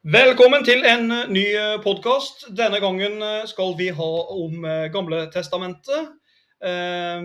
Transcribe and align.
Velkommen 0.00 0.64
til 0.64 0.80
en 0.88 1.10
eh, 1.12 1.26
ny 1.28 1.42
podkast. 1.84 2.46
Denne 2.56 2.78
gangen 2.80 3.20
eh, 3.22 3.42
skal 3.50 3.74
vi 3.76 3.90
ha 3.92 4.08
om 4.32 4.64
eh, 4.64 4.86
Gamle 4.92 5.26
testamentet. 5.34 6.14
Eh, 6.64 7.20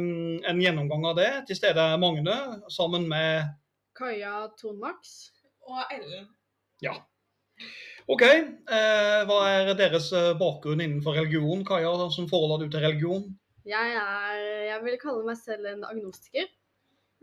En 0.51 0.59
gjennomgang 0.62 1.05
av 1.07 1.15
det. 1.19 1.29
Til 1.47 1.55
stede 1.55 1.79
er 1.93 2.01
Magne 2.01 2.35
sammen 2.71 3.07
med 3.07 3.47
Kaja 3.96 4.49
Tonmax. 4.59 5.31
og 5.65 5.88
Ellen. 5.96 6.27
Ja. 6.83 6.97
OK. 8.12 8.22
Eh, 8.28 9.23
hva 9.29 9.39
er 9.53 9.71
deres 9.79 10.12
eh, 10.13 10.33
bakgrunn 10.37 10.83
innenfor 10.83 11.15
religion? 11.15 11.63
Kaja, 11.65 11.96
som 12.12 12.28
forholder 12.29 12.65
du 12.67 12.76
til 12.76 12.83
religion? 12.83 13.23
Jeg 13.65 13.96
er 13.97 14.44
Jeg 14.67 14.83
vil 14.83 14.99
kalle 15.01 15.23
meg 15.26 15.39
selv 15.39 15.65
en 15.71 15.87
agnostiker. 15.87 16.52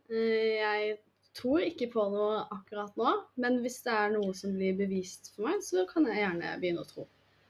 Eh, 0.08 0.56
Jeg 0.64 0.96
tror 1.34 1.60
ikke 1.64 1.88
på 1.92 2.04
noe 2.12 2.42
akkurat 2.52 2.96
nå, 3.00 3.12
men 3.40 3.60
hvis 3.62 3.80
det 3.86 3.92
er 3.92 4.10
noe 4.14 4.34
som 4.36 4.52
blir 4.56 4.74
bevist 4.76 5.32
for 5.34 5.48
meg, 5.48 5.62
så 5.64 5.86
kan 5.88 6.06
jeg 6.06 6.20
gjerne 6.20 6.56
begynne 6.60 6.84
å 6.84 6.88
tro. 6.88 7.06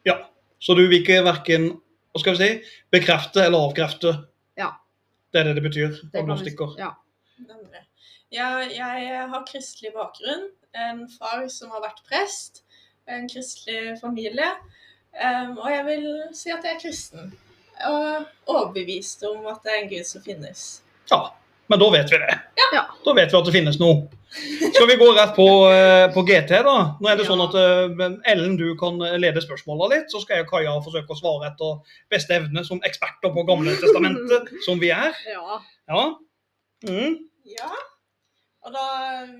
Ja. 0.06 0.18
Så 0.62 0.76
du 0.78 0.84
vil 0.86 1.00
ikke 1.02 1.22
verken 1.26 1.80
hva 2.12 2.20
skal 2.20 2.36
vi 2.36 2.38
si, 2.44 2.76
bekrefte 2.92 3.42
eller 3.46 3.58
avkrefte? 3.66 4.12
Ja. 4.60 4.68
Det 5.32 5.40
er 5.40 5.44
det 5.48 5.54
det 5.56 5.64
betyr? 5.64 5.96
Det 6.12 6.20
kan 6.26 6.38
vi- 6.38 6.78
Ja. 6.78 6.94
Ja, 8.32 8.58
jeg 8.64 9.28
har 9.28 9.44
kristelig 9.44 9.92
bakgrunn. 9.92 10.50
En 10.74 11.08
far 11.08 11.48
som 11.48 11.70
har 11.70 11.80
vært 11.82 12.02
prest. 12.08 12.62
En 13.08 13.28
kristelig 13.28 13.98
familie. 14.00 14.52
Og 15.58 15.68
jeg 15.68 15.84
vil 15.86 16.22
si 16.32 16.50
at 16.50 16.62
jeg 16.64 16.76
er 16.76 16.80
kristen. 16.80 17.32
Og 17.84 18.26
overbevist 18.46 19.22
om 19.24 19.46
at 19.46 19.62
det 19.64 19.72
er 19.72 19.82
en 19.82 19.88
gud 19.90 20.04
som 20.06 20.22
finnes. 20.22 20.82
Ja, 21.10 21.30
men 21.72 21.80
da 21.80 21.88
vet 21.94 22.10
vi 22.12 22.18
det. 22.20 22.34
Ja. 22.76 22.82
Da 23.04 23.14
vet 23.16 23.32
vi 23.32 23.38
at 23.40 23.48
det 23.48 23.54
finnes 23.54 23.78
noe. 23.80 24.02
Skal 24.72 24.86
vi 24.88 24.94
gå 25.00 25.08
rett 25.12 25.34
på, 25.36 25.44
eh, 25.72 26.06
på 26.14 26.22
GT, 26.28 26.52
da? 26.64 26.74
Nå 27.00 27.08
er 27.10 27.18
det 27.20 27.26
sånn 27.28 27.42
at 27.44 27.56
eh, 27.60 28.04
Ellen, 28.32 28.54
du 28.60 28.70
kan 28.80 28.96
lede 29.20 29.42
spørsmåla 29.44 29.90
litt, 29.92 30.08
så 30.12 30.22
skal 30.22 30.38
jeg 30.38 30.46
og 30.46 30.52
Kaja 30.54 30.72
forsøke 30.84 31.12
å 31.12 31.18
svare 31.18 31.50
etter 31.50 31.98
beste 32.12 32.36
evne 32.38 32.64
som 32.64 32.80
eksperter 32.88 33.32
på 33.34 33.44
Gamle 33.48 33.74
testamentet, 33.82 34.52
som 34.66 34.80
vi 34.80 34.92
er. 34.94 35.16
ja. 35.32 35.60
Ja. 35.90 36.04
Mm. 36.86 37.18
Ja. 37.46 37.68
Og 38.64 38.72
da, 38.74 38.82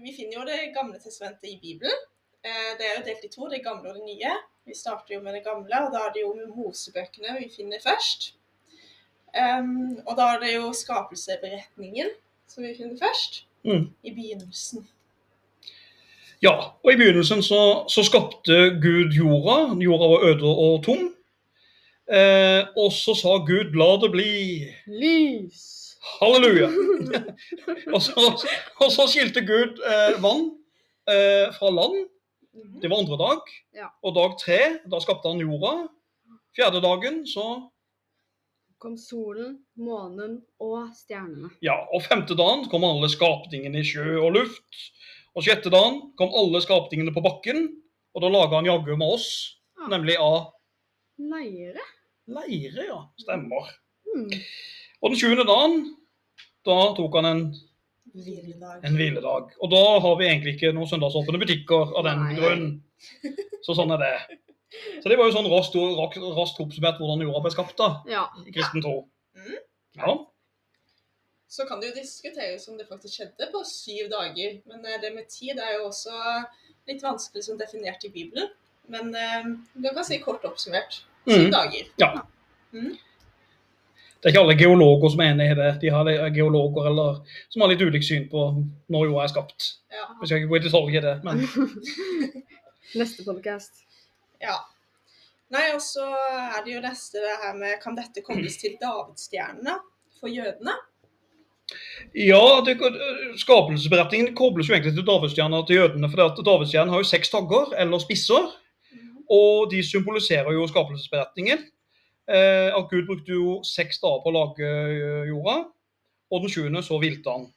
Vi 0.02 0.12
finner 0.16 0.40
jo 0.40 0.44
Det 0.46 0.72
gamle 0.74 0.98
testamentet 0.98 1.48
i 1.50 1.56
Bibelen. 1.62 1.94
Eh, 2.44 2.72
Det 2.78 2.86
er 2.88 2.96
jo 2.98 3.04
delt 3.06 3.24
i 3.24 3.30
to, 3.32 3.48
det 3.48 3.62
gamle 3.64 3.90
og 3.92 3.96
det 4.00 4.04
nye. 4.08 4.34
Vi 4.66 4.74
starter 4.78 5.16
jo 5.16 5.20
med 5.24 5.34
det 5.38 5.44
gamle, 5.46 5.80
og 5.86 5.92
da 5.94 6.04
er 6.06 6.12
det 6.14 6.22
jo 6.22 6.34
Mosebøkene 6.54 7.38
vi 7.40 7.48
finner 7.50 7.80
først. 7.82 8.32
Em, 9.32 9.98
og 10.06 10.16
da 10.16 10.34
er 10.34 10.42
det 10.42 10.54
jo 10.54 10.72
skapelseberetningen 10.76 12.10
som 12.48 12.64
vi 12.64 12.74
finner 12.76 12.98
først. 13.00 13.44
Mm. 13.64 13.88
I 14.02 14.10
begynnelsen. 14.10 14.88
ja. 16.42 16.52
Og 16.84 16.92
i 16.92 16.96
begynnelsen 16.96 17.42
så, 17.42 17.84
så 17.88 18.02
skapte 18.04 18.52
Gud 18.82 19.14
jorda. 19.16 19.74
Jorda 19.80 20.08
var 20.10 20.24
øde 20.30 20.44
og 20.44 20.84
tom. 20.84 21.14
Eh, 22.12 22.66
og 22.76 22.92
så 22.92 23.14
sa 23.14 23.38
Gud 23.46 23.72
'la 23.72 23.90
det 24.02 24.10
bli'. 24.10 24.74
Lys. 24.86 25.96
Halleluja. 26.20 26.68
og, 27.94 28.02
så, 28.02 28.46
og 28.76 28.90
så 28.92 29.06
skilte 29.06 29.40
Gud 29.40 29.78
eh, 29.86 30.18
vann 30.22 30.50
eh, 31.08 31.48
fra 31.54 31.70
land. 31.70 32.08
Mhm. 32.52 32.80
Det 32.82 32.90
var 32.90 32.98
andre 32.98 33.16
dag. 33.16 33.40
Ja. 33.74 33.86
Og 34.02 34.14
dag 34.14 34.34
tre, 34.44 34.60
da 34.90 35.00
skapte 35.00 35.28
han 35.28 35.40
jorda. 35.40 35.86
Fjerde 36.56 36.82
dagen, 36.82 37.26
så 37.26 37.70
Kom 38.82 38.96
solen, 38.98 39.60
månen 39.78 40.40
og 40.62 40.88
stjernene. 40.98 41.52
Ja. 41.62 41.76
Og 41.94 42.02
femte 42.02 42.34
dagen 42.38 42.64
kom 42.72 42.82
alle 42.88 43.06
skapningene 43.12 43.78
i 43.78 43.86
sjø 43.86 44.16
og 44.24 44.32
luft. 44.34 44.80
Og 45.38 45.46
sjette 45.46 45.70
dagen 45.72 46.00
kom 46.18 46.34
alle 46.34 46.58
skapningene 46.64 47.14
på 47.14 47.22
bakken. 47.24 47.68
Og 48.12 48.24
da 48.24 48.28
laga 48.32 48.58
han 48.58 48.66
jaggu 48.68 48.96
med 48.98 49.06
oss, 49.14 49.28
Ja. 49.78 49.86
nemlig 49.88 50.16
av 50.18 50.50
Leire. 51.18 51.80
leire, 52.26 52.84
ja. 52.88 52.98
Stemmer. 53.18 53.70
Mm. 54.14 54.30
Og 55.02 55.10
den 55.10 55.18
sjuende 55.18 55.46
dagen, 55.46 55.96
da 56.66 56.94
tok 56.94 57.14
han 57.14 57.24
en, 57.30 57.54
Hviledag. 58.12 58.84
en 58.84 58.96
hviledag. 58.98 59.52
Og 59.62 59.70
da 59.70 60.00
har 60.00 60.16
vi 60.18 60.26
egentlig 60.26 60.56
ikke 60.58 60.74
noen 60.74 60.86
søndagsåpne 60.90 61.38
butikker 61.40 61.96
av 61.96 62.04
den 62.04 62.18
Nei. 62.24 62.34
grunn. 62.36 62.82
Så 63.62 63.74
sånn 63.78 63.92
er 63.94 63.98
det. 64.02 64.38
Så 65.02 65.10
det 65.10 65.18
var 65.18 65.26
jo 65.26 65.34
sånn 65.34 65.50
raskt, 65.50 65.74
raskt, 66.38 66.60
oppsummert 66.62 67.00
hvordan 67.02 67.24
jorda 67.26 67.42
ble 67.42 67.50
skapt 67.54 67.78
da, 67.80 67.88
Ja. 68.06 68.28
i 68.46 68.54
kristen 68.54 68.84
tro. 68.84 69.08
Mm. 69.34 69.56
Ja. 69.98 70.14
Så 71.52 71.66
kan 71.68 71.80
det 71.80 71.90
jo 71.90 71.98
diskuteres 71.98 72.68
om 72.70 72.78
det 72.78 72.86
faktisk 72.88 73.18
skjedde 73.18 73.48
på 73.52 73.64
syv 73.68 74.08
dager. 74.12 74.60
Men 74.70 74.86
eh, 74.86 75.00
det 75.02 75.10
med 75.12 75.28
tid 75.28 75.58
er 75.58 75.74
jo 75.78 75.88
også 75.90 76.14
litt 76.88 77.02
vanskelig 77.04 77.44
som 77.44 77.58
definert 77.60 78.04
i 78.06 78.12
Bibelen. 78.14 78.48
Men 78.88 79.10
eh, 79.14 79.50
du 79.74 79.90
kan 79.90 80.06
si 80.06 80.20
kort 80.22 80.46
oppsummert 80.48 81.02
syv 81.26 81.48
mm. 81.48 81.52
dager. 81.52 81.90
Ja. 82.00 82.12
Mm. 82.72 82.94
Det 84.22 84.30
er 84.30 84.36
ikke 84.36 84.42
alle 84.46 84.56
geologer 84.56 85.10
som 85.10 85.20
er 85.24 85.32
enig 85.34 85.50
i 85.50 85.58
det. 85.58 85.70
De 85.82 85.90
har 85.90 86.08
geologer 86.30 86.88
eller, 86.92 87.20
som 87.50 87.64
har 87.64 87.72
litt 87.72 87.82
ulikt 87.82 88.06
syn 88.06 88.28
på 88.30 88.48
når 88.94 89.08
jorda 89.08 89.24
er 89.26 89.32
skapt. 89.34 89.72
Ja. 89.90 90.06
Vi 90.20 90.28
skal 90.30 90.38
ikke 90.38 90.52
gå 90.52 90.60
i 90.60 90.66
detalj 90.68 90.94
i 90.94 91.02
det, 91.02 91.16
men 91.26 91.42
Neste 93.00 93.26
podcast. 93.26 93.82
ja. 94.40 94.60
Nei, 95.52 95.66
og 95.74 95.82
så 95.84 96.06
er 96.06 96.62
det 96.64 96.72
jo 96.72 96.80
neste 96.80 97.20
det 97.20 97.34
her 97.42 97.56
med 97.58 97.76
Kan 97.82 97.98
dette 97.98 98.24
kobles 98.24 98.56
til 98.60 98.78
davidsstjernene 98.80 99.76
for 100.20 100.32
jødene? 100.32 100.78
ja, 102.14 102.62
det, 102.66 102.76
skapelsesberetningen 103.40 104.34
kobles 104.36 104.68
jo 104.68 104.74
egentlig 104.76 104.94
til 104.96 105.06
davidsstjerna 105.06 105.62
til 105.66 105.78
jødene. 105.80 106.10
For 106.10 106.42
davidsstjernen 106.44 106.92
har 106.92 107.00
jo 107.00 107.08
seks 107.08 107.32
tagger, 107.32 107.72
eller 107.80 108.02
spisser, 108.02 108.50
og 109.32 109.70
de 109.72 109.82
symboliserer 109.86 110.52
jo 110.52 110.66
skapelsesberetningen. 110.68 111.64
Eh, 112.28 112.68
at 112.70 112.90
Gud 112.90 113.06
brukte 113.08 113.34
jo 113.34 113.58
seks 113.66 113.98
dager 114.02 114.20
på 114.22 114.30
å 114.30 114.36
lage 114.36 114.68
eh, 114.68 115.30
jorda, 115.30 115.56
og 116.32 116.44
den 116.44 116.52
sjuende 116.52 116.84
så 116.84 117.00
hvilte 117.02 117.32
han. 117.32 117.48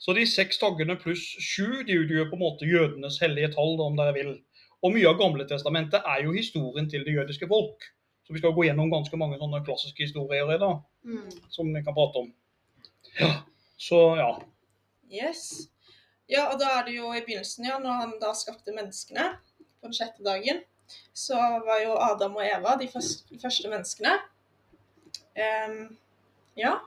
Så 0.00 0.14
de 0.16 0.24
seks 0.28 0.58
taggene 0.60 0.96
pluss 1.00 1.22
sju 1.40 1.82
de 1.86 1.98
utgjør 2.02 2.30
på 2.30 2.38
en 2.38 2.42
måte 2.42 2.68
jødenes 2.68 3.20
hellige 3.22 3.52
tall, 3.54 3.76
om 3.80 3.98
dere 3.98 4.16
vil. 4.16 4.32
Og 4.84 4.92
mye 4.92 5.08
av 5.08 5.16
Gamle 5.20 5.46
testamentet 5.48 6.04
er 6.04 6.26
jo 6.26 6.34
historien 6.36 6.88
til 6.90 7.06
det 7.06 7.14
jødiske 7.16 7.48
folk. 7.48 7.86
Så 8.24 8.32
vi 8.32 8.40
skal 8.40 8.54
gå 8.56 8.66
gjennom 8.66 8.92
ganske 8.92 9.16
mange 9.20 9.38
sånne 9.40 9.60
klassiske 9.64 10.06
historier 10.06 10.48
i 10.54 10.60
dag, 10.60 10.80
mm. 11.04 11.30
som 11.52 11.68
vi 11.72 11.82
kan 11.84 11.96
prate 11.96 12.24
om. 12.24 12.30
Ja, 13.18 13.30
så 13.80 14.00
ja. 14.18 14.30
Yes. 15.12 15.42
Ja, 16.30 16.46
og 16.50 16.56
da 16.60 16.70
er 16.78 16.86
det 16.86 16.96
jo 16.96 17.10
i 17.12 17.20
begynnelsen, 17.24 17.66
ja, 17.68 17.76
når 17.80 18.00
han 18.00 18.14
da 18.22 18.32
skapte 18.36 18.72
menneskene 18.76 19.34
på 19.60 19.90
den 19.90 19.96
sjette 19.96 20.24
dagen, 20.24 20.62
så 21.16 21.36
var 21.66 21.82
jo 21.84 21.96
Adam 22.00 22.38
og 22.40 22.46
Eva 22.46 22.76
de 22.80 22.88
første, 22.88 23.28
de 23.28 23.40
første 23.40 23.68
menneskene. 23.72 24.16
Um, 25.36 25.78
ja. 26.56 26.78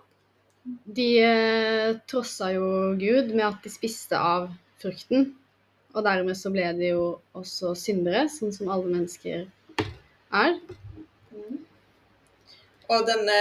De 0.97 1.07
eh, 1.23 1.97
trossa 2.09 2.49
jo 2.55 2.95
Gud 2.99 3.33
med 3.33 3.45
at 3.45 3.61
de 3.63 3.71
spiste 3.71 4.17
av 4.17 4.49
frukten. 4.81 5.31
Og 5.97 6.03
dermed 6.05 6.35
så 6.37 6.51
ble 6.53 6.67
de 6.77 6.91
jo 6.91 7.05
også 7.37 7.71
syndere, 7.79 8.27
sånn 8.29 8.51
som 8.53 8.69
alle 8.69 8.85
mennesker 8.91 9.47
er. 10.37 10.57
Og 12.87 13.07
denne 13.07 13.37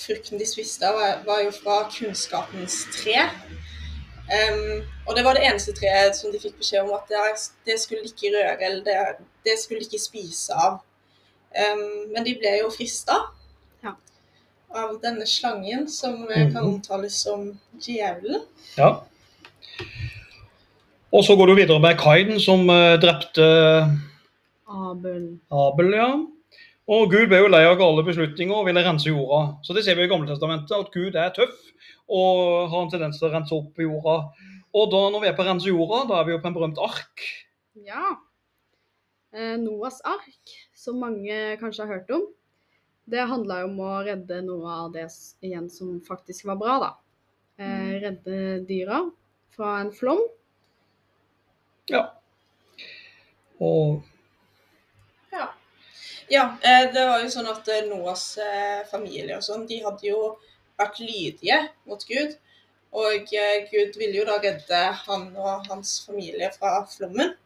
frukten 0.00 0.38
de 0.40 0.46
spiste 0.48 0.86
av, 0.86 0.94
var- 0.96 1.24
var 1.26 1.40
jo 1.44 1.50
fra 1.56 1.80
kunnskapens 1.92 2.76
tre. 2.94 3.24
Um, 4.30 4.84
og 5.08 5.16
det 5.16 5.24
var 5.26 5.34
det 5.34 5.42
eneste 5.48 5.74
treet 5.74 6.14
som 6.16 6.30
de 6.32 6.38
fikk 6.38 6.56
beskjed 6.62 6.84
om 6.86 6.92
at 6.94 7.08
det, 7.10 7.18
det 7.66 7.76
skulle 7.82 8.04
de 8.04 8.12
ikke 8.12 8.30
røre, 8.36 8.54
eller 8.68 8.84
det, 8.86 8.96
det 9.44 9.56
skulle 9.58 9.80
de 9.82 9.88
ikke 9.90 9.98
spise 10.04 10.54
av. 10.54 10.78
Um, 11.50 12.12
men 12.14 12.22
de 12.24 12.36
ble 12.38 12.54
jo 12.60 12.70
frista 12.70 13.18
Ja. 13.82 13.96
av 14.70 15.00
denne 15.02 15.26
slangen, 15.26 15.88
som 15.90 16.22
eh, 16.30 16.46
kan 16.52 16.62
Mhm. 16.62 16.74
omtales 16.74 17.14
som 17.26 17.58
djevelen. 17.80 18.42
ja. 18.78 19.00
Og 21.10 21.24
så 21.26 21.34
går 21.34 21.50
du 21.50 21.54
videre 21.58 21.82
med 21.82 21.98
Kain, 21.98 22.36
som 22.38 22.68
eh, 22.70 22.98
drepte 23.02 23.46
Abel. 24.70 25.24
Abel, 25.50 25.90
ja. 25.98 26.10
Og 26.90 27.10
Gud 27.10 27.28
ble 27.30 27.40
jo 27.42 27.50
lei 27.50 27.64
av 27.66 27.76
gale 27.78 28.04
beslutninger 28.06 28.54
og 28.54 28.68
ville 28.68 28.82
rense 28.86 29.10
jorda. 29.10 29.56
Så 29.66 29.74
det 29.74 29.84
ser 29.86 29.98
vi 29.98 30.06
i 30.06 30.10
Gamle 30.10 30.30
testamentet, 30.30 30.74
at 30.74 30.94
Gud 30.94 31.18
er 31.18 31.34
tøff 31.34 31.58
og 32.10 32.70
har 32.70 32.84
en 32.84 32.90
tendens 32.90 33.20
til 33.20 33.28
å 33.28 33.32
rense 33.34 33.54
opp 33.54 33.78
jorda. 33.78 34.16
Og 34.74 34.90
da 34.90 35.02
når 35.10 35.22
vi 35.24 35.30
er 35.30 35.36
på 35.38 35.46
rense 35.46 35.70
jorda, 35.70 36.04
da 36.10 36.18
er 36.20 36.26
vi 36.26 36.34
jo 36.34 36.40
på 36.42 36.50
en 36.50 36.56
berømt 36.56 36.82
ark. 36.82 37.26
Ja. 37.86 38.16
Eh, 39.34 39.54
Noas 39.62 40.00
ark, 40.06 40.54
som 40.74 40.98
mange 41.02 41.38
kanskje 41.62 41.86
har 41.86 42.00
hørt 42.00 42.10
om, 42.14 42.26
det 43.10 43.26
handla 43.26 43.64
om 43.66 43.78
å 43.82 43.92
redde 44.06 44.42
noe 44.46 44.74
av 44.84 44.92
det 44.94 45.08
igjen 45.42 45.66
som 45.70 45.98
faktisk 46.06 46.46
var 46.50 46.58
bra, 46.58 46.76
da. 46.82 46.90
Eh, 47.58 47.94
redde 48.02 48.60
dyra 48.66 49.04
fra 49.54 49.80
en 49.82 49.90
flom. 49.94 50.22
Ja. 51.90 52.04
Og 53.60 54.02
Ja. 55.32 55.48
ja 56.30 56.44
eh, 56.62 56.86
det 56.94 57.06
var 57.08 57.22
jo 57.22 57.32
sånn 57.32 57.50
at 57.50 57.68
eh, 57.68 57.88
Noas 57.88 58.24
eh, 58.38 58.86
familie 58.90 59.36
og 59.36 59.44
sånn, 59.44 59.66
de 59.68 59.82
hadde 59.84 60.06
jo 60.08 60.36
vært 60.80 61.02
lydige 61.02 61.58
mot 61.88 62.06
Gud. 62.08 62.38
Og 62.90 63.28
Gud 63.70 63.94
ville 64.00 64.16
jo 64.16 64.24
da 64.26 64.40
redde 64.42 64.78
han 65.04 65.28
og 65.38 65.68
hans 65.70 66.00
familie 66.02 66.48
fra 66.56 66.80
flommen. 66.90 67.36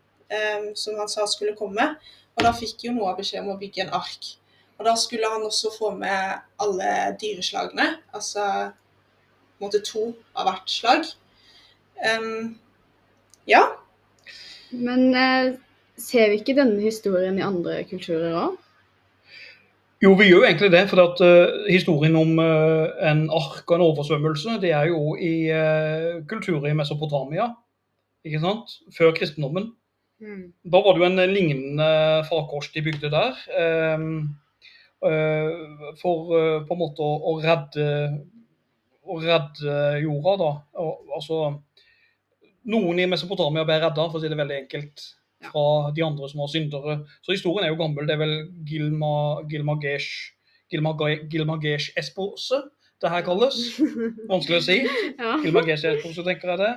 som 0.74 0.96
han 0.96 1.08
sa 1.08 1.26
skulle 1.28 1.52
komme. 1.54 1.84
Og 2.34 2.46
da 2.46 2.52
fikk 2.56 2.86
jo 2.86 2.94
Noah 2.94 3.12
beskjed 3.18 3.42
om 3.42 3.52
å 3.52 3.58
bygge 3.60 3.84
en 3.84 3.92
ark. 3.92 4.30
Og 4.78 4.86
da 4.88 4.94
skulle 4.96 5.28
han 5.30 5.44
også 5.44 5.70
få 5.76 5.90
med 5.94 6.40
alle 6.64 6.88
dyreslagene, 7.20 7.98
altså 8.16 8.46
på 9.54 9.60
en 9.60 9.66
måte 9.66 9.82
to 9.86 10.06
av 10.34 10.48
hvert 10.48 10.72
slag. 10.72 11.04
Um, 12.00 12.56
ja. 13.46 13.62
Men 14.74 15.08
eh, 15.14 15.54
ser 16.00 16.30
vi 16.30 16.40
ikke 16.40 16.56
denne 16.58 16.80
historien 16.82 17.38
i 17.38 17.46
andre 17.46 17.82
kulturer 17.88 18.34
òg? 18.38 18.60
Jo, 20.02 20.12
vi 20.18 20.26
gjør 20.28 20.42
jo 20.42 20.48
egentlig 20.48 20.70
det. 20.74 20.82
For 20.90 21.00
at, 21.04 21.22
uh, 21.24 21.64
historien 21.70 22.16
om 22.18 22.34
uh, 22.36 22.90
en 23.08 23.24
ark 23.32 23.62
og 23.70 23.76
en 23.78 23.86
oversvømmelse, 23.86 24.58
det 24.60 24.74
er 24.76 24.90
jo 24.90 25.14
i 25.16 25.48
uh, 25.48 26.20
kulturer 26.28 26.68
i 26.68 26.76
Mesopotamia. 26.76 27.48
Ikke 28.26 28.42
sant? 28.42 28.74
Før 28.96 29.14
kristendommen. 29.16 29.72
Da 30.64 30.80
var 30.80 30.94
det 30.94 31.02
jo 31.02 31.08
en 31.10 31.32
lignende 31.32 31.86
farkost 32.28 32.76
de 32.76 32.82
bygde 32.84 33.10
der. 33.12 33.40
Um, 33.92 34.36
for 36.00 36.30
på 36.64 36.72
en 36.72 36.80
måte 36.80 37.04
å, 37.04 37.16
å 37.28 37.32
redde 37.42 37.88
å 39.04 39.18
redde 39.20 39.74
jorda, 40.00 40.36
da. 40.40 40.50
Og, 40.80 41.10
altså 41.18 41.40
Noen 42.72 43.02
i 43.02 43.10
Mesopotamia 43.10 43.64
ble 43.68 43.76
redda, 43.82 44.04
for 44.08 44.18
å 44.18 44.22
si 44.22 44.32
det 44.32 44.40
veldig 44.40 44.58
enkelt, 44.62 44.96
fra 45.44 45.66
de 45.96 46.02
andre 46.04 46.24
som 46.30 46.38
var 46.40 46.50
syndere. 46.52 46.92
Så 47.24 47.30
historien 47.34 47.64
er 47.66 47.70
jo 47.74 47.80
gammel. 47.80 48.06
Det 48.08 48.14
er 48.14 48.22
vel 48.22 48.36
Gilma, 48.68 49.14
Gilmagesh 49.50 50.10
Espose 52.00 52.58
det 53.04 53.12
her 53.12 53.24
kalles. 53.26 53.60
Vanskelig 54.32 54.60
å 54.60 54.64
si. 54.64 54.78
ja. 55.18 55.36
Gilmagesh 55.44 55.84
Espose, 55.90 56.24
tenker 56.26 56.54
jeg 56.54 56.62
det. 56.62 56.72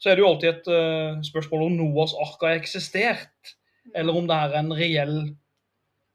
Så 0.00 0.10
er 0.10 0.16
det 0.16 0.24
jo 0.24 0.30
alltid 0.30 0.50
et 0.50 0.66
uh, 0.72 1.22
spørsmål 1.24 1.66
om 1.66 1.76
Noas 1.78 2.12
ark 2.20 2.42
har 2.44 2.58
eksistert, 2.58 3.54
eller 3.96 4.16
om 4.16 4.28
det 4.28 4.36
er 4.36 4.60
en 4.60 4.72
reell 4.76 5.18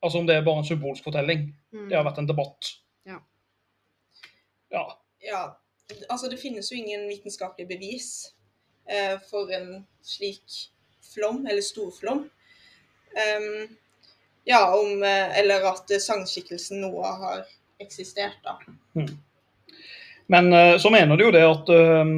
Altså 0.02 0.18
om 0.18 0.26
det 0.26 0.34
er 0.34 0.42
bare 0.42 0.64
en 0.64 0.66
symbolsk 0.66 1.06
fortelling. 1.06 1.44
Mm. 1.70 1.84
Det 1.92 1.94
har 1.94 2.02
vært 2.08 2.18
en 2.18 2.26
debatt. 2.26 2.72
Ja. 3.06 3.20
Ja. 4.74 4.82
ja. 5.22 5.42
Altså, 6.08 6.26
det 6.32 6.40
finnes 6.42 6.72
jo 6.72 6.80
ingen 6.80 7.04
vitenskapelige 7.06 7.70
bevis 7.70 8.08
for 9.30 9.52
en 9.54 9.86
slik 10.04 10.56
flom, 11.14 11.46
eller 11.46 11.62
storflom. 11.62 12.24
Um, 13.12 13.78
ja, 14.44 14.80
om 14.80 15.04
eh, 15.04 15.40
Eller 15.40 15.66
at 15.70 15.92
eh, 15.92 16.00
sangskikkelsen 16.00 16.82
Noah 16.82 17.20
har 17.20 17.44
eksistert, 17.80 18.40
da. 18.44 18.58
Men 20.32 20.54
eh, 20.54 20.78
så 20.78 20.90
mener 20.90 21.18
du 21.18 21.26
jo 21.28 21.34
det 21.36 21.44
at 21.46 21.70
eh, 21.70 22.14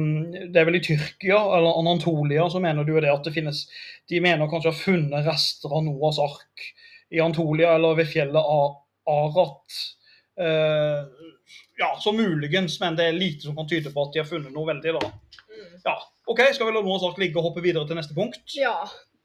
det 0.52 0.60
er 0.60 0.68
vel 0.68 0.78
i 0.78 0.84
Tyrkia 0.84 1.40
eller 1.56 1.80
Anatolia 1.80 2.48
så 2.50 2.62
mener 2.62 2.84
du 2.84 2.94
jo 2.94 3.02
det 3.02 3.12
at 3.12 3.26
det 3.26 3.34
finnes 3.34 3.64
De 4.10 4.20
mener 4.22 4.48
kanskje 4.50 4.70
å 4.70 4.74
ha 4.74 4.84
funnet 4.84 5.26
rester 5.26 5.72
av 5.72 5.84
Noas 5.86 6.20
ark 6.22 6.70
i 7.14 7.20
Antolia 7.20 7.74
eller 7.76 7.96
ved 7.98 8.08
fjellet 8.10 8.52
Arat. 9.04 9.76
Eh, 10.40 11.26
ja, 11.78 11.90
så 12.00 12.12
muligens, 12.16 12.78
men 12.80 12.96
det 12.96 13.08
er 13.08 13.16
lite 13.16 13.46
som 13.46 13.56
kan 13.56 13.68
tyde 13.68 13.92
på 13.92 14.06
at 14.06 14.14
de 14.14 14.22
har 14.22 14.28
funnet 14.28 14.54
noe 14.54 14.66
veldig. 14.70 14.94
da. 14.96 15.10
Ja, 15.84 15.98
OK, 16.30 16.40
skal 16.56 16.68
vi 16.68 16.74
la 16.74 16.82
noen 16.84 17.02
sak 17.02 17.18
ligge 17.20 17.40
og 17.40 17.50
hoppe 17.50 17.64
videre 17.64 17.84
til 17.88 17.98
neste 17.98 18.16
punkt? 18.16 18.56
ja. 18.56 18.78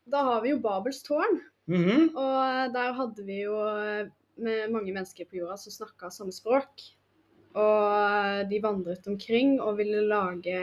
Da 0.10 0.24
har 0.26 0.40
vi 0.42 0.56
jo 0.56 0.62
Babels 0.64 1.04
tårn. 1.06 1.36
Mhm. 1.70 2.16
Og 2.18 2.72
der 2.74 2.96
hadde 2.98 3.26
vi 3.28 3.44
jo 3.44 3.60
eh, 3.62 4.08
med 4.42 4.72
mange 4.74 4.94
mennesker 4.96 5.28
på 5.30 5.38
jorda 5.38 5.58
som 5.62 5.76
snakka 5.76 6.10
samme 6.10 6.34
språk. 6.34 6.82
Og 7.54 8.50
de 8.50 8.62
vandret 8.64 9.06
omkring 9.10 9.60
og 9.62 9.78
ville 9.78 10.02
lage 10.10 10.58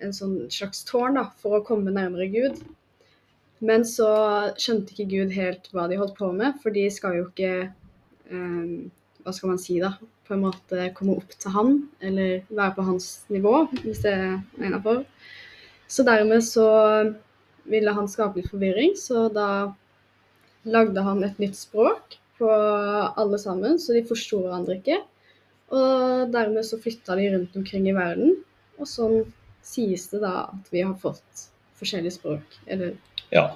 en 0.00 0.16
sånn 0.16 0.46
slags 0.52 0.82
tårn 0.88 1.18
da, 1.18 1.26
for 1.40 1.58
å 1.58 1.66
komme 1.66 1.92
nærmere 1.94 2.30
Gud. 2.32 2.58
Men 3.64 3.84
så 3.88 4.08
skjønte 4.60 4.92
ikke 4.92 5.10
Gud 5.12 5.36
helt 5.36 5.70
hva 5.72 5.86
de 5.88 6.00
holdt 6.00 6.16
på 6.18 6.30
med, 6.36 6.58
for 6.62 6.74
de 6.74 6.88
skal 6.92 7.20
jo 7.20 7.28
ikke 7.30 7.70
um, 8.30 8.90
Hva 9.24 9.32
skal 9.32 9.54
man 9.54 9.60
si, 9.62 9.78
da? 9.80 9.94
På 10.24 10.34
en 10.34 10.44
måte 10.46 10.88
komme 10.96 11.18
opp 11.18 11.34
til 11.36 11.52
han, 11.52 11.74
eller 12.00 12.46
være 12.48 12.74
på 12.78 12.84
hans 12.86 13.08
nivå, 13.28 13.66
hvis 13.82 14.00
det 14.06 14.12
er 14.16 14.38
innafor. 14.64 15.02
Så 15.88 16.04
dermed 16.06 16.40
så 16.46 16.68
ville 17.68 17.92
han 17.92 18.08
skape 18.08 18.40
litt 18.40 18.50
forvirring, 18.52 18.94
så 18.96 19.26
da 19.32 19.48
lagde 20.64 21.04
han 21.04 21.20
et 21.24 21.40
nytt 21.42 21.58
språk 21.58 22.16
på 22.38 22.48
alle 22.50 23.38
sammen, 23.38 23.76
så 23.78 23.92
de 23.92 24.04
forsto 24.08 24.40
hverandre 24.42 24.78
ikke. 24.80 25.02
Og 25.74 26.32
dermed 26.32 26.64
så 26.66 26.78
flytta 26.80 27.16
de 27.18 27.28
rundt 27.34 27.56
omkring 27.60 27.88
i 27.88 27.96
verden, 27.96 28.36
og 28.80 28.88
sånn 28.88 29.20
sies 29.64 30.08
det 30.12 30.20
da 30.24 30.48
at 30.52 30.72
vi 30.72 30.82
har 30.84 30.96
fått 31.00 31.46
forskjellige 31.80 32.16
språk. 32.18 32.58
Eller 32.66 32.96
Ja. 33.32 33.50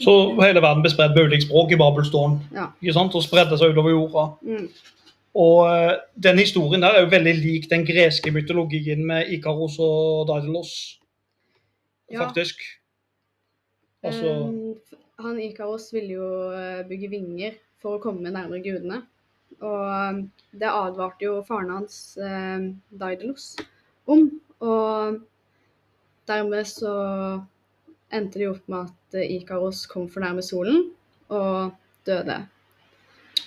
Så 0.00 0.34
hele 0.40 0.58
verden 0.60 0.82
ble 0.82 0.90
spredd 0.90 1.14
med 1.14 1.28
ulike 1.28 1.46
språk 1.46 1.70
i 1.72 1.76
Babelstårn. 1.78 2.40
Ja. 2.52 2.68
Ikke 2.82 2.96
sant? 2.96 3.14
Og 3.14 3.22
spredde 3.22 3.56
seg 3.60 3.70
utover 3.74 3.94
jorda. 3.94 4.24
mm, 4.42 4.68
Og 5.34 5.66
eh, 5.66 5.96
den 6.22 6.38
historien 6.38 6.82
der 6.84 6.94
er 6.94 7.04
jo 7.04 7.10
veldig 7.10 7.34
lik 7.40 7.66
den 7.70 7.82
greske 7.86 8.30
mytologien 8.30 9.02
med 9.06 9.32
Ikaros 9.34 9.80
og 9.82 10.28
Daidalos, 10.30 11.00
Ja. 12.10 12.20
faktisk. 12.26 12.60
Altså 14.04 14.30
um, 14.30 14.74
han 15.18 15.40
Ikaros 15.40 15.88
ville 15.92 16.12
jo 16.14 16.28
eh, 16.52 16.84
bygge 16.86 17.08
vinger 17.10 17.56
for 17.82 17.96
å 17.96 18.02
komme 18.02 18.30
nærmere 18.30 18.62
gudene. 18.62 19.02
Og 19.64 20.20
det 20.52 20.68
advarte 20.68 21.24
jo 21.24 21.38
faren 21.48 21.72
hans, 21.72 22.16
eh, 22.18 22.70
Daidalos, 22.90 23.56
om. 24.06 24.28
Og 24.60 25.20
dermed 26.28 26.68
så 26.68 26.94
endte 28.12 28.38
det 28.38 28.46
jo 28.46 28.54
opp 28.54 28.68
med 28.68 28.90
at 28.90 29.18
Ikaros 29.24 29.86
kom 29.90 30.06
for 30.08 30.22
nærme 30.22 30.44
solen 30.44 30.92
og 31.32 31.74
døde. 32.06 32.44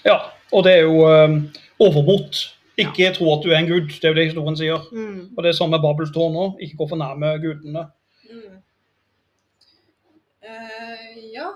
Ja. 0.08 0.18
Og 0.56 0.64
det 0.64 0.78
er 0.78 0.86
jo 0.88 1.04
um, 1.04 1.42
overmot. 1.84 2.40
Ikke 2.78 3.10
tro 3.16 3.32
at 3.34 3.44
du 3.44 3.52
er 3.52 3.58
en 3.58 3.70
gud, 3.70 3.90
det 3.90 4.06
er 4.06 4.14
jo 4.14 4.18
det 4.20 4.28
historien 4.30 4.58
sier. 4.58 4.84
Mm. 4.94 5.34
Og 5.34 5.44
det 5.44 5.50
er 5.50 5.58
samme 5.58 5.76
med 5.76 5.84
Babels 5.84 6.14
nå. 6.16 6.50
Ikke 6.62 6.78
gå 6.78 6.90
for 6.92 7.00
nærme 7.02 7.34
gudene. 7.42 7.88
Mm. 8.30 8.60
Uh, 10.46 11.16
ja. 11.34 11.50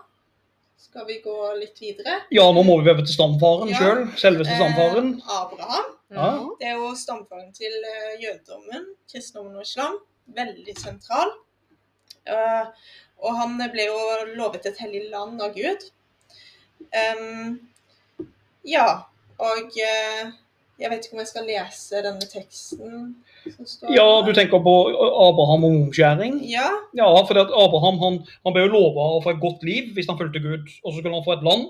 Skal 0.81 1.05
vi 1.07 1.21
gå 1.23 1.35
litt 1.55 1.77
videre? 1.79 2.17
Ja, 2.35 2.49
nå 2.51 2.65
må 2.67 2.79
vi 2.81 2.89
over 2.91 3.05
til 3.05 3.13
stamfaren 3.13 3.69
Ja. 3.71 3.77
sjøl. 3.77 4.01
Selveste 4.19 4.57
stamfaren. 4.57 5.13
Eh, 5.21 5.35
Abraham. 5.37 5.93
Ja. 6.11 6.31
Det 6.59 6.67
er 6.67 6.81
jo 6.81 6.89
stamfaren 6.99 7.53
til 7.55 7.71
eh, 7.71 8.17
jødedommen, 8.25 8.89
kristendommen 9.07 9.55
og 9.55 9.61
islam. 9.63 10.01
Veldig 10.35 10.75
sentral. 10.77 11.31
Uh, 12.27 12.67
og 13.23 13.37
han 13.37 13.55
ble 13.71 13.87
jo 13.87 14.01
lovet 14.35 14.67
et 14.67 14.81
hellig 14.83 15.05
land 15.13 15.39
av 15.41 15.55
Gud. 15.55 15.87
Em, 16.91 17.70
ja, 18.67 18.87
og 19.41 19.77
eh, 19.79 20.31
jeg 20.81 20.89
vet 20.89 21.05
ikke 21.05 21.17
om 21.17 21.21
jeg 21.21 21.29
skal 21.29 21.47
lese 21.49 22.01
denne 22.01 22.27
teksten 22.29 22.93
Ja, 23.93 24.05
du 24.25 24.31
tenker 24.37 24.61
på 24.61 24.75
Abraham 24.89 25.65
og 25.67 25.75
omskjæring? 25.85 26.39
Ja, 26.49 26.69
Ja, 26.97 27.09
for 27.27 27.41
at 27.41 27.53
Abraham 27.63 27.99
han, 28.01 28.19
han 28.45 28.55
ble 28.55 28.65
jo 28.65 28.73
lova 28.75 29.07
å 29.15 29.21
få 29.23 29.35
et 29.35 29.43
godt 29.43 29.65
liv 29.67 29.91
hvis 29.95 30.09
han 30.09 30.19
fulgte 30.19 30.41
Gud. 30.43 30.69
Og 30.83 30.91
så 30.91 30.99
skulle 30.99 31.17
han 31.17 31.25
få 31.25 31.35
et 31.37 31.45
land 31.45 31.67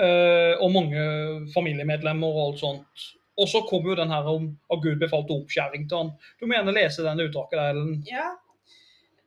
eh, 0.00 0.54
og 0.60 0.74
mange 0.74 1.06
familiemedlemmer 1.54 2.28
og 2.28 2.44
alt 2.46 2.62
sånt. 2.64 3.08
Og 3.38 3.48
så 3.48 3.62
kom 3.68 3.86
jo 3.86 3.96
den 3.98 4.12
her 4.12 4.26
om 4.28 4.50
at 4.72 4.82
Gud 4.82 4.98
befalte 5.00 5.36
omskjæring 5.36 5.88
til 5.88 6.02
han. 6.02 6.12
Du 6.40 6.46
må 6.46 6.56
gjerne 6.56 6.74
lese 6.74 7.04
den 7.06 7.24
uttaket 7.28 7.60
der, 7.60 7.74
Ellen. 7.74 7.98
Ja. 8.08 8.32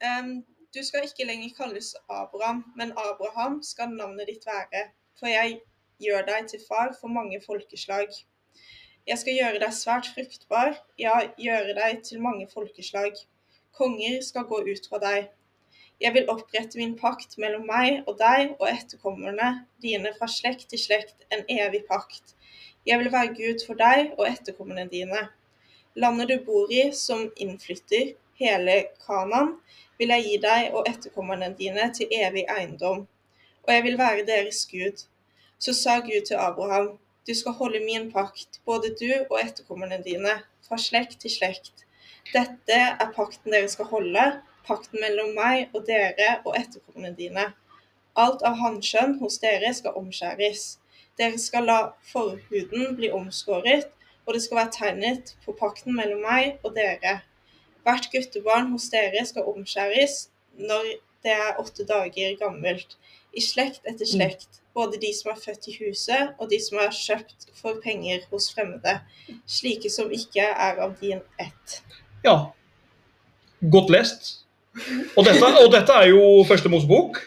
Um, 0.02 0.42
du 0.76 0.82
skal 0.84 1.06
ikke 1.08 1.28
lenger 1.30 1.54
kalles 1.58 1.94
Abraham, 2.10 2.64
men 2.78 2.92
Abraham 2.98 3.62
skal 3.64 3.94
navnet 3.94 4.28
ditt 4.30 4.46
være. 4.50 4.90
For 5.20 5.32
jeg 5.32 5.62
gjør 6.02 6.26
deg 6.28 6.48
til 6.52 6.62
far 6.68 6.96
for 7.00 7.14
mange 7.14 7.42
folkeslag. 7.46 8.14
Jeg 9.08 9.18
skal 9.18 9.38
gjøre 9.38 9.60
deg 9.64 9.74
svært 9.74 10.10
fruktbar, 10.16 10.76
ja, 11.00 11.14
gjøre 11.38 11.76
deg 11.78 12.02
til 12.08 12.22
mange 12.22 12.48
folkeslag. 12.54 13.16
Konger 13.78 14.20
skal 14.26 14.46
gå 14.50 14.62
ut 14.68 14.90
fra 14.90 15.00
deg. 15.02 15.30
Jeg 16.02 16.14
vil 16.14 16.30
opprette 16.34 16.80
min 16.80 16.94
pakt 16.98 17.38
mellom 17.42 17.68
meg 17.70 18.08
og 18.10 18.18
deg 18.20 18.56
og 18.58 18.68
etterkommerne 18.70 19.52
dine 19.82 20.14
fra 20.18 20.30
slekt 20.30 20.70
til 20.74 20.82
slekt, 20.82 21.28
en 21.34 21.46
evig 21.50 21.84
pakt. 21.90 22.34
Jeg 22.86 22.98
vil 23.00 23.12
være 23.14 23.36
Gud 23.38 23.66
for 23.68 23.78
deg 23.78 24.16
og 24.18 24.26
etterkommerne 24.26 24.88
dine. 24.90 25.28
Landet 25.96 26.32
du 26.32 26.38
bor 26.46 26.72
i 26.74 26.88
som 26.98 27.28
innflytter, 27.38 28.16
hele 28.42 28.78
Kanan, 29.06 29.56
vil 30.00 30.14
jeg 30.16 30.26
gi 30.26 30.38
deg 30.42 30.74
og 30.74 30.88
etterkommerne 30.90 31.52
dine 31.58 31.90
til 31.94 32.10
evig 32.18 32.48
eiendom, 32.50 33.04
og 33.64 33.74
jeg 33.74 33.84
vil 33.86 33.98
være 34.00 34.26
deres 34.26 34.64
Gud. 34.72 35.04
Så 35.62 35.74
sa 35.78 36.00
Gud 36.00 36.26
til 36.26 36.40
Abraham, 36.42 36.98
du 37.28 37.36
skal 37.36 37.52
holde 37.52 37.80
min 37.86 38.12
pakt, 38.12 38.62
både 38.66 38.96
du 39.00 39.12
og 39.30 39.38
etterkommerne 39.44 40.00
dine, 40.06 40.32
fra 40.68 40.78
slekt 40.82 41.20
til 41.22 41.30
slekt. 41.30 41.84
Dette 42.34 42.78
er 42.78 43.12
pakten 43.14 43.54
dere 43.54 43.70
skal 43.70 43.86
holde, 43.92 44.24
pakten 44.66 44.98
mellom 45.04 45.36
meg 45.38 45.70
og 45.78 45.84
dere 45.86 46.40
og 46.46 46.56
etterkommerne 46.58 47.14
dine. 47.20 47.44
Alt 48.18 48.42
av 48.48 48.58
hannkjønn 48.58 49.20
hos 49.20 49.38
dere 49.44 49.70
skal 49.78 50.00
omskjæres. 50.02 50.64
Dere 51.22 51.38
skal 51.44 51.70
la 51.70 51.78
forhuden 52.10 52.98
bli 52.98 53.12
omskåret, 53.14 53.86
og 54.26 54.34
det 54.34 54.42
skal 54.42 54.64
være 54.64 54.76
tegnet 54.80 55.36
på 55.46 55.54
pakten 55.62 55.94
mellom 55.94 56.26
meg 56.26 56.58
og 56.66 56.74
dere. 56.80 57.20
Hvert 57.86 58.10
guttebarn 58.10 58.74
hos 58.74 58.90
dere 58.90 59.22
skal 59.30 59.46
omskjæres 59.54 60.24
når 60.58 60.90
det 61.22 61.38
er 61.38 61.62
åtte 61.62 61.86
dager 61.86 62.34
gammelt. 62.42 62.98
I 63.38 63.46
slekt 63.46 63.86
etter 63.86 64.10
slekt, 64.10 64.61
både 64.78 65.00
de 65.02 65.12
som 65.16 65.32
er 65.34 65.40
født 65.42 65.68
i 65.68 65.76
huset, 65.82 66.34
og 66.40 66.50
de 66.52 66.60
som 66.64 66.80
er 66.82 66.94
kjøpt 66.96 67.50
for 67.58 67.80
penger 67.84 68.24
hos 68.32 68.50
fremmede, 68.54 69.00
slike 69.50 69.92
som 69.92 70.12
ikke 70.12 70.46
er 70.46 70.80
av 70.84 70.96
din 71.02 71.22
ett. 71.42 71.82
Ja. 72.26 72.38
Godt 73.72 73.92
lest. 73.94 74.32
Og 75.18 75.26
dette, 75.28 75.48
og 75.60 75.70
dette 75.74 75.94
er 75.94 76.10
jo 76.14 76.24
første 76.48 76.72
Mosebok. 76.72 77.20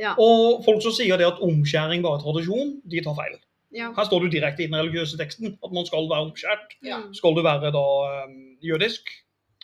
Ja. 0.00 0.14
Og 0.16 0.64
folk 0.64 0.80
som 0.82 0.94
sier 0.96 1.20
det 1.20 1.28
at 1.28 1.40
omskjæring 1.44 2.02
bare 2.04 2.18
er 2.18 2.24
tradisjon, 2.24 2.76
de 2.88 3.02
tar 3.04 3.16
feil. 3.18 3.36
ja. 3.76 3.90
Her 3.96 4.06
står 4.06 4.24
det 4.24 4.32
direkte 4.38 4.64
i 4.64 4.70
den 4.70 4.78
religiøse 4.80 5.18
teksten 5.20 5.58
at 5.60 5.74
man 5.74 5.86
skal 5.86 6.08
være 6.10 6.30
omskjært. 6.30 6.78
Ja. 6.86 7.02
Skal 7.14 7.36
du 7.36 7.42
være 7.44 7.72
da 7.74 7.84
um, 8.24 8.38
jødisk? 8.64 9.12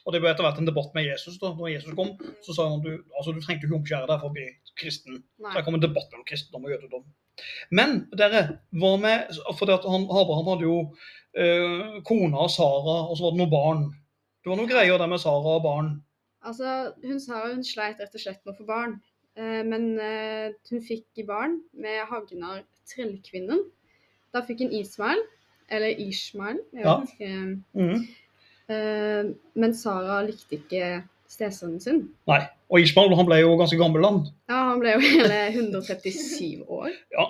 Og 0.06 0.14
det 0.14 0.20
ble 0.22 0.30
etter 0.30 0.46
hvert 0.46 0.58
en 0.62 0.68
debatt 0.68 0.92
med 0.94 1.04
Jesus. 1.08 1.36
da, 1.42 1.50
Når 1.58 1.72
Jesus 1.72 1.94
kom, 1.98 2.12
så 2.46 2.54
sa 2.54 2.68
han 2.70 2.80
du, 2.84 2.92
altså, 3.18 3.32
du 3.34 3.40
trengte 3.42 3.66
ikke 3.66 3.74
omskjære 3.80 4.06
deg 4.06 4.20
for 4.22 4.30
å 4.30 4.34
bli 4.36 4.44
kristen. 4.78 5.16
Så 5.42 5.54
det 5.56 5.64
kom 5.66 5.74
en 5.74 5.82
debatt 5.82 6.12
mellom 6.12 6.26
kristendom 6.28 6.64
og 6.68 6.70
jødedom. 6.76 7.04
Men 7.74 7.96
dere, 8.16 8.42
hva 8.72 8.92
med 9.02 9.34
For 9.58 9.66
det 9.66 9.74
at 9.80 9.88
han, 9.90 10.06
Abraham 10.06 10.50
hadde 10.52 10.68
jo 10.68 10.76
eh, 11.36 11.98
kona 12.06 12.46
Sara, 12.48 12.96
og 13.10 13.16
så 13.18 13.26
var 13.26 13.34
det 13.34 13.40
noen 13.42 13.50
barn. 13.52 13.82
Det 14.44 14.52
var 14.52 14.60
noen 14.60 14.70
greier 14.70 14.98
der 15.02 15.10
med 15.10 15.18
Sara 15.20 15.56
og 15.58 15.64
barn. 15.66 15.90
Altså, 16.46 16.92
hun 17.02 17.18
sa 17.20 17.42
hun 17.48 17.64
sleit 17.66 17.98
rett 17.98 18.14
og 18.14 18.22
slett 18.22 18.44
med 18.46 18.54
å 18.54 18.58
få 18.60 18.66
barn. 18.68 19.00
Eh, 19.36 19.62
men 19.66 19.88
eh, 19.98 20.52
hun 20.70 20.84
fikk 20.86 21.24
barn 21.26 21.58
med 21.74 22.04
Hagnar 22.12 22.62
trellkvinnen. 22.94 23.64
Da 24.32 24.44
fikk 24.46 24.62
hun 24.62 24.70
Ismael, 24.78 25.18
eller 25.68 25.98
Ishmael, 25.98 26.62
jeg 26.72 26.84
Ja. 26.86 27.00
vet 27.00 27.10
ikke. 27.16 27.62
Mhm. 27.74 28.06
Eh, 28.72 29.28
men 29.54 29.74
Sara 29.78 30.20
likte 30.26 30.58
ikke 30.58 30.90
stesønnen 31.30 31.80
sin. 31.82 32.02
Nei. 32.30 32.42
Og 32.72 32.82
Ishmael 32.82 33.14
han 33.14 33.28
ble 33.28 33.38
jo 33.44 33.54
ganske 33.60 33.78
gammel, 33.78 34.02
han. 34.06 34.20
Ja, 34.50 34.60
han 34.72 34.80
ble 34.82 34.96
jo 34.96 35.02
hele 35.06 35.40
137 35.52 36.64
år. 36.66 36.90
Ja. 37.14 37.28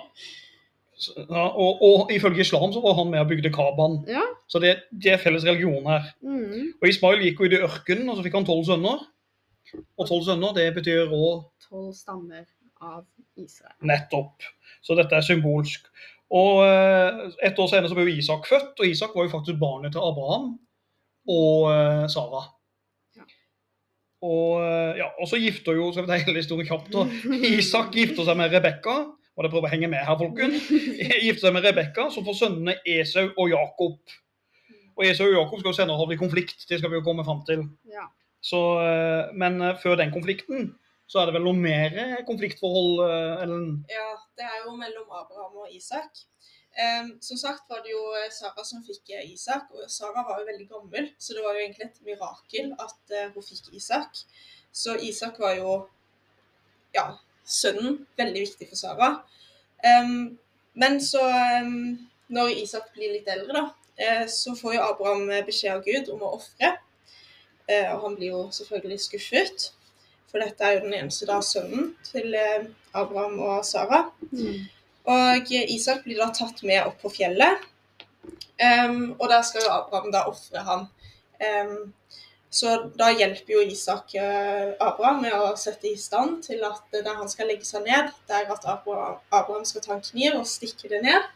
Så, 0.97 1.13
ja, 1.29 1.43
og, 1.53 1.81
og 1.85 2.11
ifølge 2.13 2.41
islam 2.41 2.71
så 2.73 2.81
var 2.81 2.95
han 2.97 3.11
med 3.11 3.21
og 3.21 3.29
bygde 3.29 3.51
Kaban. 3.53 3.99
Ja. 4.09 4.23
Så 4.49 4.57
det, 4.63 4.79
det 4.89 5.11
er 5.13 5.21
felles 5.21 5.45
religion 5.45 5.85
her. 5.85 6.07
Mm. 6.25 6.71
Og 6.81 6.89
Ismail 6.89 7.21
gikk 7.21 7.43
jo 7.43 7.49
i 7.49 7.51
det 7.53 7.61
ørkenen, 7.67 8.09
og 8.09 8.17
så 8.17 8.25
fikk 8.25 8.39
han 8.39 8.47
tolv 8.49 8.65
sønner. 8.65 9.03
Og 9.77 10.07
tolv 10.09 10.25
sønner, 10.25 10.55
det 10.57 10.71
betyr 10.79 11.11
òg 11.13 11.43
Tolv 11.67 11.91
stammer 11.93 12.47
av 12.81 13.03
Israel. 13.37 13.75
nettopp. 13.85 14.45
Så 14.81 14.97
dette 14.97 15.13
er 15.17 15.25
symbolsk. 15.25 15.85
Og 16.33 16.63
eh, 16.65 17.27
et 17.45 17.59
år 17.61 17.69
senere 17.69 17.91
så 17.91 17.97
ble 17.97 18.07
jo 18.07 18.17
Isak 18.17 18.47
født, 18.49 18.73
og 18.79 18.87
Isak 18.89 19.13
var 19.15 19.27
jo 19.27 19.35
faktisk 19.37 19.59
barnet 19.61 19.93
til 19.93 20.01
Abraham 20.01 20.55
og 21.27 21.71
eh, 21.71 22.05
Sara. 22.11 22.45
Og, 24.25 24.63
eh, 24.63 24.97
ja, 24.97 25.11
og 25.21 25.29
så 25.29 25.37
gifter 25.37 25.77
jo, 25.77 25.91
vi 25.93 26.05
ta 26.07 26.17
hele 26.17 26.41
historien 26.41 26.67
kjapt, 26.67 26.89
da. 26.93 27.05
Isak 27.57 27.93
gifter 27.95 28.25
seg 28.27 28.39
med 28.39 28.53
Rebekka. 28.53 28.97
Og 29.37 29.45
det 29.45 29.51
prøver 29.53 29.69
å 29.69 29.69
henge 29.69 29.89
med 29.91 30.01
her, 30.01 30.15
folkens. 30.17 30.63
Gifter 31.27 31.43
seg 31.43 31.53
med 31.53 31.65
Rebekka, 31.67 32.07
som 32.09 32.23
får 32.25 32.39
sønnene 32.39 32.73
Esau 32.89 33.27
og 33.27 33.51
Jakob. 33.51 34.15
Og 34.97 35.03
Esau 35.05 35.27
og 35.27 35.35
Jakob 35.35 35.61
skal 35.61 35.69
jo 35.69 35.77
senere 35.77 35.97
havne 35.99 36.15
i 36.15 36.17
konflikt, 36.17 36.63
det 36.65 36.79
skal 36.79 36.89
vi 36.89 36.97
jo 36.97 37.03
komme 37.05 37.21
fram 37.27 37.43
til. 37.45 37.67
Ja. 37.93 38.07
Så, 38.41 38.61
eh, 38.81 39.29
men 39.37 39.61
før 39.77 39.99
den 40.01 40.09
konflikten 40.15 40.71
så 41.05 41.21
er 41.21 41.29
det 41.29 41.37
vel 41.37 41.45
noe 41.45 41.55
mer 41.55 41.93
konfliktforhold, 42.27 42.97
Ellen? 43.45 43.69
Ja, 43.93 44.09
det 44.41 44.43
er 44.49 44.57
jo 44.65 44.73
mellom 44.75 45.05
Abraham 45.05 45.61
og 45.61 45.69
Isak. 45.71 46.25
Em, 46.79 47.17
som 47.21 47.37
sagt 47.37 47.69
var 47.69 47.79
det 47.81 47.89
jo 47.89 48.01
eh, 48.13 48.27
Sara 48.29 48.63
som 48.65 48.83
fikk 48.85 49.09
eh, 49.15 49.31
Isak, 49.33 49.71
og 49.73 49.89
Sara 49.89 50.21
var 50.27 50.37
jo 50.37 50.45
veldig 50.45 50.67
gammel, 50.69 51.07
så 51.17 51.33
det 51.33 51.45
var 51.45 51.55
jo 51.57 51.63
egentlig 51.63 51.87
et 51.87 52.03
mirakel 52.05 52.67
at 52.77 53.13
uh, 53.15 53.31
hun 53.33 53.45
fikk 53.45 53.71
Isak. 53.79 54.19
Så 54.69 54.93
Isak 55.01 55.39
var 55.41 55.55
jo 55.57 55.71
ja, 56.93 57.07
sønnen, 57.41 58.03
veldig 58.21 58.45
viktig 58.45 58.69
for 58.69 58.77
Sara. 58.77 59.09
Um, 59.81 60.37
men 60.77 61.01
så, 61.01 61.23
um, 61.65 61.97
når 62.29 62.53
Isak 62.61 62.93
blir 62.93 63.15
litt 63.15 63.33
eldre, 63.33 63.57
da, 63.57 63.65
uh, 64.03 64.29
så 64.29 64.53
får 64.61 64.77
jo 64.77 64.85
Abraham 64.85 65.25
beskjed 65.49 65.79
av 65.79 65.83
Gud 65.87 66.13
om 66.13 66.21
å 66.29 66.35
ofre. 66.37 66.75
Uh, 67.65 67.89
og 67.95 68.05
han 68.05 68.21
blir 68.21 68.35
jo 68.35 68.45
selvfølgelig 68.53 69.01
skuffet, 69.07 69.71
for 70.29 70.45
dette 70.45 70.61
er 70.61 70.77
jo 70.77 70.85
den 70.85 70.99
eneste 71.01 71.25
da 71.25 71.41
sønnen 71.41 71.95
til 72.05 72.35
Abraham 72.37 73.39
og 73.41 73.65
Sara. 73.65 74.11
Mm. 74.29 74.67
Og 75.07 75.51
Isak 75.51 76.03
blir 76.03 76.19
da 76.19 76.29
tatt 76.35 76.63
med 76.67 76.83
opp 76.85 76.99
på 77.01 77.11
fjellet. 77.13 77.63
um, 78.59 79.15
og 79.19 79.29
der 79.29 79.41
skal 79.45 79.63
jo 79.63 79.71
Abraham 79.71 80.11
da 80.11 80.25
ofre 80.27 80.63
han. 80.65 80.87
Um, 81.39 81.93
så 82.49 82.73
da 82.97 83.11
hjelper 83.13 83.53
jo 83.53 83.61
Isak 83.61 84.15
uh, 84.17 84.73
Abraham 84.83 85.21
med 85.21 85.35
å 85.37 85.53
sette 85.55 85.87
i 85.91 85.95
stand 85.99 86.41
til 86.43 86.63
at 86.65 86.83
uh, 86.91 86.99
der 86.99 87.15
han 87.21 87.29
skal 87.29 87.47
legge 87.47 87.67
seg 87.67 87.85
ned, 87.85 88.11
der 88.27 88.51
at 88.51 88.65
Abraham, 88.65 89.21
Abraham 89.31 89.65
skal 89.65 89.85
ta 89.85 89.95
en 89.95 90.03
kniv 90.03 90.39
og 90.41 90.47
stikke 90.49 90.91
det 90.91 91.03
ned. 91.05 91.31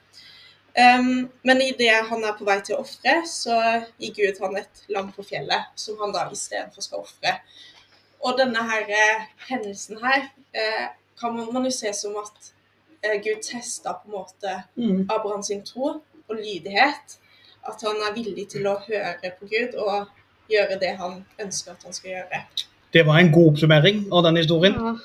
Um, 0.71 1.29
men 1.43 1.61
idet 1.61 2.07
han 2.07 2.23
er 2.23 2.35
på 2.39 2.47
vei 2.47 2.57
til 2.63 2.77
å 2.77 2.83
ofre, 2.85 3.21
så 3.27 3.57
gir 3.99 4.15
Gud 4.15 4.39
han 4.43 4.59
et 4.59 4.85
lam 4.91 5.11
på 5.15 5.23
fjellet, 5.27 5.71
som 5.75 5.99
han 5.99 6.15
da 6.15 6.29
istedenfor 6.31 6.85
skal 6.85 7.03
ofre. 7.03 7.39
Og 8.21 8.37
denne 8.37 8.61
her 8.69 8.89
eh, 8.93 9.27
hendelsen 9.49 9.99
her 10.03 10.27
eh, 10.53 10.89
kan 11.19 11.35
man, 11.35 11.65
jo 11.65 11.73
se 11.73 11.91
som 11.97 12.17
at 12.21 12.37
eh, 12.37 12.51
Gud 13.24 13.41
testa 13.43 13.93
på 13.93 14.08
en 14.10 14.15
måte 14.20 14.63
Abraham 15.10 15.43
sin 15.43 15.63
tro 15.65 16.01
og 16.29 16.36
lydighet. 16.36 17.17
At 17.67 17.81
han 17.86 17.98
er 18.08 18.13
villig 18.15 18.48
til 18.50 18.65
å 18.67 18.77
høre 18.88 19.31
på 19.39 19.46
Gud 19.50 19.75
og 19.77 20.08
gjøre 20.50 20.79
det 20.81 20.96
han 20.98 21.25
ønsker 21.39 21.72
at 21.72 21.84
han 21.84 21.93
skal 21.93 22.12
gjøre. 22.12 22.41
Det 22.93 23.05
var 23.05 23.20
en 23.20 23.31
god 23.31 23.51
oppsummering 23.53 24.08
av 24.12 24.24
den 24.24 24.38
historien. 24.38 24.74
Ja. 24.74 24.96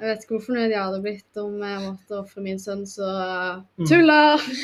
Jeg 0.00 0.08
vet 0.08 0.22
ikke 0.24 0.38
hvor 0.38 0.44
fornøyd 0.46 0.70
jeg 0.72 0.80
hadde 0.80 1.00
blitt 1.04 1.36
om 1.36 1.58
jeg 1.60 1.80
måtte 1.84 2.16
ofre 2.16 2.40
min 2.40 2.58
sønn, 2.58 2.86
så 2.88 3.04
Mm. 3.76 3.86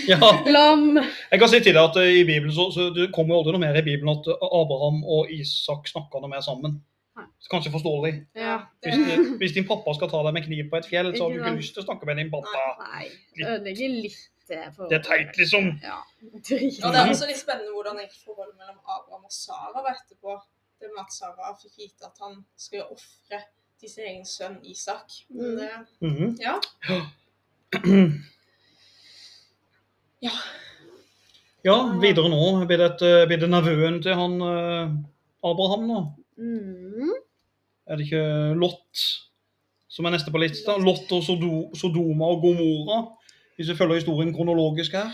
Ja. 0.08 0.18
Lam! 0.46 0.96
Jeg 1.30 1.38
kan 1.38 1.48
si 1.48 1.60
til 1.60 1.74
deg 1.76 1.82
at 1.82 1.96
eh, 2.00 2.20
i 2.22 2.24
Bibelen 2.24 2.52
så, 2.52 2.70
så 2.72 2.88
det 2.94 3.10
kommer 3.12 3.34
jo 3.34 3.40
aldri 3.42 3.52
noe 3.52 3.60
mer 3.66 3.76
i 3.76 3.84
Bibelen 3.84 4.14
at 4.16 4.26
eh, 4.32 4.46
Abraham 4.46 5.02
og 5.04 5.28
Isak 5.30 5.88
snakker 5.88 6.20
noe 6.24 6.30
mer 6.32 6.40
sammen. 6.40 6.80
Nei. 7.46 7.48
Så 7.48 7.52
Kanskje 7.52 7.70
forståelig. 7.70 8.12
Ja. 8.34 8.54
det, 8.82 8.90
Hvis, 8.92 9.08
eh, 9.12 9.36
hvis 9.38 9.52
din 9.54 9.66
pappa 9.68 9.92
skal 9.94 10.08
ta 10.10 10.22
deg 10.26 10.34
med 10.34 10.44
kniv 10.48 10.70
på 10.70 10.76
et 10.80 10.86
fjell, 10.90 11.12
så 11.14 11.22
har 11.22 11.30
du 11.30 11.36
Ikke 11.38 11.56
lyst 11.60 11.74
til 11.76 11.82
å 11.84 11.86
snakke 11.86 12.06
med 12.08 12.16
din 12.18 12.30
pappa. 12.32 12.62
Nei, 12.80 13.04
det 13.38 13.46
ødelegger 13.46 13.88
litt 14.02 14.24
det 14.48 14.58
forholdet. 14.74 14.90
Det 14.90 14.98
er 14.98 15.04
teit, 15.06 15.36
liksom. 15.38 15.68
Ja. 15.82 15.98
Drit. 16.42 16.80
og 16.84 16.92
det 16.92 16.98
er 17.00 17.08
også 17.12 17.26
litt 17.30 17.38
spennende 17.38 17.70
hvordan 17.74 17.98
egentlig 18.02 18.22
forholdet 18.26 18.56
mellom 18.58 18.78
Abraham 18.82 19.24
og 19.24 19.30
Sara 19.32 19.78
var 19.82 19.94
etterpå. 19.94 20.40
Det 20.80 20.90
med 20.90 21.04
at 21.06 21.12
Sara 21.14 21.54
fikk 21.62 21.78
vite 21.78 22.04
at 22.10 22.18
han 22.20 22.44
skulle 22.56 22.84
ofre 22.90 23.40
til 23.80 23.88
sin 23.90 24.04
egen 24.10 24.24
sønn 24.26 24.58
Isak. 24.64 25.06
Men 25.30 25.46
Mm. 25.46 25.56
det, 25.56 25.70
Mhm. 26.00 26.36
ja. 26.40 26.58
ja. 30.26 30.30
Ja, 31.66 31.76
videre 32.00 32.28
nå 32.30 32.66
blir 32.66 32.78
det, 32.78 32.90
et, 32.92 33.02
eh, 33.02 33.26
blir 33.26 33.40
det 33.42 33.50
nevøen 33.50 34.02
til 34.02 34.14
han 34.14 34.36
eh, 34.40 34.90
Abraham 35.44 35.86
nå. 35.88 36.00
Mm. 36.38 37.14
Er 37.86 37.98
det 37.98 38.08
ikke 38.08 38.24
Lot 38.58 39.06
som 39.96 40.06
er 40.06 40.16
neste 40.16 40.32
på 40.34 40.40
lista? 40.42 40.76
Lot 40.82 41.12
og 41.14 41.22
Sodo, 41.24 41.52
Sodoma 41.78 42.32
og 42.34 42.42
Gomora, 42.44 43.04
Hvis 43.56 43.70
vi 43.70 43.76
følger 43.78 44.00
historien 44.02 44.34
kronologisk 44.34 44.92
her. 44.92 45.12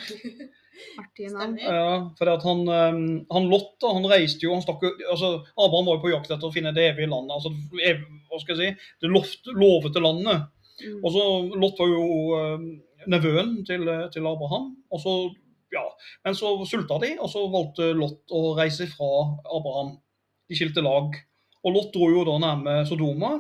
Artige 0.98 1.30
navn. 1.30 1.58
Ja, 1.62 2.08
for 2.18 2.26
det 2.26 2.32
at 2.32 2.46
han, 2.46 2.62
eh, 2.66 2.96
han 3.32 3.48
Lot 3.50 3.76
da, 3.80 3.92
han 3.94 4.08
reiste 4.10 4.46
jo, 4.46 4.54
han 4.56 4.64
stakk 4.64 4.82
altså 4.88 5.34
Abraham 5.54 5.86
var 5.88 5.98
jo 5.98 6.02
på 6.02 6.10
jakt 6.10 6.32
etter 6.32 6.48
å 6.48 6.54
finne 6.54 6.72
det 6.74 6.88
evige 6.90 7.10
landet. 7.12 7.36
altså 7.36 7.52
hva 7.52 8.40
skal 8.42 8.56
jeg 8.56 8.74
si, 8.74 8.88
Det 9.04 9.12
lovte, 9.12 9.54
lovete 9.54 10.02
landet. 10.02 10.48
Mm. 10.82 10.98
Og 11.04 11.08
så 11.14 11.24
Lot 11.62 11.82
var 11.84 11.92
jo 11.92 12.04
eh, 12.40 12.66
nevøen 13.12 13.54
til, 13.68 13.86
eh, 13.88 14.08
til 14.14 14.26
Abraham. 14.26 14.72
og 14.90 15.00
så, 15.04 15.16
ja, 15.72 15.84
Men 16.24 16.34
så 16.34 16.56
sulta 16.68 16.98
de, 17.04 17.14
og 17.20 17.30
så 17.30 17.44
valgte 17.52 17.92
Lot 17.96 18.34
å 18.34 18.56
reise 18.58 18.88
fra 18.90 19.12
Abraham. 19.46 19.96
De 20.48 20.58
skilte 20.58 20.84
lag. 20.84 21.14
Og 21.64 21.74
Lot 21.76 21.92
dro 21.94 22.08
jo 22.10 22.24
da 22.26 22.38
nærme 22.42 22.86
Sodoma, 22.88 23.30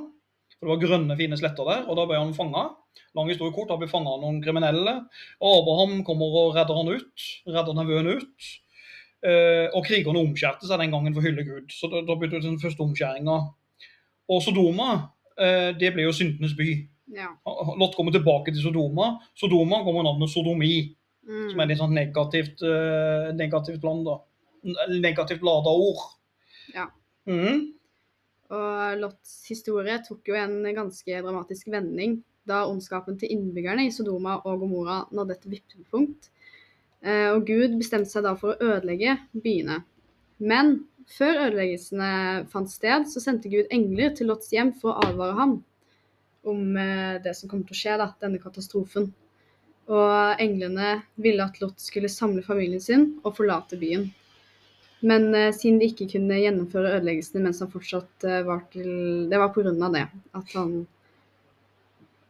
for 0.58 0.68
det 0.68 0.72
var 0.76 0.82
grønne, 0.84 1.16
fine 1.18 1.36
sletter 1.38 1.66
der. 1.66 1.84
og 1.88 1.96
Da 1.98 2.06
ble 2.06 2.20
han 2.20 2.34
fanga. 2.36 2.68
Lang 3.16 3.28
historie 3.28 3.52
kort, 3.52 3.68
da 3.68 3.76
ble 3.80 3.88
fanga 3.90 4.12
noen 4.20 4.40
kriminelle. 4.44 4.94
Abraham 5.42 6.02
kommer 6.06 6.36
og 6.42 6.54
redder 6.56 6.76
han 6.78 6.92
ut. 6.92 7.24
Redder 7.48 7.74
nevøen 7.74 8.12
ut. 8.16 8.52
Eh, 9.22 9.68
og 9.74 9.84
krigerne 9.86 10.18
omskjærte 10.22 10.66
seg 10.66 10.80
den 10.82 10.90
gangen 10.94 11.14
for 11.14 11.22
å 11.22 11.26
hylle 11.26 11.44
Gud. 11.46 11.68
Så 11.74 11.90
da, 11.90 12.00
da 12.06 12.14
begynte 12.18 12.42
den 12.46 12.58
første 12.62 12.82
omskjæringa. 12.84 13.36
Og 14.32 14.40
Sodoma, 14.42 14.88
eh, 15.38 15.72
det 15.78 15.92
ble 15.94 16.06
jo 16.06 16.14
syndenes 16.16 16.54
by. 16.58 16.70
Ja. 17.12 17.28
Lot 17.78 17.94
kommer 17.96 18.14
tilbake 18.14 18.52
til 18.54 18.62
Sodoma. 18.62 19.16
Sodoma 19.38 19.82
kommer 19.84 20.06
navnet 20.06 20.30
sodomi, 20.32 20.94
Mm. 21.22 21.50
som 21.52 21.60
er 21.60 21.66
litt 21.70 21.78
sånn 21.78 21.92
negativt, 21.94 22.62
eh, 22.66 23.30
negativt 23.38 23.84
land, 23.84 24.04
da. 24.06 24.16
Negativt 24.88 25.42
lada 25.42 25.70
ord. 25.70 26.00
Ja. 26.74 26.86
Mhm. 27.28 27.72
Og 28.52 29.00
Lots 29.00 29.38
historie 29.48 29.96
tok 30.04 30.28
jo 30.28 30.36
en 30.36 30.60
ganske 30.76 31.22
dramatisk 31.24 31.70
vending 31.72 32.18
da 32.48 32.64
ondskapen 32.66 33.16
til 33.20 33.30
innbyggerne 33.32 33.86
i 33.86 33.92
Sodoma 33.94 34.40
og 34.42 34.64
Gomorra 34.64 35.02
nådde 35.14 35.36
et 35.38 35.48
vippepunkt. 35.54 36.30
Eh, 37.02 37.30
Og 37.32 37.46
Gud 37.46 37.78
bestemte 37.78 38.10
seg 38.10 38.26
da 38.26 38.34
for 38.38 38.52
å 38.52 38.72
ødelegge 38.72 39.16
byene. 39.32 39.80
Men 40.42 40.84
før 41.10 41.46
ødeleggelsene 41.48 42.46
fant 42.50 42.70
sted, 42.70 43.06
så 43.10 43.22
sendte 43.22 43.50
Gud 43.52 43.70
engler 43.70 44.14
til 44.16 44.30
Lots 44.30 44.50
hjem 44.52 44.74
for 44.78 44.92
å 44.92 45.06
advare 45.06 45.38
ham. 45.38 45.60
om 46.44 46.76
eh, 46.76 47.22
det 47.22 47.36
som 47.38 47.48
kommer 47.48 47.68
til 47.68 47.76
å 47.76 47.78
skje, 47.78 47.98
da, 48.00 48.08
denne 48.18 48.40
katastrofen. 48.42 49.12
Og 49.86 50.40
englene 50.42 51.02
ville 51.14 51.44
at 51.44 51.60
Lot 51.62 51.78
skulle 51.82 52.10
samle 52.10 52.42
familien 52.42 52.82
sin 52.82 53.04
og 53.22 53.36
forlate 53.36 53.78
byen. 53.78 54.08
Men 55.02 55.34
eh, 55.34 55.50
siden 55.54 55.80
de 55.80 55.88
ikke 55.90 56.08
kunne 56.14 56.38
gjennomføre 56.38 56.96
ødeleggelsene 56.96 57.42
mens 57.42 57.62
han 57.62 57.70
fortsatt 57.72 58.26
eh, 58.26 58.42
var 58.46 58.66
til 58.72 58.90
Det 59.30 59.40
var 59.40 59.50
pga. 59.54 59.72
det. 59.94 60.04
At 60.38 60.52
han 60.54 60.74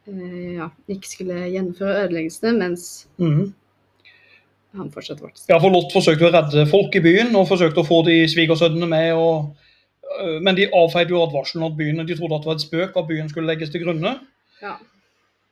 eh, 0.09 0.55
ja, 0.57 0.69
ikke 0.88 1.11
skulle 1.11 1.49
gjennomføre 1.52 2.07
ødeleggelsene 2.07 2.55
mens 2.57 2.87
mm. 3.21 3.52
han 4.81 4.93
fortsatt 4.95 5.21
var 5.21 5.35
til 5.35 5.52
Ja, 5.52 5.59
for 5.61 5.75
Lot 5.75 5.93
forsøkte 5.93 6.31
å 6.31 6.33
redde 6.33 6.64
folk 6.71 6.97
i 6.97 7.05
byen 7.05 7.37
og 7.37 7.50
forsøkte 7.50 7.85
å 7.85 7.88
få 7.88 8.00
de 8.09 8.23
svigersønnene 8.33 8.88
med. 8.88 9.11
Og, 9.21 9.52
øh, 10.23 10.38
men 10.41 10.57
de 10.57 10.71
avfeide 10.73 11.12
jo 11.12 11.21
advarselen 11.26 11.69
at 11.69 11.76
byen, 11.76 12.07
de 12.09 12.17
trodde 12.17 12.41
at 12.41 12.47
det 12.47 12.52
var 12.55 12.61
et 12.61 12.69
spøk 12.69 12.97
at 12.97 13.11
byen 13.11 13.29
skulle 13.33 13.52
legges 13.52 13.75
til 13.75 13.85
grunne. 13.85 14.17
Ja. 14.64 14.79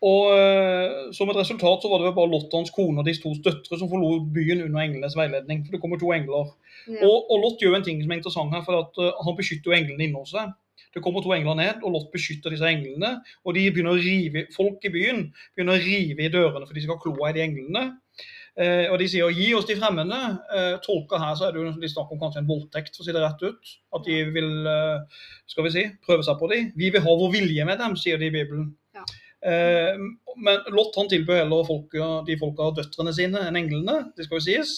Og 0.01 0.33
øh, 0.33 1.13
Som 1.13 1.29
et 1.29 1.37
resultat 1.37 1.83
så 1.83 1.89
var 1.91 2.01
det 2.01 2.07
vel 2.09 2.17
bare 2.17 2.31
Lot 2.33 2.55
og 2.55 2.59
hans 2.61 2.73
kone 2.73 3.03
og 3.03 3.07
de 3.07 3.15
to 3.21 3.35
døtre 3.45 3.79
som 3.79 3.91
forlot 3.91 4.31
byen 4.35 4.65
under 4.65 4.81
englenes 4.81 5.17
veiledning. 5.17 5.67
For 5.67 5.77
det 5.77 5.81
kommer 5.83 6.01
to 6.01 6.13
engler. 6.17 6.55
Ja. 6.89 7.05
Og, 7.05 7.29
og 7.31 7.37
Lot 7.43 7.61
gjør 7.61 7.77
en 7.77 7.85
ting 7.85 8.01
som 8.03 8.11
er 8.11 8.21
interessant 8.21 8.55
her, 8.55 8.65
for 8.65 8.81
at, 8.81 8.97
uh, 8.97 9.21
han 9.27 9.37
beskytter 9.37 9.71
jo 9.71 9.77
englene 9.77 10.07
inne 10.09 10.23
hos 10.23 10.33
seg. 10.33 10.55
Det 10.95 11.03
kommer 11.05 11.23
to 11.23 11.35
engler 11.37 11.55
ned, 11.59 11.85
og 11.85 11.93
Lot 11.93 12.09
beskytter 12.15 12.51
disse 12.55 12.67
englene. 12.67 13.19
Og 13.45 13.55
de 13.55 13.67
begynner 13.69 13.93
å 13.93 14.01
rive, 14.01 14.47
folk 14.57 14.89
i 14.89 14.95
byen 14.95 15.27
begynner 15.55 15.77
å 15.77 15.85
rive 15.85 16.25
i 16.25 16.33
dørene 16.33 16.67
for 16.67 16.75
de 16.75 16.87
skal 16.87 16.97
ha 16.97 17.05
kloa 17.05 17.31
i 17.31 17.37
de 17.37 17.45
englene. 17.45 17.85
Eh, 18.59 18.91
og 18.91 18.99
de 18.99 19.07
sier 19.09 19.31
'gi 19.31 19.53
oss 19.55 19.69
de 19.69 19.77
fremmede'. 19.79 20.23
Eh, 20.57 20.77
tolka 20.85 21.21
her 21.23 21.37
så 21.39 21.47
er 21.47 21.53
det 21.53 21.61
jo 21.63 21.81
de 21.81 21.89
snakk 21.89 22.11
om 22.11 22.19
kanskje 22.19 22.43
en 22.43 22.51
voldtekt, 22.51 22.97
for 22.97 23.05
å 23.05 23.07
si 23.07 23.15
det 23.15 23.23
rett 23.23 23.43
ut. 23.47 23.75
At 23.95 24.05
de 24.05 24.17
vil 24.35 24.67
eh, 24.67 25.23
skal 25.47 25.65
vi 25.65 25.71
si, 25.77 25.85
prøve 26.07 26.27
seg 26.27 26.41
på 26.41 26.51
dem. 26.51 26.73
'Vi 26.77 26.91
vil 26.91 27.05
ha 27.07 27.17
vår 27.23 27.33
vilje 27.33 27.65
med 27.65 27.79
dem', 27.79 27.97
sier 27.97 28.19
de 28.19 28.27
i 28.27 28.35
Bibelen. 28.35 28.75
Ja. 28.95 29.05
Eh, 29.41 29.97
men 30.41 30.65
Lot 30.75 30.97
han 31.01 31.09
tilbød 31.11 31.43
heller 31.43 31.67
folka, 31.69 32.09
de 32.27 32.37
folka 32.41 32.71
døtrene 32.77 33.13
sine 33.17 33.45
enn 33.49 33.59
englene. 33.61 33.99
Det 34.17 34.27
skal 34.27 34.41
jo 34.41 34.47
sies. 34.47 34.75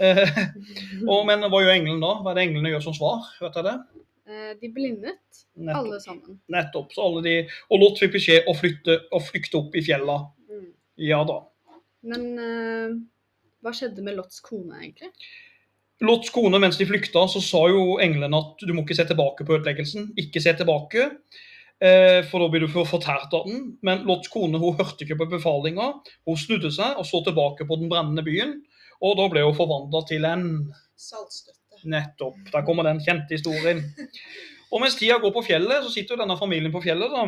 Eh, 0.00 0.22
og, 1.10 1.24
men 1.28 1.44
hva 1.46 1.60
gjør 1.62 1.74
englene 1.76 2.00
da? 2.02 2.14
Hva 2.22 2.32
er 2.32 2.40
det 2.40 2.46
englene 2.48 2.72
gjør 2.74 2.86
som 2.88 2.96
svar? 2.96 3.28
Vet 3.44 3.58
jeg 3.60 3.68
det? 3.68 3.76
Eh, 4.24 4.52
De 4.62 4.70
blindet, 4.74 5.42
Nettopp. 5.54 5.80
alle 5.82 6.00
sammen. 6.02 6.38
Nettopp. 6.52 6.92
Så 6.96 7.04
alle 7.04 7.24
de, 7.26 7.34
og 7.68 7.82
Lot 7.82 8.00
fikk 8.02 8.16
beskjed 8.16 8.48
å 8.50 8.56
flytte, 8.58 9.00
å 9.12 9.20
flykte 9.22 9.60
opp 9.60 9.76
i 9.76 9.84
fjella. 9.84 10.20
Mm. 10.50 10.68
Ja 11.04 11.20
da. 11.28 11.40
Men 12.04 12.30
eh, 12.40 12.94
hva 13.64 13.72
skjedde 13.76 14.04
med 14.04 14.16
Lots 14.18 14.40
kone, 14.44 14.80
egentlig? 14.80 15.12
Lots 16.04 16.32
kone, 16.34 16.58
mens 16.60 16.76
de 16.76 16.84
flykta, 16.88 17.22
så 17.30 17.40
sa 17.40 17.60
jo 17.70 17.98
englene 18.02 18.36
at 18.36 18.64
du 18.66 18.72
må 18.74 18.82
ikke 18.82 18.96
se 18.98 19.06
tilbake 19.08 19.46
på 19.46 19.54
ødeleggelsen. 19.56 20.10
Ikke 20.20 20.42
se 20.42 20.52
tilbake, 20.58 21.06
for 22.30 22.40
da 22.40 22.46
blir 22.48 22.62
du 22.64 22.70
fortært 22.72 23.34
av 23.34 23.48
den. 23.48 23.64
Men 23.84 24.04
Lots 24.08 24.30
kone 24.32 24.60
hun 24.62 24.76
hørte 24.78 25.04
ikke 25.04 25.18
på 25.20 25.26
befalinga. 25.34 25.90
Hun 26.24 26.38
snudde 26.38 26.70
seg 26.72 27.00
og 27.00 27.04
så 27.08 27.20
tilbake 27.26 27.66
på 27.68 27.76
den 27.80 27.90
brennende 27.90 28.24
byen. 28.24 28.54
Og 29.04 29.18
da 29.18 29.26
ble 29.32 29.42
hun 29.44 29.56
forvandla 29.58 30.04
til 30.08 30.24
en 30.28 30.46
Saltstøtte. 30.94 31.60
Nettopp. 31.84 32.38
Der 32.52 32.64
kommer 32.64 32.86
den 32.86 33.02
kjente 33.04 33.36
historien. 33.36 33.82
Og 34.74 34.80
mens 34.82 34.96
tida 34.98 35.20
går 35.22 35.30
på 35.34 35.44
fjellet, 35.46 35.84
så 35.84 35.92
sitter 35.92 36.16
jo 36.16 36.22
denne 36.24 36.38
familien 36.38 36.72
på 36.74 36.82
fjellet. 36.82 37.12
da. 37.12 37.26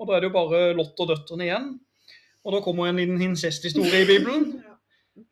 Og 0.00 0.08
da 0.08 0.16
er 0.16 0.22
det 0.22 0.30
jo 0.30 0.36
bare 0.36 0.60
Lot 0.76 1.02
og 1.02 1.10
døtrene 1.10 1.48
igjen. 1.48 1.68
Og 2.46 2.54
da 2.54 2.62
kommer 2.64 2.88
en 2.88 3.00
liten 3.00 3.20
incesthistorie 3.30 4.04
i 4.04 4.08
Bibelen. 4.14 4.48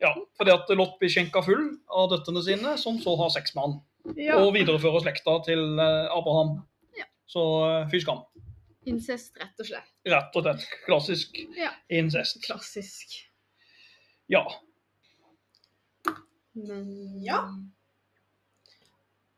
Ja. 0.01 0.09
Fordi 0.33 0.49
at 0.49 0.71
Lot 0.73 0.95
blir 0.97 1.11
skjenka 1.13 1.43
full 1.45 1.59
av 1.93 2.07
døtrene 2.09 2.41
sine, 2.41 2.71
som 2.81 2.95
så 2.97 3.11
har 3.19 3.27
seks 3.29 3.51
han. 3.53 3.75
Ja. 4.17 4.39
Og 4.41 4.55
viderefører 4.55 5.03
slekta 5.03 5.35
til 5.45 5.61
eh, 5.77 6.07
Abraham. 6.09 6.55
Ja. 6.97 7.05
Så 7.29 7.43
eh, 7.67 7.83
fy 7.91 7.99
skam. 8.01 8.23
Incest, 8.85 9.37
rett 9.41 9.59
og 9.59 9.65
slett. 9.69 9.87
Rett 10.05 10.35
og 10.37 10.43
slett 10.45 10.65
klassisk 10.85 11.39
Ja. 11.57 11.71
incest. 11.89 12.41
Klassisk. 12.45 13.15
Ja. 14.29 14.43
Men 16.53 17.23
Ja. 17.23 17.39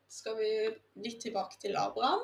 Skal 0.10 0.36
vi 0.38 0.49
litt 1.03 1.21
tilbake 1.21 1.60
til 1.62 1.75
Abraham? 1.77 2.23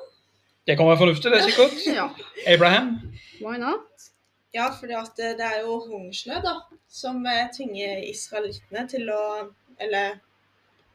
Det 0.67 0.77
kan 0.77 0.87
være 0.87 0.97
fornuftig, 0.97 1.31
det, 1.31 1.43
sikkert. 1.43 1.79
Ja, 1.99 2.09
Abraham. 2.47 2.95
why 3.41 3.57
not? 3.57 4.09
Ja, 4.53 4.69
for 4.71 4.87
det 4.87 4.97
det 5.37 5.45
er 5.45 5.61
jo 5.61 5.79
hungersnød 5.89 6.43
da, 6.43 6.53
som 6.87 7.25
eh, 7.25 7.47
tvinger 7.55 8.03
israelittene 8.09 8.87
til 8.89 9.09
å 9.09 9.53
Eller 9.79 10.19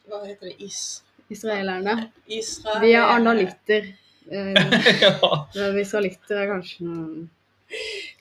hva 0.06 0.22
heter 0.24 0.48
det? 0.48 0.60
Is... 0.64 1.02
Israelerne. 1.30 2.12
Israel... 2.26 2.80
Vi 2.80 2.92
er 2.92 3.02
arnalitter. 3.02 3.90
Eh, 4.30 4.54
ja. 5.02 5.70
Vi 5.74 5.84
skal 5.88 6.04
litt 6.04 6.26
kanskje 6.28 6.84
noe 6.84 7.28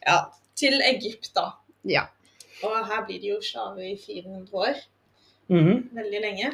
Ja, 0.05 0.19
til 0.59 0.77
Egypt, 0.83 1.31
da. 1.35 1.49
Ja. 1.87 2.05
Og 2.63 2.77
her 2.89 3.03
blir 3.07 3.19
de 3.21 3.33
jo 3.35 3.41
slaver 3.43 3.83
i 3.85 3.97
400 3.99 4.53
år. 4.53 4.79
Mhm. 5.51 5.89
Veldig 5.95 6.21
lenge. 6.23 6.53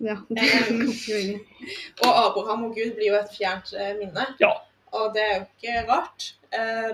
ja. 0.00 0.16
Lenge. 0.28 1.40
Og 2.04 2.12
Abraham 2.26 2.64
og 2.68 2.76
Gud 2.76 2.94
blir 2.96 3.10
jo 3.12 3.18
et 3.18 3.32
fjernt 3.36 3.72
eh, 3.76 3.94
minne. 3.98 4.26
Ja. 4.40 4.52
Og 4.92 5.12
det 5.16 5.22
er 5.24 5.34
jo 5.38 5.44
ikke 5.48 5.88
rart. 5.90 6.34
Eh, 6.52 6.92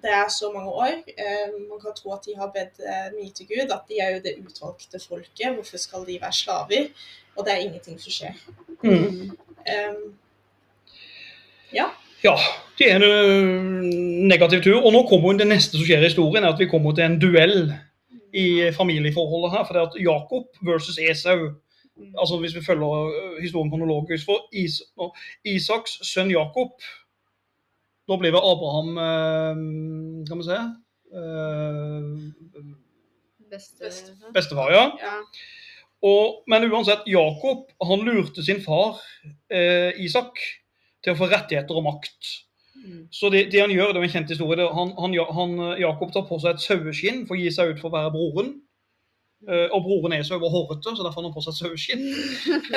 Det 0.00 0.08
er 0.16 0.28
så 0.32 0.48
mange 0.52 0.70
år. 0.72 1.02
Eh, 1.18 1.50
Man 1.68 1.80
kan 1.80 1.92
tro 1.96 2.12
at 2.14 2.24
de 2.24 2.32
har 2.38 2.48
bedt 2.54 2.78
eh, 2.80 3.10
mye 3.12 3.32
til 3.36 3.46
Gud, 3.50 3.68
at 3.74 3.82
de 3.88 3.98
er 4.00 4.14
jo 4.14 4.20
det 4.24 4.38
utvalgte 4.40 4.96
folket. 5.02 5.52
Hvorfor 5.58 5.76
skal 5.78 6.06
de 6.06 6.14
være 6.22 6.32
slaver? 6.32 6.86
Og 7.36 7.44
det 7.44 7.52
er 7.52 7.64
ingenting 7.66 7.98
som 8.00 8.12
skjer. 8.14 8.38
Mm. 8.82 9.36
Eh, 9.66 9.98
Ja. 11.74 11.90
Ja, 12.24 12.34
det 12.78 12.90
er 12.92 13.00
en 13.00 14.28
negativ 14.28 14.62
tur. 14.62 14.82
Og 14.84 14.92
nå 14.92 15.04
kommer 15.08 15.38
det 15.38 15.48
neste 15.48 15.78
som 15.78 15.86
skjer 15.86 16.02
i 16.02 16.10
historien, 16.10 16.44
er 16.44 16.52
at 16.52 16.60
vi 16.60 16.68
kommer 16.68 16.92
til 16.96 17.06
en 17.06 17.18
duell 17.20 17.72
i 18.36 18.70
familieforholdet 18.76 19.54
her. 19.54 19.64
For 19.64 19.76
det 19.76 19.82
er 19.82 19.88
at 19.88 20.00
Jakob 20.04 20.60
versus 20.66 20.98
Esau. 21.00 21.50
Mm. 21.96 22.12
Altså 22.20 22.38
hvis 22.40 22.54
vi 22.54 22.64
følger 22.64 23.40
historien 23.40 23.70
kronologisk. 23.72 24.24
For 24.28 24.48
Is 24.52 24.82
Isaks 25.44 25.98
sønn 26.12 26.30
Jakob 26.30 26.76
Da 28.08 28.16
blir 28.16 28.32
det 28.32 28.40
Abraham 28.40 28.94
Kan 30.26 30.38
vi 30.38 30.46
se 30.46 30.60
Beste 33.50 33.90
Bestefar, 34.34 34.70
ja. 34.72 34.84
Ja. 35.02 35.18
Og, 36.00 36.42
men 36.48 36.64
uansett, 36.72 37.04
Jakob 37.06 37.68
han 37.84 38.06
lurte 38.06 38.44
sin 38.44 38.62
far 38.64 39.02
eh, 39.52 39.92
Isak 40.00 40.40
til 41.04 41.14
å 41.14 41.18
få 41.18 41.28
rettigheter 41.30 41.78
og 41.78 41.86
makt. 41.86 42.32
Mm. 42.80 43.04
Så 43.12 43.28
det, 43.32 43.46
det 43.52 43.60
han 43.60 43.72
gjør, 43.72 43.92
det 43.92 44.00
er 44.00 44.08
en 44.08 44.14
kjent 44.14 44.32
historie, 44.32 44.56
det- 44.60 44.72
han, 44.74 44.92
han, 44.98 45.14
han, 45.36 45.54
Jakob 45.80 46.12
tar 46.12 46.26
på 46.28 46.40
seg 46.40 46.54
et 46.54 46.64
saueskinn 46.64 47.24
for 47.28 47.36
å 47.36 47.40
gi 47.40 47.52
seg 47.52 47.72
ut 47.72 47.80
for 47.82 47.90
å 47.90 47.96
være 47.98 48.12
broren. 48.16 48.54
Uh, 49.48 49.72
og 49.72 49.86
broren 49.86 50.12
er 50.12 50.24
så 50.26 50.36
overhårete, 50.36 50.92
så 50.92 51.04
derfor 51.04 51.22
har 51.22 51.30
han 51.30 51.36
på 51.36 51.44
seg 51.46 51.54
saueskinn. 51.56 52.02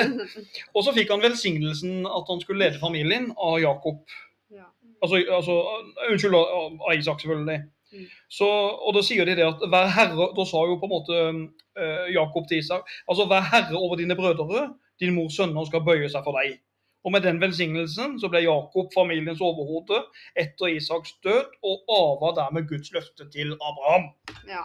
Og 0.76 0.84
så 0.86 0.94
fikk 0.96 1.10
han 1.12 1.20
velsignelsen 1.20 2.06
at 2.08 2.30
han 2.32 2.40
skulle 2.40 2.64
lede 2.64 2.80
familien 2.80 3.26
av 3.36 3.58
Jakob. 3.60 4.00
Ja. 4.48 4.70
Altså, 5.04 5.20
altså 5.28 5.58
Unnskyld, 6.08 6.38
av 6.38 6.78
av 6.80 6.96
Isak, 6.96 7.20
selvfølgelig. 7.20 7.58
Mm. 7.92 8.06
Så, 8.32 8.48
og 8.48 8.96
da 8.96 9.02
sier 9.06 9.28
de 9.28 9.36
det 9.38 9.44
at 9.46 9.60
hver 9.70 9.92
herre 9.94 10.24
Da 10.34 10.46
sa 10.48 10.64
jo 10.66 10.80
på 10.80 10.88
en 10.88 10.94
måte 10.96 11.18
uh, 11.78 12.08
Jakob 12.10 12.48
til 12.50 12.58
Isak 12.58 12.88
altså 13.06 13.28
vær 13.30 13.44
herre 13.52 13.78
over 13.78 14.00
dine 14.00 14.16
brødre, 14.18 14.64
din 14.98 15.14
mors 15.14 15.36
sønner 15.36 15.68
skal 15.68 15.84
bøye 15.86 16.08
seg 16.10 16.24
for 16.26 16.40
deg. 16.40 16.56
Og 17.04 17.12
med 17.12 17.24
den 17.26 17.40
velsignelsen 17.40 18.16
så 18.20 18.30
ble 18.32 18.40
Jakob 18.46 18.92
familiens 18.94 19.42
overhode 19.44 20.00
etter 20.40 20.72
Isaks 20.72 21.18
død, 21.24 21.58
og 21.60 21.92
arva 21.92 22.32
dermed 22.38 22.68
Guds 22.70 22.92
løfte 22.96 23.28
til 23.32 23.52
Abraham. 23.60 24.10
ja. 24.48 24.64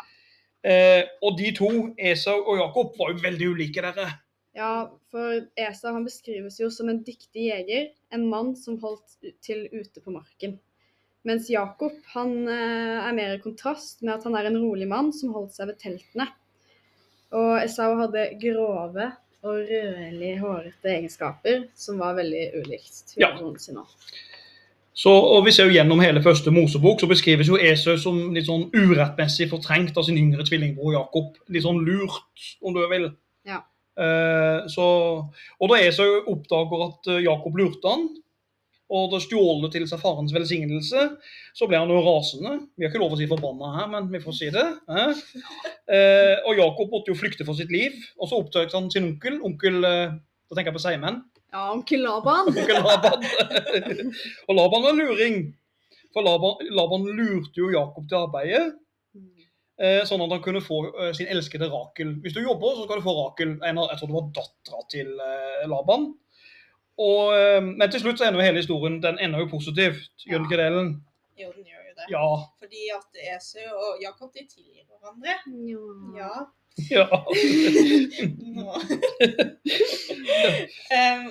Eh, 0.59 1.05
og 1.23 1.37
de 1.39 1.53
to, 1.55 1.69
Esau 1.95 2.41
og 2.43 2.57
Jakob, 2.59 2.97
var 2.99 3.13
jo 3.13 3.21
veldig 3.23 3.47
ulike, 3.53 3.83
dere. 3.83 4.09
Ja, 4.57 4.89
for 5.11 5.45
Esau 5.55 5.93
han 5.95 6.03
beskrives 6.03 6.57
jo 6.59 6.67
som 6.73 6.89
en 6.91 6.99
dyktig 7.05 7.45
jeger, 7.47 7.93
en 8.11 8.25
mann 8.31 8.55
som 8.59 8.79
holdt 8.81 9.15
til 9.45 9.69
ute 9.71 10.03
på 10.03 10.11
marken. 10.11 10.57
Mens 11.27 11.47
Jakob 11.51 11.95
han 12.15 12.35
eh, 12.47 12.99
er 13.05 13.15
mer 13.15 13.37
i 13.37 13.41
kontrast 13.43 14.03
med 14.03 14.17
at 14.17 14.27
han 14.27 14.35
er 14.39 14.49
en 14.49 14.59
rolig 14.59 14.87
mann 14.89 15.13
som 15.15 15.33
holdt 15.35 15.55
seg 15.55 15.71
ved 15.71 15.79
teltene. 15.79 16.27
Og 17.35 17.59
Esau 17.61 17.93
hadde 17.99 18.31
grove 18.41 19.09
og 19.43 19.55
rødlig 19.69 20.33
hårete 20.41 20.91
egenskaper 20.97 21.63
som 21.77 21.99
var 22.01 22.17
veldig 22.17 22.49
ulikt 22.59 23.15
Ja. 23.17 23.31
sin. 23.57 23.77
Så, 24.93 25.09
og 25.09 25.45
vi 25.45 25.51
ser 25.55 25.69
jo 25.69 25.71
Gjennom 25.77 26.01
hele 26.03 26.21
første 26.23 26.51
Mosebok 26.51 26.99
så 26.99 27.07
beskrives 27.07 27.47
jo 27.47 27.55
Esau 27.55 27.95
som 27.97 28.33
litt 28.35 28.49
sånn 28.49 28.67
urettmessig 28.75 29.47
fortrengt 29.49 29.95
av 29.97 30.03
sin 30.03 30.17
yngre 30.19 30.43
tvillingbror 30.43 30.93
Jakob. 30.97 31.37
Litt 31.47 31.63
sånn 31.63 31.79
lurt, 31.87 32.57
om 32.61 32.75
du 32.75 32.81
vil. 32.91 33.07
Ja. 33.47 33.61
Eh, 33.95 34.67
så, 34.67 34.87
og 35.59 35.71
da 35.71 35.79
Esau 35.85 36.19
oppdager 36.27 36.83
at 36.89 37.07
eh, 37.13 37.23
Jakob 37.23 37.55
lurte 37.55 37.93
han, 37.93 38.09
og 38.89 39.11
da 39.11 39.19
stjålet 39.21 39.69
til 39.75 39.83
seg 39.89 39.99
farens 40.01 40.31
velsignelse, 40.33 41.03
så 41.53 41.67
ble 41.69 41.77
han 41.77 41.91
jo 41.93 41.99
rasende. 42.01 42.55
Vi 42.73 42.85
har 42.85 42.89
ikke 42.89 43.01
lov 43.03 43.13
å 43.13 43.19
si 43.19 43.27
forbanna 43.29 43.67
her, 43.75 43.89
men 43.91 44.07
vi 44.09 44.21
får 44.23 44.37
si 44.39 44.49
det. 44.55 44.65
eh. 44.89 45.19
Eh, 45.93 46.35
og 46.49 46.57
Jakob 46.57 46.89
måtte 46.93 47.11
jo 47.13 47.17
flykte 47.19 47.45
for 47.45 47.57
sitt 47.57 47.69
liv, 47.73 47.93
og 48.17 48.29
så 48.31 48.39
oppdaget 48.41 48.73
han 48.73 48.89
sin 48.93 49.11
onkel. 49.11 49.37
Onkel 49.45 49.77
eh, 49.85 50.17
Da 50.49 50.57
tenker 50.57 50.71
jeg 50.71 50.79
på 50.79 50.81
Seimen. 50.81 51.19
Ja, 51.53 51.67
onkel 51.73 52.01
Laban. 52.05 52.49
Onkel 52.53 52.81
Laban. 52.81 53.25
og 54.47 54.55
Laban 54.57 54.85
var 54.87 54.97
luring. 54.97 55.39
For 56.13 56.25
Laban, 56.25 56.57
Laban 56.73 57.05
lurte 57.13 57.61
jo 57.61 57.69
Jakob 57.69 58.07
til 58.09 58.17
arbeidet, 58.17 58.71
eh, 59.77 60.01
sånn 60.09 60.23
at 60.25 60.33
han 60.33 60.41
kunne 60.45 60.61
få 60.65 60.79
eh, 60.89 61.11
sin 61.17 61.29
elskede 61.29 61.69
Rakel. 61.69 62.15
Hvis 62.23 62.33
du 62.33 62.41
jobber, 62.41 62.73
så 62.79 62.87
skal 62.87 63.01
du 63.01 63.05
få 63.05 63.13
Rakel. 63.19 63.53
Jeg 63.61 63.77
tror 63.77 64.09
det 64.09 64.17
var 64.17 64.31
dattera 64.39 64.81
til 64.93 65.13
Laban. 65.69 66.09
Og, 66.99 67.23
eh, 67.39 67.63
men 67.63 67.91
til 67.91 68.01
slutt 68.03 68.19
så 68.19 68.27
ender 68.27 68.41
jo 68.41 68.47
hele 68.49 68.63
historien 68.63 68.99
den 69.03 69.19
ender 69.23 69.45
jo 69.45 69.51
positivt. 69.55 70.09
Gjør 70.25 70.41
den 70.41 70.47
ikke 70.49 70.59
det, 70.59 70.67
Ellen? 70.71 70.89
Jo, 71.39 71.51
den 71.55 71.63
gjør 71.69 71.83
jo 71.87 71.93
det. 71.99 72.07
Ja. 72.11 72.29
Fordi 72.59 72.83
at 72.97 73.21
Esau 73.35 73.69
og 73.85 74.01
Jakob 74.03 74.33
de 74.35 74.43
tilgir 74.53 74.83
hverandre. 74.89 75.35
Ja. 76.19 76.33
Ja. 76.91 77.05
ja. 77.05 77.07
Nå. 78.57 78.67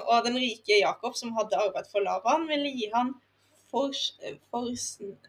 Og 0.08 0.18
den 0.26 0.36
rike 0.44 0.80
Jakob, 0.80 1.16
som 1.20 1.36
hadde 1.36 1.60
arbeid 1.64 1.92
for 1.92 2.04
Laban, 2.04 2.48
ville 2.48 2.72
gi 2.72 2.88
han 2.94 3.12
for, 3.70 3.92
for, 4.50 4.70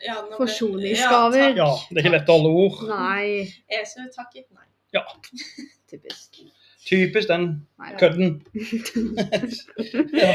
ja, 0.06 0.16
Forsoningsgaver. 0.38 1.38
Ja, 1.38 1.56
ja. 1.64 1.70
Det 1.90 2.00
er 2.00 2.06
ikke 2.06 2.16
lett 2.16 2.32
alle 2.32 2.56
ord. 2.64 2.80
Nei. 2.88 3.44
Esau 3.82 4.08
takket 4.16 4.48
nei. 4.56 4.68
Ja. 4.96 5.04
Typisk. 5.92 6.40
Typisk 6.86 7.28
den 7.28 7.68
kødden. 8.00 8.40
ja. 10.22 10.30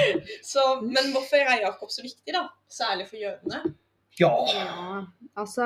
Så, 0.45 0.61
men 0.83 1.09
hvorfor 1.15 1.41
er 1.41 1.63
Jakob 1.63 1.91
så 1.91 2.03
viktig, 2.05 2.35
da? 2.37 2.43
Særlig 2.71 3.07
for 3.09 3.17
jødene. 3.17 3.63
ja. 4.21 4.31
Ja, 4.55 5.05
altså 5.37 5.65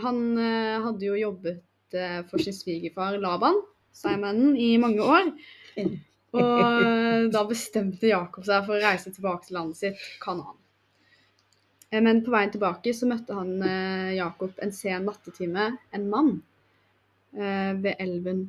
Han 0.00 0.38
eh, 0.38 0.80
hadde 0.82 1.06
jo 1.06 1.14
jobbet 1.14 1.60
eh, 1.94 2.24
for 2.30 2.42
sin 2.42 2.56
svigerfar 2.56 3.18
Laban, 3.22 3.60
Simon, 3.94 4.56
i 4.56 4.72
mange 4.80 5.02
år. 5.04 5.28
Og 6.34 7.30
da 7.30 7.44
bestemte 7.46 8.08
Jakob 8.10 8.42
seg 8.48 8.64
for 8.66 8.74
å 8.74 8.82
reise 8.82 9.12
tilbake 9.14 9.46
til 9.46 9.54
landet 9.60 9.78
sitt, 9.78 10.00
Kanaan. 10.24 10.56
Eh, 11.92 12.00
Men 12.02 12.24
på 12.26 12.34
veien 12.34 12.50
tilbake 12.56 12.90
så 12.96 13.06
møtte 13.06 13.36
han 13.38 13.54
Jakob 14.16 14.58
en 14.64 14.72
sen 14.74 15.06
nattetime 15.06 15.68
en 15.94 16.10
mann 16.10 16.32
eh, 17.38 17.70
ved 17.78 17.94
elven 18.02 18.48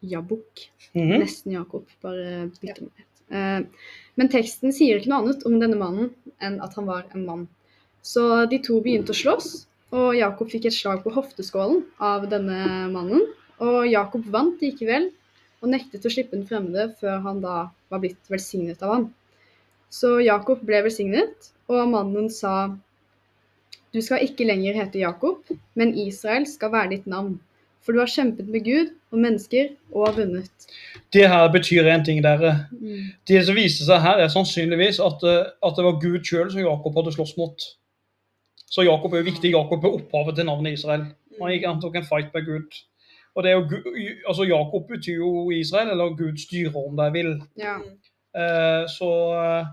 Jabuk. 0.00 0.70
-hmm. 0.92 1.18
Nesten 1.18 1.52
Jakob, 1.52 1.86
bare 2.02 2.50
bytte 2.60 2.82
med 2.82 2.92
ett. 2.96 3.32
Eh, 3.32 3.66
Men 4.14 4.28
teksten 4.28 4.72
sier 4.72 4.98
ikke 4.98 5.08
noe 5.08 5.22
annet 5.22 5.46
om 5.46 5.60
denne 5.60 5.78
mannen 5.80 6.10
enn 6.44 6.60
at 6.60 6.74
han 6.74 6.86
var 6.86 7.06
en 7.14 7.26
mann. 7.26 7.48
Så 8.02 8.46
de 8.50 8.58
to 8.58 8.80
begynte 8.80 9.14
å 9.14 9.16
slåss, 9.16 9.66
og 9.92 10.16
Jakob 10.16 10.50
fikk 10.50 10.66
et 10.68 10.76
slag 10.76 11.02
på 11.04 11.12
hofteskålen 11.14 11.84
av 11.98 12.28
denne 12.30 12.90
mannen. 12.92 13.26
Og 13.60 13.86
Jakob 13.88 14.24
vant 14.32 14.60
likevel, 14.60 15.10
og 15.60 15.72
nektet 15.72 16.04
å 16.04 16.12
slippe 16.12 16.36
den 16.36 16.46
fremmede 16.48 16.94
før 17.00 17.20
han 17.24 17.40
da 17.44 17.56
var 17.92 18.02
blitt 18.02 18.30
velsignet 18.32 18.82
av 18.82 18.94
han. 18.94 19.08
Så 19.90 20.20
Jakob 20.22 20.62
ble 20.66 20.82
velsignet, 20.86 21.50
og 21.68 21.88
mannen 21.90 22.30
sa 22.30 22.76
Du 23.90 23.98
skal 23.98 24.22
ikke 24.22 24.46
lenger 24.46 24.76
hete 24.78 25.00
Jakob, 25.00 25.40
men 25.74 25.96
Israel 25.98 26.44
skal 26.46 26.70
være 26.70 26.92
ditt 26.92 27.06
navn. 27.10 27.40
For 27.84 27.96
du 27.96 28.00
har 28.02 28.10
kjempet 28.10 28.48
med 28.48 28.64
Gud 28.64 28.90
og 29.10 29.22
mennesker 29.22 29.72
og 29.94 30.06
har 30.06 30.18
vunnet. 30.18 30.66
Det 31.12 31.26
her 31.28 31.48
betyr 31.52 31.88
én 31.90 32.04
ting, 32.04 32.20
dere. 32.22 32.66
Mm. 32.72 33.10
Det 33.28 33.40
som 33.46 33.56
viser 33.56 33.88
seg 33.88 34.02
her, 34.04 34.20
er 34.20 34.28
sannsynligvis 34.32 35.00
at, 35.02 35.24
eh, 35.26 35.48
at 35.66 35.78
det 35.78 35.86
var 35.86 36.00
Gud 36.02 36.20
sjøl 36.26 36.50
som 36.52 36.62
Jakob 36.62 37.00
hadde 37.00 37.14
slåss 37.16 37.36
mot. 37.40 37.66
Så 38.70 38.84
Jakob 38.86 39.14
er 39.14 39.24
jo 39.24 39.30
viktig. 39.32 39.50
Jakob 39.56 39.84
er 39.84 39.96
opphavet 39.98 40.36
til 40.38 40.46
navnet 40.46 40.78
Israel. 40.78 41.08
Han, 41.40 41.50
gikk, 41.50 41.66
han 41.66 41.80
tok 41.82 41.96
en 41.98 42.06
fight 42.06 42.30
med 42.34 42.46
Gud. 42.46 42.78
Og 43.34 43.42
det 43.42 43.50
er 43.50 43.56
jo, 43.56 43.80
altså 44.28 44.44
Jakob 44.44 44.86
betyr 44.90 45.16
jo 45.22 45.50
Israel, 45.54 45.90
eller 45.90 46.16
Gud 46.18 46.38
styrer 46.38 46.76
om 46.76 46.96
de 46.98 47.08
vil. 47.14 47.32
Ja. 47.58 47.78
Eh, 48.36 48.84
så 48.90 49.10
eh, 49.40 49.66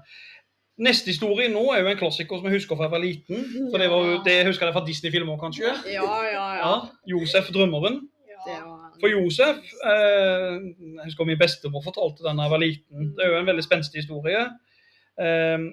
Neste 0.77 1.09
historie 1.09 1.49
nå 1.49 1.63
er 1.73 1.81
jo 1.81 1.89
en 1.89 1.97
klassiker 1.97 2.37
som 2.37 2.45
jeg 2.45 2.59
husker 2.59 2.77
fra 2.77 2.85
jeg 2.85 2.93
var 2.93 3.01
liten. 3.01 3.47
For 3.71 3.81
det, 3.81 3.87
var 3.89 4.11
det 4.27 4.35
husker 4.45 4.69
jeg 4.69 4.75
fra 4.75 4.85
Disney-filmer, 4.85 5.39
kanskje. 5.41 5.71
Ja, 5.89 6.03
ja, 6.05 6.19
ja. 6.29 6.45
Ja, 6.61 6.75
Josef 7.09 7.49
drømmeren. 7.55 8.03
Ja. 8.47 8.59
For 9.01 9.11
Josef 9.11 9.57
eh, 9.83 10.53
Jeg 10.79 11.09
husker 11.09 11.27
min 11.27 11.39
bestemor 11.39 11.81
fortalte 11.83 12.23
den 12.23 12.37
da 12.39 12.45
jeg 12.45 12.53
var 12.53 12.61
liten. 12.61 13.09
Det 13.17 13.25
er 13.25 13.33
jo 13.33 13.41
en 13.41 13.49
veldig 13.49 13.65
spenstig 13.65 14.03
historie. 14.03 14.45
Eh, 15.19 15.65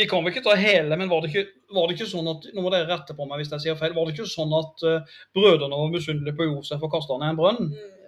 vi 0.00 0.06
kan 0.10 0.22
vel 0.22 0.32
ikke 0.32 0.44
ta 0.44 0.56
hele, 0.58 0.96
men 0.96 1.10
var 1.10 1.22
det 1.22 1.30
ikke, 1.32 1.46
var 1.74 1.88
det 1.88 1.96
ikke 1.96 2.10
sånn 2.10 2.28
at 2.30 2.44
nå 2.54 2.62
må 2.62 2.70
dere 2.72 2.88
rette 2.88 3.14
på 3.16 3.26
meg 3.26 3.40
hvis 3.40 3.50
jeg 3.56 3.64
sier 3.64 3.78
feil, 3.78 3.94
var 3.96 4.06
det 4.06 4.14
ikke 4.14 4.28
sånn 4.30 4.52
at 4.54 4.84
uh, 4.86 5.16
brødrene 5.36 5.80
var 5.80 5.90
misunnelige 5.90 6.38
på 6.38 6.46
Josef 6.46 6.84
og 6.86 6.92
kasta 6.94 7.16
han 7.16 7.26
i 7.26 7.30
en 7.32 7.40
brønn? 7.40 7.72
Mm. 7.74 7.98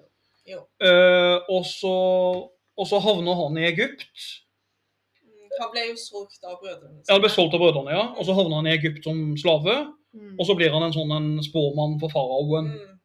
Jo. 0.52 0.62
Eh, 0.82 1.36
og, 1.54 1.66
så, 1.68 1.96
og 2.74 2.88
så 2.88 2.98
havner 3.02 3.38
han 3.38 3.58
i 3.60 3.66
Egypt. 3.68 4.22
Han 5.60 5.72
ble 5.74 5.82
jo 5.90 5.98
solgt 6.00 6.44
av 6.48 6.56
brødrene 6.62 7.02
Ja, 7.02 7.14
Han 7.14 7.24
ble 7.24 7.30
solgt 7.32 7.56
av 7.56 7.60
brødrene, 7.60 7.92
ja. 7.92 8.06
Og 8.16 8.26
så 8.26 8.36
havner 8.36 8.60
han 8.60 8.70
i 8.70 8.74
Egypt 8.76 9.04
som 9.04 9.20
slave. 9.40 9.76
Mm. 10.12 10.34
Og 10.38 10.46
så 10.48 10.56
blir 10.56 10.72
han 10.72 10.86
en 10.86 10.94
sånn 10.94 11.12
en 11.16 11.28
spåmann 11.44 11.98
for 12.00 12.12
faraoen. 12.12 12.72
Mm. 12.72 12.98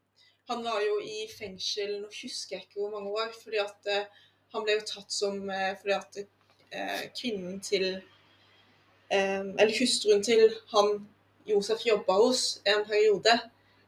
Han 0.52 0.64
var 0.64 0.80
jo 0.84 1.02
i 1.04 1.26
fengsel 1.32 1.98
nå 2.02 2.08
husker 2.08 2.56
jeg 2.56 2.68
ikke 2.68 2.80
hvor 2.80 2.94
mange 2.96 3.12
år, 3.20 3.34
fordi 3.36 3.60
at 3.60 3.92
uh, 3.92 4.28
han 4.56 4.64
ble 4.64 4.78
jo 4.78 4.86
tatt 4.88 5.12
som 5.12 5.42
uh, 5.52 5.74
Fordi 5.82 5.96
at 5.98 6.22
uh, 6.24 7.04
kvinnen 7.20 7.60
til 7.64 7.90
eh, 9.12 9.44
Eller 9.44 9.80
hustruen 9.80 10.24
til 10.24 10.50
han 10.74 11.08
Josef 11.48 11.86
jobba 11.88 12.18
hos 12.20 12.62
en 12.68 12.84
periode, 12.84 13.34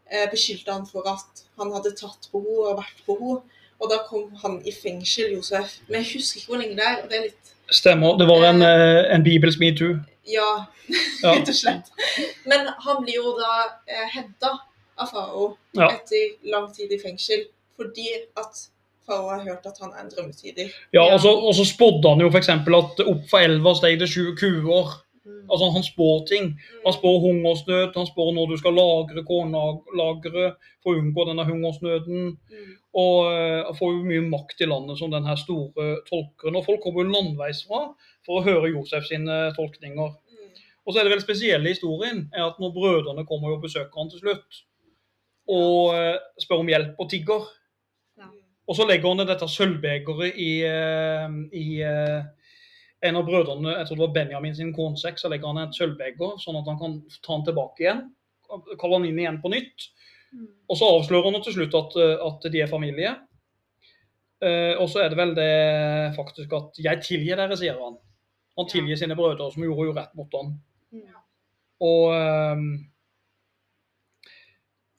eh, 0.08 0.30
beskyldte 0.32 0.72
han 0.72 0.86
for 0.88 1.08
at 1.12 1.44
han 1.60 1.74
hadde 1.76 1.92
tatt 1.92 2.30
på 2.32 2.40
henne 2.40 2.70
og 2.72 2.78
vært 2.80 3.02
på 3.06 3.18
henne. 3.20 3.58
Og 3.80 3.92
da 3.92 3.98
kom 4.08 4.32
han 4.42 4.58
i 4.68 4.72
fengsel, 4.76 5.34
Josef. 5.38 5.78
Men 5.88 6.02
jeg 6.02 6.14
husker 6.14 6.40
ikke 6.40 6.52
hvor 6.52 6.62
lenge 6.62 6.76
det 6.76 6.86
er. 6.88 7.04
og 7.04 7.10
det 7.10 7.18
er 7.18 7.28
litt 7.30 7.52
Stemmer. 7.72 8.18
Det 8.18 8.26
var 8.30 8.44
en, 8.50 8.62
eh, 8.62 9.14
en 9.16 9.24
bibelsk 9.24 9.60
metoo. 9.60 10.00
Ja, 10.30 10.66
Ja. 11.24 11.34
rett 11.36 11.50
og 11.50 11.56
slett. 11.56 11.92
Men 12.46 12.68
han 12.86 13.04
blir 13.04 13.16
jo 13.20 13.36
da 13.38 13.52
eh, 13.88 14.08
henta 14.16 14.56
av 14.98 15.08
farao 15.12 15.56
Ja. 15.78 15.88
etter 15.94 16.36
lang 16.52 16.72
tid 16.74 16.92
i 16.92 16.98
fengsel 17.02 17.46
fordi 17.78 18.08
at 18.38 18.58
farao 19.08 19.30
har 19.30 19.44
hørt 19.46 19.66
at 19.66 19.78
han 19.82 19.92
er 19.94 20.02
en 20.04 20.10
drømmetyder. 20.10 20.72
Ja, 20.94 21.04
og 21.14 21.22
så, 21.22 21.32
og 21.32 21.54
så 21.56 21.66
spådde 21.66 22.10
han 22.10 22.20
jo 22.26 22.30
f.eks. 22.30 22.50
at 22.50 23.00
opp 23.06 23.30
fra 23.30 23.44
elva 23.46 23.74
steg 23.78 24.00
det 24.02 24.10
sju 24.12 24.34
kuer. 24.36 24.98
Mm. 25.30 25.46
Altså 25.50 25.70
Han 25.76 25.86
spår 25.86 26.24
ting. 26.30 26.50
Han 26.86 26.96
spår 26.96 27.18
hungersnød, 27.26 27.96
han 27.96 28.10
spår 28.10 28.32
når 28.36 28.52
du 28.52 28.56
skal 28.62 28.78
lagre 28.78 29.24
kornlagre 29.28 30.46
for 30.84 30.94
å 30.94 31.02
unngå 31.02 31.26
denne 31.30 31.46
hungersnøden. 31.48 32.32
Mm. 32.36 32.72
Og 33.00 33.18
uh, 33.30 33.74
får 33.78 33.94
jo 33.94 34.08
mye 34.08 34.24
makt 34.26 34.64
i 34.66 34.70
landet 34.70 34.98
som 35.00 35.14
denne 35.14 35.36
store 35.38 35.92
tolkeren. 36.10 36.58
Og 36.58 36.66
folk 36.66 36.82
kommer 36.84 37.06
jo 37.06 37.14
landveisfra 37.14 37.84
for 38.26 38.40
å 38.40 38.46
høre 38.48 38.74
Josef 38.74 39.06
sine 39.10 39.38
tolkninger. 39.58 40.16
Mm. 40.18 40.66
Og 40.86 40.94
så 40.94 41.00
er 41.00 41.06
det 41.06 41.14
vel 41.14 41.24
spesielle 41.24 41.70
i 41.70 41.76
historien 41.76 42.26
er 42.34 42.48
at 42.48 42.58
når 42.62 42.74
brødrene 42.74 43.28
kommer 43.30 43.54
og 43.54 43.64
besøker 43.68 44.02
han 44.02 44.10
til 44.10 44.24
slutt, 44.24 44.64
og 45.50 45.96
uh, 45.98 46.18
spør 46.42 46.64
om 46.64 46.74
hjelp 46.74 47.00
og 47.02 47.10
tigger, 47.14 47.48
Ja. 48.20 48.26
Mm. 48.28 48.42
og 48.68 48.78
så 48.78 48.86
legger 48.90 49.14
han 49.14 49.30
dette 49.30 49.48
sølvbegeret 49.50 50.38
i, 50.38 50.52
eh, 50.66 51.38
i 51.58 51.68
eh, 51.86 52.26
en 53.02 53.16
av 53.16 53.28
brødrene, 53.28 53.78
jeg 53.78 53.88
tror 53.88 53.96
det 53.98 54.06
var 54.06 54.16
Benjamin 54.18 54.56
sin 54.56 54.74
kornsekk, 54.76 55.20
så 55.22 55.32
legger 55.32 55.54
han 55.54 55.62
et 55.64 55.78
sølvbeger, 55.78 56.36
sånn 56.44 56.60
at 56.60 56.68
han 56.68 56.80
kan 56.82 56.98
ta 57.24 57.38
den 57.38 57.46
tilbake 57.48 57.86
igjen. 57.86 58.04
Kaller 58.50 59.00
han 59.00 59.08
inn 59.08 59.22
igjen 59.22 59.40
på 59.44 59.52
nytt. 59.54 59.88
Mm. 60.34 60.50
Og 60.70 60.78
så 60.78 60.90
avslører 60.98 61.30
han 61.32 61.46
til 61.46 61.56
slutt 61.56 61.78
at, 61.80 61.96
eh, 62.02 62.26
at 62.28 62.52
de 62.52 62.62
er 62.62 62.72
familie. 62.72 63.16
Eh, 64.44 64.76
og 64.80 64.88
så 64.92 65.04
er 65.04 65.12
det 65.12 65.20
vel 65.20 65.34
det 65.36 66.16
faktisk 66.16 66.54
at 66.54 66.78
'jeg 66.80 67.02
tilgir 67.04 67.36
dere', 67.36 67.58
sier 67.58 67.80
han. 67.80 67.98
Han 68.58 68.88
Ja. 68.90 68.96
sine 68.96 69.16
brødre 69.16 69.52
som 69.52 69.64
gjorde 69.64 69.88
jo 69.88 69.94
rett 69.94 70.16
mot 70.16 70.32
ham. 70.34 70.60
Ja. 70.92 71.20
Og 71.80 72.14
ehm, 72.14 72.90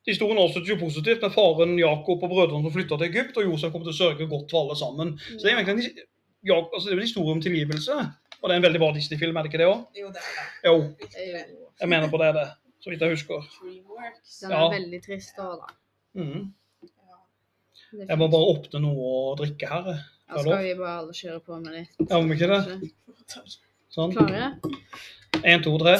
Historien 0.06 0.38
avsluttes 0.38 0.68
jo 0.68 0.76
positivt 0.80 1.20
med 1.22 1.32
faren 1.32 1.78
Jakob 1.78 2.22
og 2.22 2.30
brødrene 2.30 2.64
som 2.64 2.72
flytta 2.72 2.96
til 2.96 3.10
Egypt, 3.10 3.36
og 3.36 3.44
Josef 3.44 3.72
kom 3.72 3.82
til 3.84 3.92
å 3.92 3.98
sørge 3.98 4.28
godt 4.28 4.50
for 4.50 4.64
alle 4.64 4.76
sammen. 4.76 5.18
Så 5.18 5.44
det 5.44 5.52
er 5.52 5.60
egentlig 5.60 5.90
ja, 6.44 6.56
altså 6.74 6.88
det 6.88 6.92
er 6.94 7.00
en 7.00 7.06
historie 7.08 7.32
om 7.32 7.40
tilgivelse. 7.42 7.92
Og 8.42 8.48
det 8.48 8.54
er 8.54 8.56
en 8.56 8.62
veldig 8.64 8.80
bra 8.80 8.92
Disney-film, 8.96 9.36
er 9.36 9.42
det 9.42 9.50
ikke 9.52 9.58
det 9.60 9.66
òg? 9.68 9.80
Jo, 10.00 10.08
det 10.08 10.16
er 10.16 10.32
det. 10.38 10.46
Jo, 10.64 10.74
Jo. 11.52 11.66
jeg 11.80 11.88
mener 11.88 12.08
på 12.10 12.16
det, 12.22 12.26
er 12.28 12.32
det. 12.38 12.48
Så 12.80 12.90
vidt 12.90 13.00
jeg 13.04 13.10
husker. 13.10 13.42
Den 13.62 14.52
er 14.52 14.56
Ja. 14.56 14.68
veldig 14.72 15.00
trist 15.04 15.36
òg, 15.38 15.58
da. 15.60 15.74
Ja. 16.14 16.22
Er 18.00 18.06
Jeg 18.08 18.18
må 18.18 18.28
bare 18.30 18.48
åpne 18.54 18.80
noe 18.80 18.96
å 18.96 19.36
drikke 19.36 19.66
her. 19.68 19.84
Ja, 20.30 20.34
Da 20.36 20.42
skal 20.42 20.62
vi 20.64 20.74
bare 20.78 20.98
alle 20.98 21.12
kjøre 21.12 21.40
på 21.44 21.58
med 21.60 21.72
litt. 21.74 21.88
Ja, 22.08 22.20
må 22.20 22.28
vi 22.28 22.34
ikke 22.38 22.48
det? 22.48 22.90
Sånn. 23.90 24.12
Klare? 24.14 24.60
Én, 25.44 25.62
to, 25.62 25.76
tre. 25.78 25.96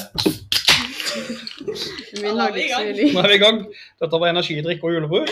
Er 1.11 2.53
vi 2.53 2.61
i 2.61 2.65
ikke 2.65 2.75
så 2.75 2.85
gang. 2.85 2.97
lyd. 2.97 3.13
Nå 3.15 3.21
er 3.25 3.29
vi 3.29 3.35
i 3.35 3.39
gang. 3.43 3.59
Dette 4.01 4.21
var 4.23 4.29
energidrikk 4.31 4.85
og 4.85 4.93
julebrus. 4.95 5.31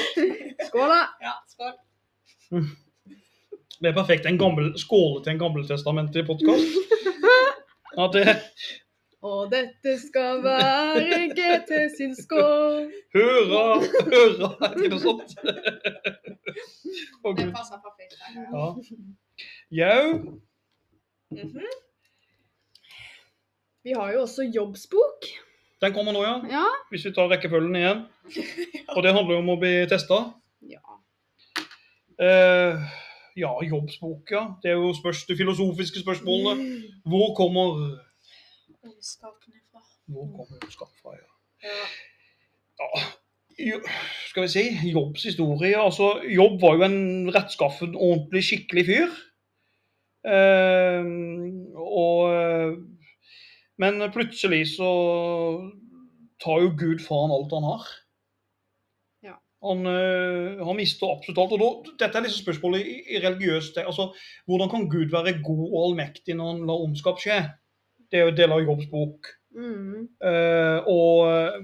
Skål, 0.69 0.89
da! 0.93 1.01
Ja, 1.23 1.33
skål. 1.49 1.73
Det 2.51 2.63
er 3.87 3.95
perfekt. 3.95 4.27
En 4.27 4.39
gammel 4.41 4.73
skåle 4.81 5.23
til 5.25 5.33
en 5.37 5.41
gammeltestamentlig 5.43 6.25
podkast. 6.27 6.79
Ja, 7.97 8.07
det 8.15 8.35
Og 9.23 9.49
dette 9.51 9.97
skal 9.99 10.43
være 10.45 11.29
GT 11.35 11.73
sin 11.97 12.13
skål. 12.15 12.85
Hurra, 13.15 13.65
hurra! 14.07 14.51
Er 14.63 14.75
det 14.77 14.85
ikke 14.85 14.93
noe 14.95 15.03
sånt? 15.03 15.35
Oh, 17.25 17.35
Det 17.35 17.49
passer 17.55 17.81
perfekt. 17.83 18.15
Ja. 18.37 18.69
Jau. 19.81 20.07
Mhm. 21.35 21.67
Vi 23.85 23.93
har 23.97 24.13
jo 24.13 24.23
også 24.27 24.43
jobbsbok. 24.55 25.27
Den 25.83 25.93
kommer 25.95 26.13
nå, 26.13 26.23
ja. 26.27 26.37
Ja. 26.51 26.65
Hvis 26.91 27.05
vi 27.07 27.13
tar 27.15 27.29
rekkefølgen 27.31 27.77
igjen. 27.79 28.01
Og 28.97 29.03
det 29.07 29.13
handler 29.15 29.37
jo 29.37 29.43
om 29.45 29.53
å 29.55 29.59
bli 29.61 29.75
testa. 29.91 30.23
ja. 30.67 30.83
Eh, 32.19 32.75
ja, 33.39 33.53
jobbsbok, 33.71 34.31
ja. 34.35 34.45
Det 34.63 34.73
er 34.73 34.77
jo 34.81 34.93
spørs, 34.97 35.25
det 35.29 35.39
filosofiske 35.39 36.03
spørsmålet. 36.05 36.61
Hvor 37.07 37.35
kommer 37.39 37.99
Ondskapen 38.85 39.55
ifra. 39.55 39.81
Hvor 40.07 40.27
kommer 40.37 40.59
ondskapen 40.63 40.99
fra? 41.03 41.15
Ja. 41.15 41.79
Ja. 42.79 42.91
jo, 43.71 43.81
Skal 44.29 44.43
vi 44.43 44.49
si 44.49 44.91
Jobbs 44.93 45.23
historie. 45.23 45.75
Altså, 45.77 46.13
Jobb 46.35 46.61
var 46.63 46.77
jo 46.77 46.87
en 46.87 47.31
rettskaffen, 47.35 47.97
ordentlig, 47.97 48.45
skikkelig 48.45 48.85
fyr. 48.87 49.17
Eh, 50.29 51.11
og 51.79 52.79
Men 53.79 54.03
plutselig 54.11 54.65
så 54.75 54.91
tar 56.43 56.63
jo 56.65 56.73
Gud 56.79 57.03
fra 57.05 57.21
han 57.23 57.35
alt 57.35 57.55
han 57.55 57.67
har. 57.67 57.85
Han, 59.67 59.87
eh, 59.91 60.61
han 60.63 60.77
mister 60.79 61.11
absolutt 61.11 61.41
alt. 61.43 61.55
og 61.57 61.63
da, 61.63 61.95
Dette 62.05 62.21
er 62.21 62.27
liksom 62.27 62.45
spørsmålet 62.45 62.87
i, 62.87 62.99
i 63.17 63.23
religiøst 63.25 63.81
altså, 63.83 64.13
Hvordan 64.47 64.71
kan 64.71 64.87
Gud 64.93 65.11
være 65.11 65.41
god 65.43 65.65
og 65.67 65.81
allmektig 65.89 66.37
når 66.39 66.53
han 66.53 66.63
lar 66.69 66.85
ondskap 66.85 67.19
skje? 67.23 67.41
Det 68.09 68.21
er 68.21 68.29
jo 68.29 68.37
deler 68.37 68.39
del 68.39 68.55
av 68.57 68.63
Jobbs 68.69 68.87
bok. 68.93 69.35
Mm. 69.59 70.07
Uh, 70.23 70.87
og 70.87 71.19
eh, 71.29 71.59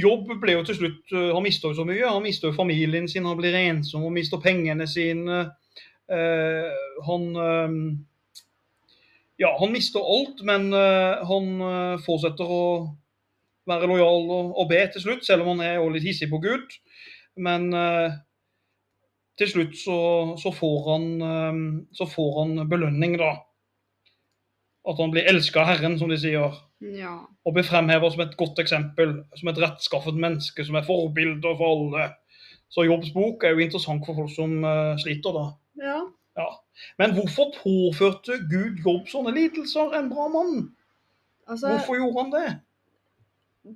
Jobb 0.00 0.30
ble 0.40 0.54
jo 0.54 0.62
til 0.64 0.76
slutt 0.78 1.12
uh, 1.12 1.34
Han 1.34 1.42
mista 1.44 1.68
jo 1.68 1.76
så 1.76 1.84
mye. 1.86 2.06
Han 2.06 2.24
mista 2.24 2.48
jo 2.48 2.56
familien 2.56 3.08
sin, 3.10 3.26
han 3.28 3.38
blir 3.38 3.54
ensom 3.58 4.06
og 4.08 4.14
mister 4.14 4.40
pengene 4.42 4.86
sine. 4.88 5.44
Uh, 6.08 6.72
han 7.04 7.36
eh, 7.36 7.68
Ja, 9.38 9.56
han 9.60 9.70
mister 9.72 10.02
alt, 10.02 10.40
men 10.42 10.72
eh, 10.74 11.20
han 11.28 11.60
eh, 11.62 12.00
fortsetter 12.02 12.48
å 12.50 12.62
være 13.68 13.88
lojal 13.90 14.30
og, 14.34 14.54
og 14.58 14.70
be 14.70 14.80
til 14.92 15.04
slutt, 15.04 15.26
selv 15.26 15.44
om 15.44 15.56
han 15.56 15.66
er 15.66 15.82
litt 15.92 16.06
hissig 16.06 16.30
på 16.30 16.40
Gud. 16.42 16.78
Men 17.38 17.68
eh, 17.76 18.16
til 19.38 19.52
slutt 19.52 19.76
så, 19.78 19.98
så, 20.40 20.52
får 20.54 20.78
han, 20.92 21.06
eh, 21.22 21.60
så 21.94 22.08
får 22.10 22.32
han 22.42 22.64
belønning, 22.70 23.18
da. 23.20 23.34
At 24.88 25.00
han 25.02 25.12
blir 25.12 25.28
elska 25.28 25.62
av 25.62 25.72
Herren, 25.72 25.98
som 26.00 26.10
de 26.12 26.18
sier 26.20 26.64
Ja. 26.78 27.16
og 27.42 27.56
blir 27.56 27.66
fremheva 27.66 28.06
som 28.14 28.20
et 28.22 28.36
godt 28.38 28.60
eksempel, 28.62 29.16
som 29.36 29.48
et 29.50 29.58
rettskaffet 29.58 30.14
menneske, 30.14 30.64
som 30.64 30.78
er 30.78 30.86
forbilder 30.86 31.56
for 31.58 31.74
alle. 31.74 32.12
Så 32.70 32.84
Jobbs 32.86 33.10
bok 33.10 33.42
er 33.44 33.56
jo 33.56 33.64
interessant 33.64 34.04
for 34.06 34.14
folk 34.14 34.30
som 34.30 34.62
uh, 34.62 34.94
sliter, 35.00 35.34
da. 35.34 35.46
ja. 35.82 35.98
Ja. 36.38 36.46
Men 36.98 37.14
hvorfor 37.16 37.50
påførte 37.56 38.38
Gud 38.50 38.78
Jobb 38.84 39.08
sånne 39.10 39.32
lidelser, 39.34 39.94
en 39.98 40.10
bra 40.12 40.28
mann? 40.30 40.68
Altså, 41.48 41.72
Hvorfor 41.72 41.98
gjorde 41.98 42.22
han 42.22 42.34
det? 42.34 42.50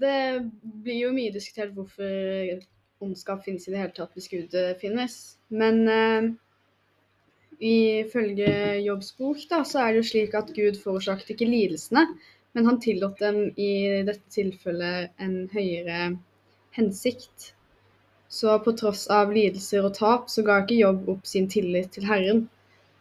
Det 0.01 0.51
blir 0.63 1.07
jo 1.07 1.13
mye 1.15 1.33
diskutert 1.35 1.75
hvorfor 1.77 2.63
ondskap 3.03 3.45
finnes 3.45 3.67
i 3.67 3.75
det 3.75 3.81
hele 3.83 3.95
tatt 3.97 4.15
hvis 4.17 4.31
Gud 4.33 4.55
eh, 4.59 4.75
finnes. 4.81 5.17
Men 5.53 5.81
eh, 5.91 6.29
ifølge 7.63 8.53
Jobbs 8.83 9.13
bok 9.19 9.43
da, 9.51 9.63
så 9.69 9.83
er 9.83 9.93
det 9.93 10.03
jo 10.03 10.11
slik 10.13 10.37
at 10.39 10.53
Gud 10.57 10.79
forårsaket 10.83 11.35
ikke 11.35 11.51
lidelsene, 11.51 12.07
men 12.53 12.69
han 12.69 12.81
tillot 12.85 13.19
dem 13.23 13.45
i 13.57 13.73
dette 14.07 14.35
tilfellet 14.35 15.13
en 15.23 15.37
høyere 15.53 16.13
hensikt. 16.77 17.53
Så 18.33 18.55
på 18.65 18.73
tross 18.81 19.07
av 19.13 19.33
lidelser 19.35 19.85
og 19.85 19.97
tap, 19.99 20.29
så 20.33 20.45
ga 20.47 20.63
ikke 20.63 20.81
Jobb 20.81 21.09
opp 21.13 21.27
sin 21.29 21.49
tillit 21.53 21.93
til 21.97 22.07
Herren. 22.09 22.47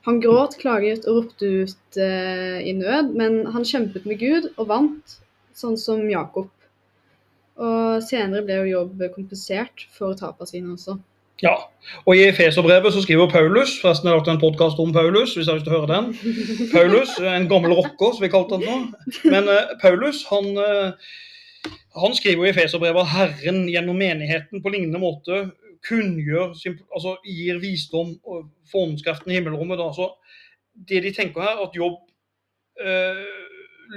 Han 0.07 0.17
gråt, 0.19 0.57
klaget 0.59 1.05
og 1.05 1.19
ropte 1.19 1.49
ut 1.61 1.99
eh, 2.01 2.57
i 2.67 2.73
nød, 2.73 3.13
men 3.17 3.45
han 3.53 3.67
kjempet 3.67 4.07
med 4.09 4.19
Gud 4.19 4.49
og 4.55 4.65
vant, 4.71 5.19
sånn 5.55 5.77
som 5.79 6.03
Jakob. 6.09 6.49
Og 7.61 8.03
senere 8.05 8.43
ble 8.45 8.59
jo 8.61 8.69
Jobb 8.71 9.01
kompensert 9.15 9.85
for 9.95 10.17
tapene 10.17 10.49
sine 10.49 10.75
også. 10.75 10.97
Ja, 11.41 11.55
og 12.05 12.13
I 12.13 12.27
Efeserbrevet 12.27 12.93
så 12.93 13.01
skriver 13.01 13.29
Paulus 13.29 13.73
forresten 13.81 14.07
har 14.07 14.13
jeg 14.13 14.21
lagt 14.21 14.29
en 14.29 14.41
podkast 14.43 14.81
om 14.81 14.91
Paulus, 14.93 15.33
hvis 15.33 15.47
jeg 15.47 15.51
har 15.51 15.57
lyst 15.57 15.65
til 15.65 15.73
å 15.73 15.79
høre 15.79 15.95
den. 15.95 16.11
Paulus, 16.75 17.15
en 17.17 17.47
gammel 17.49 17.73
rocker, 17.77 18.13
som 18.13 18.25
vi 18.25 18.29
kalte 18.29 18.59
han 18.59 18.67
nå. 18.67 18.75
Men 19.33 19.49
uh, 19.49 19.73
Paulus 19.81 20.21
han, 20.29 20.51
uh, 20.53 21.71
han 21.97 22.13
skriver 22.17 22.45
i 22.45 22.51
Efeserbrevet 22.53 23.01
at 23.01 23.13
Herren 23.15 23.63
gjennom 23.73 23.97
menigheten 23.97 24.61
på 24.61 24.73
lignende 24.73 25.01
måte 25.01 25.47
kunngjør, 25.87 26.53
altså 26.93 27.15
gir 27.25 27.57
visdom 27.61 28.15
og 28.21 28.49
formskreften 28.69 29.31
i 29.31 29.39
himmelrommet. 29.39 29.81
Da. 29.81 29.89
Så 29.97 30.11
det 30.89 31.01
de 31.07 31.13
tenker 31.15 31.41
her, 31.41 31.61
at 31.65 31.73
Jobb 31.73 31.97
eh, 32.81 33.23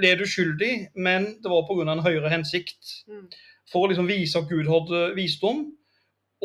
led 0.01 0.23
uskyldig, 0.25 0.71
men 0.95 1.27
det 1.43 1.51
var 1.51 1.67
pga. 1.67 1.85
en 1.91 2.05
høyere 2.05 2.31
hensikt. 2.33 3.03
Mm. 3.07 3.27
For 3.71 3.85
å 3.85 3.89
liksom 3.89 4.09
vise 4.09 4.39
at 4.39 4.49
Gud 4.49 4.67
hadde 4.69 5.07
visdom, 5.17 5.65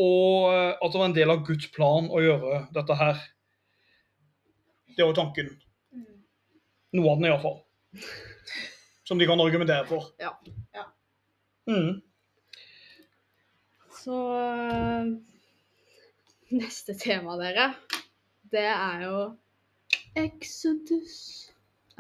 og 0.01 0.51
eh, 0.55 0.73
at 0.77 0.93
det 0.93 1.01
var 1.01 1.09
en 1.11 1.17
del 1.17 1.33
av 1.33 1.43
Guds 1.47 1.69
plan 1.75 2.09
å 2.09 2.23
gjøre 2.23 2.65
dette 2.75 2.97
her. 2.97 3.25
Det 4.97 5.05
var 5.05 5.17
tanken. 5.19 5.51
Mm. 5.93 6.07
Noe 6.99 7.13
av 7.13 7.21
den 7.21 7.31
iallfall. 7.31 7.59
Som 9.09 9.19
de 9.19 9.27
kan 9.27 9.43
argumentere 9.43 9.85
for. 9.91 10.13
Ja. 10.23 10.37
Ja. 10.77 10.87
Mm. 11.71 12.01
Så 14.01 14.17
øh, 14.39 15.11
neste 16.57 16.95
tema, 16.99 17.37
dere, 17.37 17.73
det 18.53 18.65
er 18.71 19.05
jo 19.05 19.17
Exodus. 20.17 21.50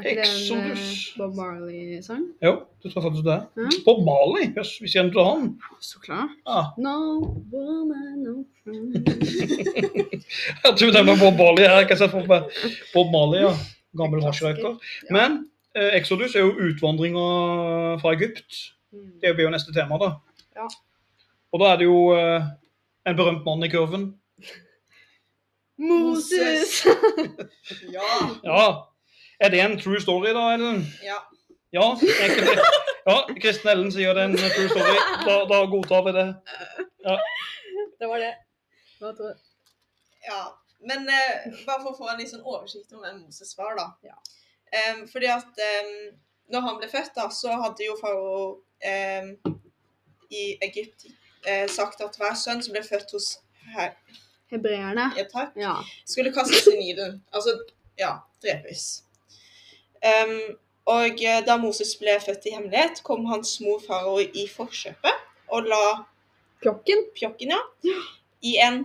Exodus. 0.06 1.12
øh, 1.12 1.18
Bob 1.18 1.34
Marley-sang? 1.36 2.24
Jo, 2.44 2.52
du 2.82 2.90
tror 2.90 3.02
faktisk 3.02 3.24
det 3.24 3.32
er. 3.32 3.42
Ja. 3.56 3.68
Bob 3.84 4.00
Marley, 4.08 4.44
Jøss, 4.56 4.72
vi 4.82 4.88
kjenner 4.88 5.12
til 5.12 5.24
han. 5.28 5.60
Så 5.80 5.98
klart. 6.04 6.32
Ja. 6.48 6.62
No 6.78 6.96
woman, 7.52 8.18
no. 8.24 8.34
Jeg 10.64 10.72
tror 10.78 10.90
det 10.96 11.06
var 11.06 11.18
Bob 11.24 11.36
Marley. 11.38 11.62
Jeg 11.64 11.70
Kan 11.72 11.82
ikke 11.86 11.96
sett 12.00 12.10
for 12.14 12.26
meg 12.30 12.42
Bob 12.94 13.08
Marley, 13.14 13.40
ja. 13.46 13.52
Gammel 13.98 14.22
hasjrøyker. 14.24 14.76
Ja. 14.78 15.12
Men 15.16 15.38
eh, 15.74 15.96
Exodus 16.00 16.34
er 16.34 16.40
jo 16.46 16.52
utvandringa 16.70 17.26
fra 18.02 18.12
Egypt. 18.14 18.52
Mm. 18.92 19.10
Det 19.22 19.34
blir 19.34 19.44
jo 19.48 19.50
neste 19.54 19.74
tema, 19.74 19.98
da. 20.02 20.12
Ja. 20.56 20.66
Og 21.52 21.60
da 21.62 21.72
er 21.72 21.76
det 21.80 21.86
jo 21.90 21.98
eh, 22.14 22.42
en 23.06 23.16
berømt 23.18 23.44
mann 23.46 23.64
i 23.66 23.70
kurven. 23.72 24.10
Moses! 25.80 26.84
Ja. 27.96 28.08
Ja. 28.44 28.62
Er 29.40 29.50
det 29.50 29.60
en 29.64 29.78
true 29.80 30.00
story, 30.00 30.32
da, 30.36 30.46
Ellen? 30.54 30.82
ja. 31.04 31.18
Ja, 31.72 31.84
ja 33.06 33.14
Kristen 33.42 33.70
Ellen 33.70 33.92
sier 33.94 34.14
det 34.14 34.22
er 34.24 34.28
en 34.32 34.36
true 34.36 34.68
story. 34.72 34.96
Da, 35.26 35.36
da 35.52 35.60
godtar 35.70 36.02
vi 36.08 36.12
det. 36.16 36.24
det 38.00 38.08
var 38.10 38.18
det. 38.24 38.32
Hva 39.00 39.12
tror 39.16 39.30
du? 39.30 39.44
Ja, 40.26 40.40
men 40.84 41.06
eh, 41.08 41.46
bare 41.66 41.80
for 41.84 41.92
å 41.92 41.96
få 41.96 42.08
en 42.10 42.18
litt 42.20 42.32
sånn 42.32 42.42
oversikt 42.44 42.92
om 42.92 43.04
hvem 43.04 43.22
Moses 43.22 43.54
var, 43.56 43.78
da. 43.78 43.86
Ja. 44.04 44.18
Um, 44.92 45.04
fordi 45.10 45.30
at 45.32 45.62
um, 45.66 45.92
når 46.52 46.66
han 46.66 46.80
ble 46.82 46.88
født, 46.92 47.14
da, 47.16 47.28
så 47.32 47.54
hadde 47.62 47.86
jo 47.86 47.96
farao 48.00 48.42
um, 48.60 49.30
i 50.30 50.44
Egypt 50.66 51.06
uh, 51.46 51.64
sagt 51.70 52.02
at 52.04 52.18
hver 52.20 52.36
sønn 52.38 52.60
som 52.62 52.74
ble 52.76 52.82
født 52.86 53.14
hos 53.16 53.30
her, 53.76 53.94
Hebreerne. 54.50 55.12
ja, 55.16 55.24
takk, 55.30 55.54
Ja. 55.58 55.76
skulle 56.04 56.32
kastes 56.34 56.66
i 56.66 56.76
Nilen. 56.80 57.20
Altså, 57.32 57.54
ja, 57.98 58.16
drepes. 58.42 59.04
Em, 60.00 60.36
og 60.90 61.20
eh, 61.22 61.40
da 61.46 61.56
Moses 61.60 61.92
ble 62.00 62.16
født 62.24 62.46
i 62.48 62.54
hemmelighet, 62.56 63.02
kom 63.04 63.26
hans 63.30 63.58
mor 63.64 63.82
farao 63.84 64.18
i 64.20 64.46
forkjøpet 64.48 65.26
og 65.50 65.68
la 65.68 65.84
Pjokken. 66.60 67.04
pjokken, 67.16 67.52
ja, 67.84 68.00
i 68.42 68.56
en 68.60 68.84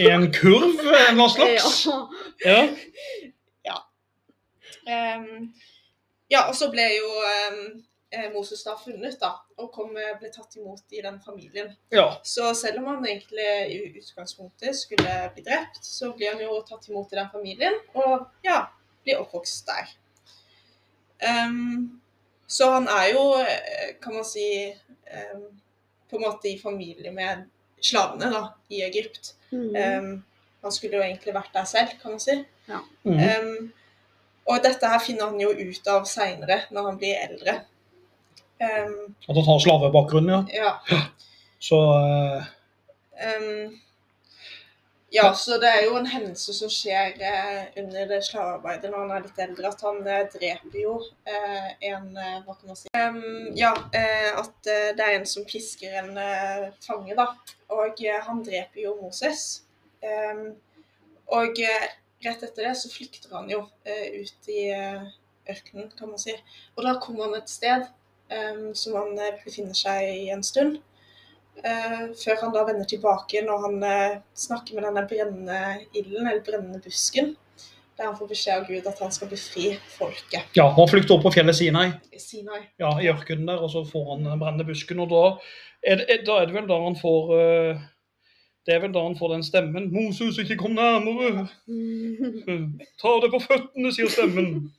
I 0.00 0.08
en 0.10 0.32
kurv 0.32 0.80
eh, 0.80 1.28
slags. 1.34 1.86
Ja. 2.44 2.60
Ja. 3.64 3.76
Ehm, 4.88 5.52
ja, 6.30 6.48
og 6.48 6.54
så 6.58 6.70
ble 6.70 6.86
jo 6.96 7.10
ehm, 7.30 7.60
eh, 7.60 7.82
Moses 8.34 8.62
da 8.64 8.76
funnet, 8.78 9.18
da, 9.20 9.32
og 9.58 9.72
kom, 9.74 9.96
eh, 9.98 10.14
ble 10.20 10.30
tatt 10.30 10.56
imot 10.56 10.94
i 10.94 11.02
den 11.02 11.18
familien. 11.24 11.72
ja. 11.90 12.20
Så 12.22 12.54
selv 12.54 12.78
om 12.78 12.86
han 12.92 13.06
egentlig 13.06 13.48
i 13.72 13.80
utgangspunktet 13.98 14.76
skulle 14.76 15.30
bli 15.34 15.42
drept, 15.46 15.84
så 15.84 16.12
blir 16.12 16.32
han 16.34 16.42
jo 16.42 16.60
tatt 16.68 16.88
imot 16.88 17.12
i 17.12 17.20
den 17.20 17.30
familien, 17.32 17.78
og 17.94 18.26
ja, 18.46 18.66
blir 19.04 19.20
oppvokst 19.20 19.66
der. 19.66 19.90
Um, 21.26 22.00
så 22.46 22.70
han 22.70 22.88
er 22.92 23.10
jo, 23.14 23.26
eh, 23.40 23.96
kan 24.02 24.14
man 24.14 24.24
si, 24.24 24.74
um, 25.34 25.46
på 26.10 26.16
en 26.16 26.22
måte 26.22 26.48
i 26.48 26.58
familie 26.58 27.10
med 27.12 27.46
slavene 27.82 28.30
da, 28.30 28.42
i 28.70 28.82
Egypt. 28.86 29.34
Mm. 29.50 29.74
Um, 29.74 30.24
han 30.66 30.74
skulle 30.74 30.98
jo 30.98 31.04
egentlig 31.04 31.34
vært 31.34 31.54
der 31.54 31.66
selv, 31.68 31.94
kan 32.02 32.16
man 32.16 32.22
si. 32.22 32.36
Mhm. 32.66 33.18
Ehm, 33.18 33.72
og 34.46 34.62
dette 34.62 34.88
her 34.90 35.02
finner 35.02 35.30
han 35.30 35.40
jo 35.40 35.50
ut 35.50 35.88
av 35.90 36.06
seinere, 36.10 36.64
når 36.74 36.90
han 36.90 36.98
blir 36.98 37.20
eldre. 37.22 37.54
Ehm, 38.58 39.14
At 39.28 39.36
han 39.36 39.44
har 39.44 39.58
slavebakgrunn, 39.58 40.28
ja. 40.28 40.44
ja. 40.52 41.00
Så 41.58 41.76
uh, 41.76 42.44
um, 43.26 43.80
Ja, 45.12 45.34
så 45.34 45.56
det 45.62 45.68
er 45.70 45.84
jo 45.86 45.96
en 45.96 46.08
hendelse 46.10 46.52
som 46.52 46.70
skjer 46.72 47.14
eh, 47.24 47.68
under 47.78 48.08
det 48.10 48.18
slavearbeidet 48.26 48.90
når 48.90 49.04
han 49.04 49.12
er 49.14 49.22
litt 49.24 49.38
eldre, 49.40 49.70
at 49.70 49.84
han 49.86 50.00
eh, 50.02 50.24
dreper 50.32 50.80
jo 50.80 50.96
eh, 51.30 51.68
en 51.92 52.08
Hva 52.16 52.56
kan 52.56 52.72
man 52.72 52.80
si 52.80 52.90
um, 52.98 53.20
Ja, 53.56 53.70
eh, 53.96 54.32
at 54.34 54.56
det 54.66 55.04
er 55.04 55.14
en 55.14 55.28
som 55.30 55.46
pisker 55.48 55.94
en 56.02 56.18
fange, 56.84 57.14
da. 57.16 57.28
Og 57.72 58.02
han 58.26 58.42
dreper 58.44 58.82
jo 58.82 58.96
Moses. 58.98 59.62
Og 61.32 61.62
rett 62.26 62.42
etter 62.42 62.66
det 62.66 62.74
så 62.78 62.90
flykter 62.90 63.32
han 63.38 63.48
jo 63.50 63.62
ut 63.86 64.50
i 64.52 64.68
ørkenen, 64.74 65.88
kan 65.98 66.10
man 66.12 66.20
si. 66.20 66.34
Og 66.76 66.84
da 66.86 66.98
kommer 67.02 67.30
han 67.30 67.38
et 67.40 67.50
sted 67.50 67.86
som 68.74 68.94
han 68.96 69.18
eh, 69.18 69.40
befinner 69.44 69.76
seg 69.76 70.10
i 70.10 70.28
en 70.34 70.42
stund. 70.44 70.78
Eh, 71.64 72.02
før 72.20 72.40
han 72.42 72.52
da 72.52 72.64
vender 72.68 72.88
tilbake 72.88 73.40
når 73.46 73.62
han 73.64 73.82
eh, 73.86 74.16
snakker 74.36 74.76
med 74.76 74.84
denne 74.88 75.04
brennende 75.08 75.60
ilden, 75.96 76.26
eller 76.26 76.44
brennende 76.44 76.80
busken. 76.84 77.34
Der 77.96 78.10
han 78.10 78.16
får 78.18 78.28
beskjed 78.28 78.58
av 78.60 78.66
Gud 78.68 78.86
at 78.90 78.98
han 79.00 79.12
skal 79.14 79.30
befri 79.30 79.70
folket 79.94 80.52
Ja, 80.58 80.66
Han 80.76 80.88
flykter 80.90 81.14
opp 81.14 81.22
på 81.24 81.30
fjellet 81.32 81.56
Sinai, 81.56 81.94
Sinai. 82.20 82.66
ja, 82.76 82.90
i 83.00 83.08
ørkenen 83.08 83.48
der, 83.48 83.62
og 83.64 83.70
så 83.72 83.86
får 83.88 84.10
han 84.10 84.26
den 84.26 84.42
brennende 84.42 84.66
busken. 84.68 85.00
Og 85.00 85.08
da 85.14 85.22
er, 85.80 86.02
det, 86.02 86.18
da 86.26 86.42
er 86.42 86.50
det 86.50 86.58
vel 86.58 86.68
da 86.68 86.76
han 86.82 86.98
får 87.00 87.32
Det 88.66 88.74
er 88.74 88.82
vel 88.82 88.92
da 88.92 89.06
han 89.06 89.16
får 89.16 89.32
den 89.32 89.46
stemmen 89.46 89.88
'Moses, 89.94 90.36
ikke 90.42 90.58
kom 90.60 90.76
nærmere'. 90.76 91.46
Ta 93.00 93.14
det 93.22 93.30
på 93.32 93.40
føttene, 93.46 93.92
sier 93.94 94.12
stemmen. 94.12 94.74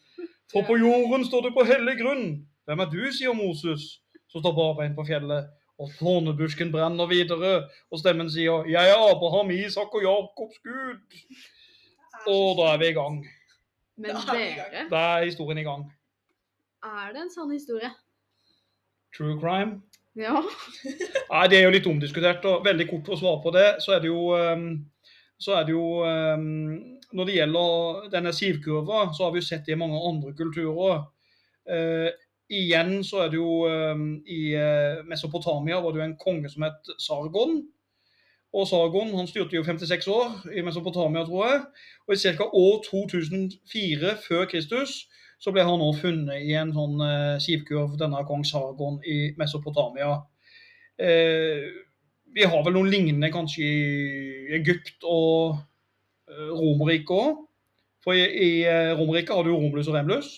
For 0.52 0.62
på 0.68 0.78
jorden 0.78 1.26
står 1.26 1.48
du 1.48 1.52
på 1.56 1.66
hellig 1.66 1.98
grunn. 2.04 2.28
Hvem 2.68 2.84
er 2.84 2.90
du, 2.92 3.00
sier 3.16 3.36
Moses, 3.36 3.86
som 4.28 4.44
står 4.44 4.56
barbeint 4.58 4.98
på 4.98 5.06
fjellet. 5.08 5.48
Og 5.78 5.92
tornebusken 6.00 6.72
brenner 6.74 7.06
videre, 7.08 7.70
og 7.94 8.00
stemmen 8.02 8.30
sier 8.34 8.66
'Jeg 8.66 8.90
er 8.90 9.04
Abraham, 9.12 9.52
Isak 9.52 9.94
og 9.94 10.02
Jakobs 10.04 10.58
Gud'. 10.66 11.20
Og 12.28 12.58
da 12.58 12.74
er 12.74 12.78
vi 12.82 12.88
i 12.90 12.98
gang. 12.98 13.22
Men 13.98 14.12
er 14.12 14.34
dere, 14.34 14.90
Da 14.90 14.98
er 15.20 15.26
historien 15.26 15.58
i 15.58 15.64
gang. 15.64 15.86
er 16.84 17.14
det 17.14 17.22
en 17.22 17.32
sann 17.32 17.52
historie? 17.52 17.92
True 19.18 19.40
crime. 19.40 19.82
Ja. 20.16 20.42
Nei, 21.32 21.48
Det 21.48 21.58
er 21.58 21.64
jo 21.64 21.70
litt 21.70 21.88
omdiskutert. 21.88 22.46
og 22.46 22.66
Veldig 22.66 22.90
kort 22.90 23.06
for 23.06 23.14
å 23.16 23.20
svare 23.20 23.42
på 23.44 23.54
det, 23.54 23.68
så 23.86 23.96
er 23.96 24.00
det 24.00 24.08
jo, 24.08 24.34
ehm, 24.36 24.86
så 25.40 25.60
er 25.60 25.64
det 25.64 25.72
jo 25.72 26.04
ehm, 26.04 26.94
Når 27.14 27.26
det 27.26 27.36
gjelder 27.36 28.10
denne 28.12 28.34
sivkurva, 28.34 29.14
så 29.16 29.24
har 29.24 29.32
vi 29.32 29.40
jo 29.40 29.46
sett 29.48 29.66
det 29.66 29.72
i 29.72 29.80
mange 29.80 29.96
andre 30.10 30.34
kulturer. 30.34 31.06
Eh, 32.50 32.58
igjen 32.58 33.04
så 33.04 33.24
er 33.24 33.32
det 33.32 33.40
jo 33.40 33.66
ehm, 33.68 34.22
I 34.26 34.54
eh, 34.56 35.04
Mesopotamia 35.08 35.82
var 35.84 35.92
det 35.92 36.02
jo 36.02 36.06
en 36.06 36.18
konge 36.18 36.50
som 36.50 36.64
het 36.64 36.94
Sargon. 37.00 37.62
Og 38.54 38.68
Sargon 38.68 39.14
han 39.16 39.28
styrte 39.28 39.56
jo 39.56 39.64
56 39.64 40.08
år 40.08 40.48
i 40.56 40.64
Mesopotamia, 40.64 41.26
tror 41.26 41.46
jeg. 41.48 41.62
Og 42.08 42.14
i 42.16 42.36
ca. 42.38 42.48
år 42.48 42.84
2004 42.90 44.16
før 44.28 44.46
Kristus 44.46 45.06
så 45.38 45.52
ble 45.54 45.62
han 45.68 45.78
nå 45.78 45.92
funnet 46.00 46.42
i 46.48 46.56
en 46.58 46.72
sånn 46.74 46.98
skivkurv, 46.98 47.42
sivkurv, 47.44 47.98
denne 48.00 48.24
kong 48.26 48.46
Sargon 48.48 48.98
i 49.06 49.36
Mesopotamia. 49.38 50.16
Eh, 50.98 51.68
vi 52.34 52.46
har 52.46 52.64
vel 52.66 52.74
noen 52.74 52.90
lignende 52.90 53.30
kanskje 53.34 53.66
i 53.66 54.56
Egypt 54.58 55.06
og 55.06 55.60
eh, 56.30 56.50
Romerriket 56.50 57.14
òg. 57.14 57.44
For 58.04 58.18
i, 58.18 58.26
i 58.26 58.50
eh, 58.66 58.94
Romerriket 58.98 59.36
har 59.36 59.46
du 59.46 59.54
Romulus 59.54 59.90
og 59.92 59.98
Remulus, 59.98 60.32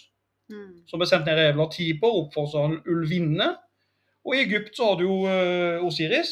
Mm. 0.50 0.82
som 0.90 0.98
ble 0.98 1.06
sendt 1.06 1.28
ned 1.30 1.40
Evla 1.44 1.68
Tiber 1.70 2.16
opp 2.24 2.34
for 2.34 2.50
seg 2.50 2.88
ulvinne. 2.90 3.52
Og 4.26 4.34
i 4.36 4.40
Egypt 4.44 4.74
så 4.78 4.88
har 4.90 4.98
du 5.00 5.04
jo 5.06 5.18
uh, 5.30 5.86
Osiris, 5.86 6.32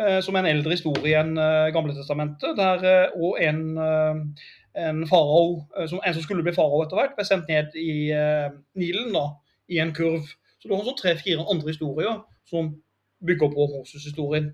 uh, 0.00 0.18
som 0.24 0.36
er 0.36 0.46
en 0.46 0.54
eldre 0.54 0.72
historie 0.72 1.20
enn 1.20 1.36
uh, 1.38 1.68
Gamle 1.74 1.94
testamentet, 1.96 2.56
der 2.58 2.86
eh, 2.88 3.20
og 3.20 3.36
en, 3.44 3.60
eh, 3.78 4.48
en 4.88 5.04
farao, 5.08 5.66
eh, 5.76 5.86
som, 5.90 6.00
en 6.00 6.16
som 6.16 6.24
skulle 6.24 6.44
bli 6.46 6.54
farao 6.56 6.82
etter 6.84 6.98
hvert, 6.98 7.14
ble 7.18 7.26
sendt 7.28 7.50
ned 7.52 7.76
i 7.78 8.10
eh, 8.16 8.48
Nilen 8.80 9.12
da, 9.14 9.26
i 9.70 9.78
en 9.84 9.92
kurv. 9.96 10.26
Så 10.60 10.68
du 10.68 10.74
har 10.74 10.84
sånn 10.88 10.98
tre-fire 10.98 11.44
andre 11.48 11.72
historier 11.72 12.18
som 12.50 12.72
bygger 13.24 13.52
på 13.54 13.68
Moses-historien. 13.76 14.50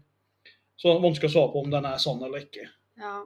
Så 0.77 0.99
vanskelig 1.01 1.31
å 1.31 1.35
svare 1.39 1.53
på 1.55 1.63
om 1.65 1.73
den 1.73 1.87
er 1.89 2.03
sann 2.03 2.21
eller 2.23 2.45
ikke. 2.45 2.67
Ja. 3.01 3.21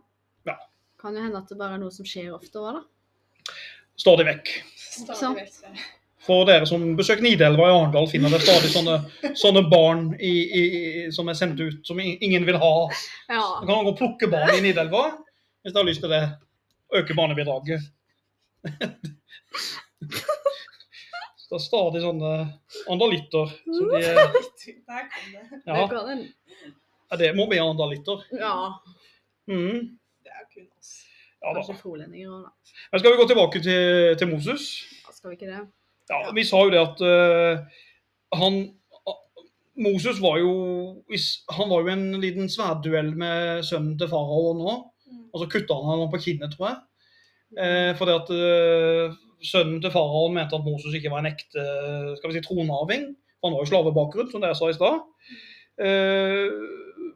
Ja. 0.49 0.57
Kan 1.01 1.17
jo 1.17 1.25
hende 1.25 1.41
at 1.43 1.51
det 1.51 1.59
bare 1.61 1.77
er 1.77 1.83
noe 1.83 1.93
som 1.95 2.07
skjer 2.09 2.31
ofte 2.37 2.63
òg, 2.63 2.79
da. 2.79 3.55
Stadig 4.01 4.25
vekk. 4.29 4.53
For 6.21 6.45
dere 6.45 6.67
som 6.69 6.83
besøker 6.99 7.25
Nidelva 7.25 7.65
i 7.71 7.73
Arendal, 7.73 8.07
finner 8.11 8.29
dere 8.35 8.45
stadig 8.45 8.69
sånne, 8.75 8.99
sånne 9.41 9.63
barn 9.73 10.11
i, 10.21 10.33
i, 10.61 10.63
som 11.17 11.29
er 11.33 11.39
sendt 11.39 11.61
ut, 11.63 11.79
som 11.89 12.01
ingen 12.03 12.45
vil 12.47 12.59
ha. 12.61 12.73
Ja. 13.31 13.41
Man 13.63 13.71
kan 13.71 13.87
gå 13.87 13.95
og 13.95 13.99
plukke 14.03 14.29
barn 14.33 14.53
i 14.59 14.61
Nidelva 14.67 15.07
hvis 15.65 15.73
dere 15.73 15.81
har 15.83 15.89
lyst 15.89 16.05
til 16.05 16.13
det. 16.13 16.21
Øke 17.01 17.15
barnebidraget. 17.17 17.81
Så 21.41 21.49
det 21.51 21.59
er 21.59 21.65
stadig 21.65 22.01
sånne 22.05 22.33
andalitter. 22.93 23.51
Så 23.67 23.87
de, 23.91 24.01
ja, 25.67 25.87
ja, 27.11 27.17
det 27.19 27.33
må 27.39 27.47
bli 27.51 27.59
andalitter. 27.59 28.23
ja. 28.39 28.55
Mm, 29.51 29.97
Det 30.23 30.31
er 30.31 30.45
kun 30.53 30.69
oss. 30.79 30.93
Ja 31.41 31.55
da. 31.57 31.63
Kanskje 31.65 31.91
òg, 31.91 32.01
da. 32.01 32.09
Men 32.93 33.03
skal 33.03 33.15
vi 33.15 33.21
gå 33.21 33.29
tilbake 33.31 33.63
til, 33.65 34.17
til 34.21 34.29
Moses? 34.31 34.67
Ja, 35.05 35.15
Skal 35.17 35.33
vi 35.33 35.39
ikke 35.39 35.51
det? 35.51 35.63
Ja, 36.11 36.21
Vi 36.35 36.45
sa 36.45 36.61
jo 36.65 36.73
det 36.75 36.83
at 36.83 37.03
uh, 37.07 37.81
han 38.41 38.61
Moses 39.81 40.21
var 40.21 40.37
jo 40.41 40.53
han 41.57 41.71
var 41.71 41.85
jo 41.85 41.93
en 41.93 42.07
liten 42.21 42.51
sverdduell 42.53 43.15
med 43.17 43.65
sønnen 43.65 43.97
til 43.99 44.11
farao 44.11 44.53
nå. 44.59 44.77
Mm. 45.09 45.27
Og 45.33 45.43
så 45.43 45.49
kutta 45.55 45.79
han 45.79 46.03
han 46.03 46.13
på 46.13 46.21
kinnet, 46.27 46.53
tror 46.57 46.69
jeg. 46.69 46.81
Eh, 47.59 47.93
fordi 47.99 48.15
at 48.15 48.33
eh, 48.35 49.17
sønnen 49.43 49.81
til 49.83 49.93
faraoen 49.95 50.37
mente 50.37 50.59
at 50.59 50.67
Moses 50.67 50.95
ikke 50.95 51.11
var 51.11 51.25
en 51.25 51.31
ekte 51.33 51.65
skal 52.19 52.31
vi 52.31 52.37
si, 52.37 52.45
tronarving. 52.45 53.09
Han 53.41 53.55
var 53.55 53.63
jo 53.63 53.71
slavebakgrunn, 53.71 54.29
som 54.31 54.45
dere 54.45 54.59
sa 54.59 54.69
i 54.69 54.77
stad. 54.77 55.01
Eh, 55.81 56.51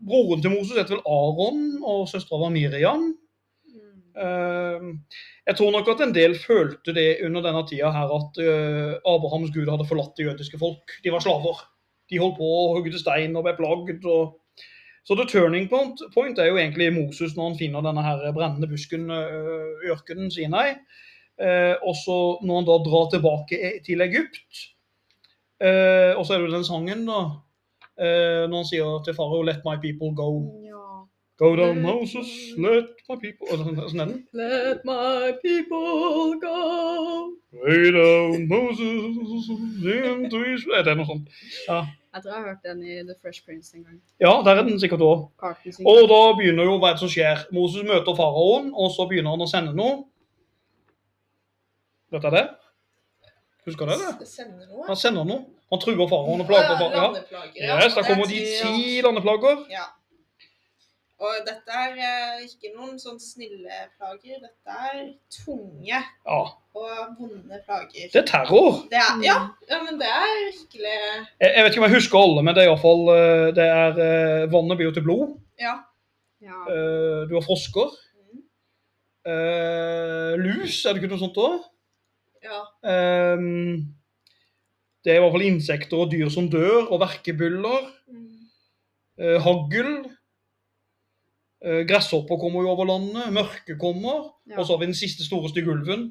broren 0.04 0.42
til 0.42 0.54
Moses 0.54 0.78
het 0.80 0.90
vel 0.90 1.04
Aron, 1.04 1.60
og 1.84 2.08
søstera 2.08 2.40
var 2.46 2.54
Miriam. 2.54 3.10
Mm. 4.14 4.20
Eh, 4.24 5.18
jeg 5.50 5.58
tror 5.58 5.72
nok 5.74 5.88
at 5.90 6.02
en 6.04 6.14
del 6.14 6.36
følte 6.38 6.94
det 6.94 7.18
under 7.26 7.42
denne 7.42 7.64
tida 7.68 7.90
her 7.94 8.12
at 8.14 8.40
eh, 8.42 8.94
Abrahams 9.10 9.50
gud 9.54 9.70
hadde 9.70 9.88
forlatt 9.88 10.14
det 10.18 10.28
jødiske 10.28 10.60
folk. 10.60 10.98
De 11.04 11.12
var 11.12 11.24
slaver. 11.24 11.64
De 12.10 12.20
holdt 12.20 12.38
på 12.38 12.48
å 12.48 12.72
hogge 12.76 12.94
stein 13.00 13.36
og 13.36 13.46
ble 13.46 13.56
plagd. 13.58 14.04
Og... 14.04 14.36
Så 15.04 15.16
the 15.18 15.26
turning 15.28 15.66
point, 15.68 16.38
er 16.38 16.48
jo 16.48 16.56
egentlig 16.56 16.92
Moses 16.94 17.34
når 17.36 17.50
han 17.50 17.58
finner 17.58 17.84
denne 17.84 18.04
her 18.04 18.22
brennende 18.36 18.70
busken 18.70 19.10
eh, 19.12 19.72
i 19.84 19.92
ørkenen 19.92 20.30
Sinai. 20.32 20.76
Eh, 21.40 21.74
og 21.82 21.96
så 21.98 22.18
når 22.46 22.60
han 22.60 22.68
da 22.68 22.78
drar 22.86 23.10
tilbake 23.12 23.72
til 23.84 24.04
Egypt. 24.06 24.68
Eh, 25.60 26.12
og 26.14 26.24
så 26.24 26.34
er 26.34 26.42
det 26.42 26.48
jo 26.48 26.56
den 26.56 26.66
sangen, 26.66 27.04
da. 27.08 27.24
Eh, 27.94 28.44
når 28.48 28.56
han 28.62 28.68
sier 28.68 29.02
til 29.04 29.14
farao 29.14 29.42
'Let 29.42 29.66
my 29.66 29.76
people 29.82 30.14
go'. 30.16 30.63
Go 31.36 31.56
down, 31.56 31.82
Moses, 31.82 32.28
let 32.56 32.84
my 33.08 33.16
people 33.16 33.46
er 33.50 33.56
den. 33.56 34.26
Let 34.32 34.84
my 34.84 35.32
people 35.42 36.38
go. 36.38 37.34
Way 37.52 37.90
down, 37.90 38.46
Moses, 38.48 39.48
into 39.82 40.38
Israel 40.54 40.78
Er 40.78 40.82
det 40.86 40.96
noe 40.96 41.06
sånt? 41.06 41.28
Ja, 41.68 41.80
Jeg 42.14 42.22
tror 42.22 42.30
jeg 42.30 42.38
har 42.42 42.46
hørt 42.48 42.62
den 42.62 42.82
i 42.86 42.94
The 43.02 43.14
Fresh 43.22 43.44
Prince 43.44 43.76
en 43.76 43.82
gang. 43.84 44.00
ja 44.20 44.32
der 44.44 44.60
er 44.60 44.62
den 44.62 44.78
sikkert 44.80 45.00
òg. 45.00 45.24
Og 45.84 46.02
da 46.12 46.20
begynner 46.38 46.64
jo 46.64 46.78
hva 46.78 46.92
som 46.98 47.08
skjer. 47.10 47.42
Moses 47.52 47.82
møter 47.82 48.14
faraoen, 48.14 48.70
og 48.74 48.90
så 48.94 49.08
begynner 49.10 49.30
han 49.34 49.42
å 49.42 49.50
sende 49.50 49.74
noe. 49.74 50.04
Vet 52.12 52.22
dere 52.22 52.30
det? 52.36 52.46
Husker 53.66 53.86
dere 53.90 54.14
det? 54.20 54.28
Sender 54.28 54.66
noe. 54.70 54.86
Han 54.86 54.96
sender 54.96 55.24
noe. 55.26 55.42
Han 55.72 55.80
truer 55.82 56.06
faraoen 56.06 56.40
og 56.44 56.46
plager 56.46 56.78
faraoen. 56.78 56.94
Ja. 56.94 57.10
Landeplager, 57.10 57.82
Yes, 57.82 57.94
da 57.94 58.00
er 58.00 58.08
kommer 58.12 58.26
de 58.30 58.40
ti 58.62 59.00
landeplager. 59.02 59.66
Ja. 59.74 59.86
Og 61.22 61.34
dette 61.46 61.70
er 61.70 61.92
eh, 61.94 62.40
ikke 62.42 62.72
noen 62.74 62.96
sånn 62.98 63.20
snille 63.22 63.76
plager. 63.96 64.40
Dette 64.42 64.78
er 64.90 65.02
tunge 65.30 66.00
Ja. 66.26 66.40
og 66.74 67.14
vonde 67.20 67.60
plager. 67.64 68.08
Det 68.12 68.18
er 68.22 68.26
terror. 68.26 68.80
Det 68.90 68.98
er, 68.98 69.20
ja, 69.22 69.36
ja, 69.70 69.78
men 69.86 70.00
det 70.00 70.08
er 70.10 70.32
virkelig 70.48 70.94
Jeg, 71.40 71.50
jeg 71.54 71.62
vet 71.64 71.70
ikke 71.72 71.84
om 71.84 71.86
jeg 71.88 71.94
husker 72.00 72.18
alle, 72.18 72.42
men 72.42 72.54
det 72.56 72.64
er 72.64 72.70
iallfall 72.72 73.04
Det 73.54 73.66
er 73.68 74.00
eh, 74.06 74.46
Vannet 74.52 74.76
blir 74.80 74.88
jo 74.90 74.96
til 74.96 75.06
blod. 75.06 75.36
Ja. 75.62 75.76
Ja. 76.42 76.58
Eh, 76.68 77.20
Du 77.30 77.36
har 77.38 77.46
frosker. 77.46 77.94
Mm. 78.18 78.42
Eh, 79.30 80.34
lus, 80.42 80.80
er 80.84 80.92
det 80.92 81.02
ikke 81.04 81.12
noe 81.14 81.22
sånt 81.22 81.38
òg? 81.40 81.60
ja. 82.44 82.58
Um, 82.84 83.94
det 85.04 85.12
er 85.14 85.16
i 85.18 85.20
hvert 85.22 85.32
fall 85.34 85.44
insekter 85.46 86.00
og 86.02 86.10
dyr 86.12 86.28
som 86.32 86.46
dør, 86.52 86.86
og 86.92 87.00
verkebyller. 87.00 87.86
Mm. 88.08 88.26
Uh, 89.20 89.38
hagl. 89.46 89.88
Uh, 91.64 91.80
Gresshopper 91.88 92.36
kommer 92.40 92.62
jo 92.62 92.74
over 92.74 92.88
landet. 92.92 93.32
Mørke 93.32 93.78
kommer. 93.80 94.34
Ja. 94.46 94.58
Og 94.58 94.66
så 94.66 94.74
har 94.74 94.82
vi 94.82 94.90
den 94.90 94.98
siste 94.98 95.24
store 95.24 95.48
stygge 95.48 95.72
ulven. 95.72 96.10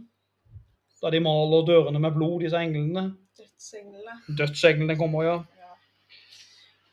Der 1.03 1.11
de 1.11 1.19
maler 1.19 1.65
dørene 1.67 1.99
med 1.99 2.15
blod, 2.15 2.39
disse 2.41 2.57
englene. 2.57 3.11
Dødsenglene. 3.37 4.13
Dødsenglene 4.37 4.95
kommer, 4.97 5.23
ja. 5.23 5.33
Ja. 5.59 5.73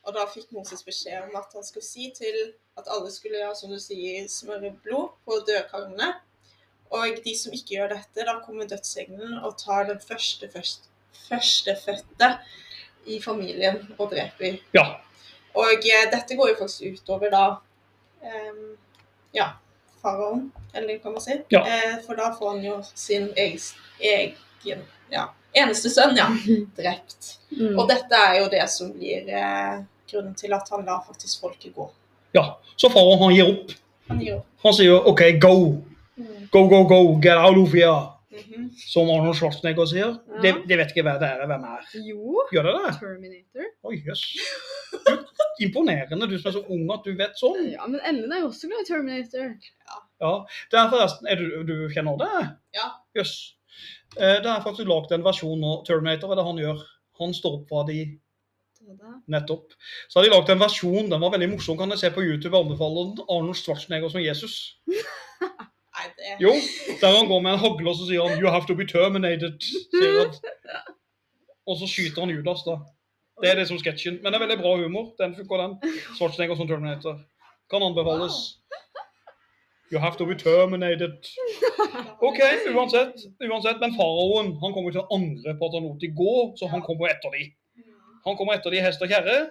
Og 0.03 0.13
da 0.17 0.25
fikk 0.33 0.51
Moses 0.51 0.83
beskjed 0.83 1.29
om 1.29 1.37
at 1.39 1.53
han 1.55 1.63
skulle 1.63 1.85
si 1.85 2.11
til 2.17 2.37
at 2.77 2.89
alle 2.91 3.11
skulle 3.11 3.39
ja, 3.39 3.53
som 3.55 3.71
du 3.71 3.79
sier, 3.79 4.27
smøre 4.29 4.73
blod 4.83 5.15
på 5.25 5.39
dødkarene. 5.47 6.11
Og 6.91 7.21
de 7.25 7.33
som 7.39 7.55
ikke 7.55 7.77
gjør 7.77 7.93
dette, 7.95 8.25
da 8.27 8.35
kommer 8.43 8.67
dødsengelen 8.67 9.37
og 9.39 9.55
tar 9.59 9.87
den 9.87 10.01
første, 10.03 10.49
først, 10.51 10.89
førstefødte 11.29 12.33
i 13.07 13.21
familien 13.23 13.79
og 13.97 14.11
dreper. 14.11 14.59
Ja. 14.75 14.85
Og 15.55 15.71
eh, 15.87 16.07
dette 16.11 16.35
går 16.35 16.51
jo 16.51 16.59
faktisk 16.59 16.99
utover 16.99 17.31
da 17.31 17.45
ja, 19.31 19.47
faraoen, 20.01 20.47
eller 20.73 20.99
hva 21.01 21.13
man 21.13 21.23
sier. 21.23 21.43
Ja. 21.53 21.61
Eh, 21.67 21.97
for 22.05 22.19
da 22.19 22.31
får 22.35 22.49
han 22.55 22.65
jo 22.65 22.79
sin 22.93 23.29
egen, 23.37 24.83
ja, 25.11 25.27
eneste 25.53 25.91
sønn 25.93 26.17
ja, 26.17 26.29
drept. 26.79 27.35
Mm. 27.57 27.75
Og 27.77 27.87
dette 27.89 28.23
er 28.27 28.39
jo 28.41 28.49
det 28.51 28.65
som 28.71 28.91
blir 28.95 29.27
eh, 29.27 29.81
grunnen 30.11 30.35
til 30.37 30.53
at 30.57 30.69
han 30.73 30.85
lar 30.87 31.03
faktisk 31.07 31.41
folket 31.43 31.75
gå. 31.75 31.89
ja. 32.37 32.57
Så 32.75 32.89
faraoen 32.89 33.19
han 33.21 33.35
gir 33.35 33.49
opp. 33.51 33.73
Han 34.09 34.21
gir 34.23 34.39
opp. 34.39 34.45
Han 34.63 34.73
sier 34.73 35.07
OK, 35.07 35.21
go. 35.41 35.55
Go, 36.51 36.63
go, 36.67 36.83
go. 36.83 37.19
Get 37.21 37.37
out 37.37 37.57
of 37.57 37.73
here. 37.73 37.99
Mhm. 38.31 38.69
Som 38.87 39.09
Arnold 39.11 39.35
Schwarzenegger 39.35 39.87
sier. 39.89 40.13
Ja. 40.15 40.41
Det, 40.43 40.51
det 40.69 40.77
vet 40.79 40.93
ikke 40.93 41.03
hva 41.03 41.17
det 41.19 41.27
er. 41.27 41.43
Hvem 41.51 41.65
er. 41.67 41.87
Jo, 42.07 42.45
Gjør 42.55 42.69
det 42.69 42.73
det? 42.77 42.91
Terminator. 43.01 43.67
Oi, 43.89 43.97
jøss. 44.07 44.23
Du, 44.93 45.11
Imponerende, 45.61 46.29
du 46.31 46.37
som 46.39 46.49
er 46.49 46.55
så 46.55 46.63
ung 46.73 46.87
at 46.95 47.05
du 47.05 47.11
vet 47.19 47.35
sånn. 47.39 47.59
Ja, 47.73 47.85
men 47.91 47.99
Ellen 48.07 48.31
er 48.31 48.41
jo 48.45 48.49
også 48.49 48.71
glad 48.71 48.85
i 48.85 48.87
Terminator. 48.87 49.51
Ja, 50.23 50.33
det 50.71 50.79
er 50.79 50.89
forresten, 50.93 51.27
er 51.27 51.41
du, 51.41 51.59
du 51.67 51.75
kjenner 51.93 52.17
det? 52.21 52.31
Ja. 52.77 52.87
Jøss. 53.19 53.35
Yes. 53.35 53.57
Det 54.15 54.49
er 54.51 54.63
faktisk 54.65 54.89
lagd 54.89 55.13
en 55.15 55.23
versjon 55.23 55.61
nå, 55.63 55.77
Terminator, 55.87 56.27
hva 56.31 56.35
er 56.35 56.41
det 56.41 56.49
han 56.49 56.63
gjør? 56.63 56.83
Han 57.21 57.35
står 57.35 57.59
opp 57.59 57.69
fra 57.71 57.85
de 57.87 57.99
nettopp. 59.31 59.75
Så 60.09 60.19
har 60.19 60.25
de 60.25 60.31
lagd 60.33 60.49
en 60.51 60.61
versjon, 60.61 61.09
den 61.11 61.21
var 61.21 61.33
veldig 61.35 61.51
morsom, 61.53 61.77
kan 61.79 61.93
jeg 61.93 62.01
se 62.01 62.11
på 62.15 62.23
YouTube, 62.25 62.55
jeg 62.55 62.65
anbefaler 62.65 63.11
den. 63.11 63.25
Arnold 63.27 63.59
Schwarzenegger 63.59 64.11
som 64.13 64.23
Jesus. 64.23 64.57
Nei, 66.01 66.09
det 66.17 66.37
Jo, 66.41 66.53
der 67.01 67.17
han 67.17 67.27
går 67.29 67.41
med 67.45 67.53
en 67.53 67.61
hagle 67.61 67.89
og 67.91 67.97
så 67.99 68.07
sier 68.09 68.25
han 68.25 68.39
'You 68.41 68.49
have 68.49 68.65
to 68.67 68.75
be 68.75 68.85
terminated'. 68.89 69.61
Og 71.67 71.77
så 71.77 71.87
skyter 71.87 72.25
han 72.25 72.33
Judas, 72.33 72.63
da. 72.65 72.79
Det 73.41 73.49
er 73.51 73.55
det 73.55 73.67
som 73.67 73.77
sketsjen. 73.77 74.17
Men 74.21 74.33
det 74.33 74.39
er 74.39 74.45
veldig 74.45 74.57
bra 74.61 74.71
humor. 74.77 75.13
Den 75.21 75.35
funker, 75.35 75.61
den. 75.61 75.77
Schwarzenegger 76.17 76.57
som 76.57 76.67
Terminator. 76.67 77.19
Kan 77.69 77.83
anbefales. 77.83 78.57
You 79.91 79.99
have 79.99 80.17
to 80.17 80.25
be 80.25 80.35
terminated. 80.35 81.13
OK, 82.21 82.39
uansett. 82.75 83.25
uansett 83.43 83.79
men 83.79 83.95
faraoen 83.97 84.53
han 84.61 84.73
kommer 84.73 84.93
til 84.93 85.01
å 85.01 85.09
angre 85.17 85.55
på 85.59 85.67
at 85.67 85.75
han 85.75 85.83
lot 85.83 85.99
de 85.99 86.07
gå, 86.15 86.35
så 86.55 86.69
han 86.71 86.83
kommer 86.85 87.11
etter 87.11 87.33
de. 87.35 87.49
Han 88.25 88.37
kommer 88.39 88.55
etter 88.55 88.71
de 88.71 88.83
hest 88.85 89.03
og 89.03 89.11
kjerre. 89.11 89.49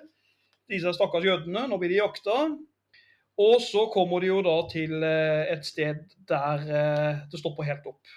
Disse 0.70 0.94
stakkars 0.96 1.26
jødene. 1.26 1.66
Nå 1.68 1.76
blir 1.80 1.92
de 1.92 2.00
jakta. 2.00 2.38
Og 3.40 3.60
så 3.64 3.86
kommer 3.92 4.20
de 4.20 4.28
jo 4.28 4.40
da 4.44 4.56
til 4.68 5.02
eh, 5.06 5.48
et 5.54 5.64
sted 5.64 6.02
der 6.28 6.64
eh, 6.66 7.20
det 7.32 7.40
stopper 7.40 7.64
helt 7.68 7.86
opp. 7.88 8.10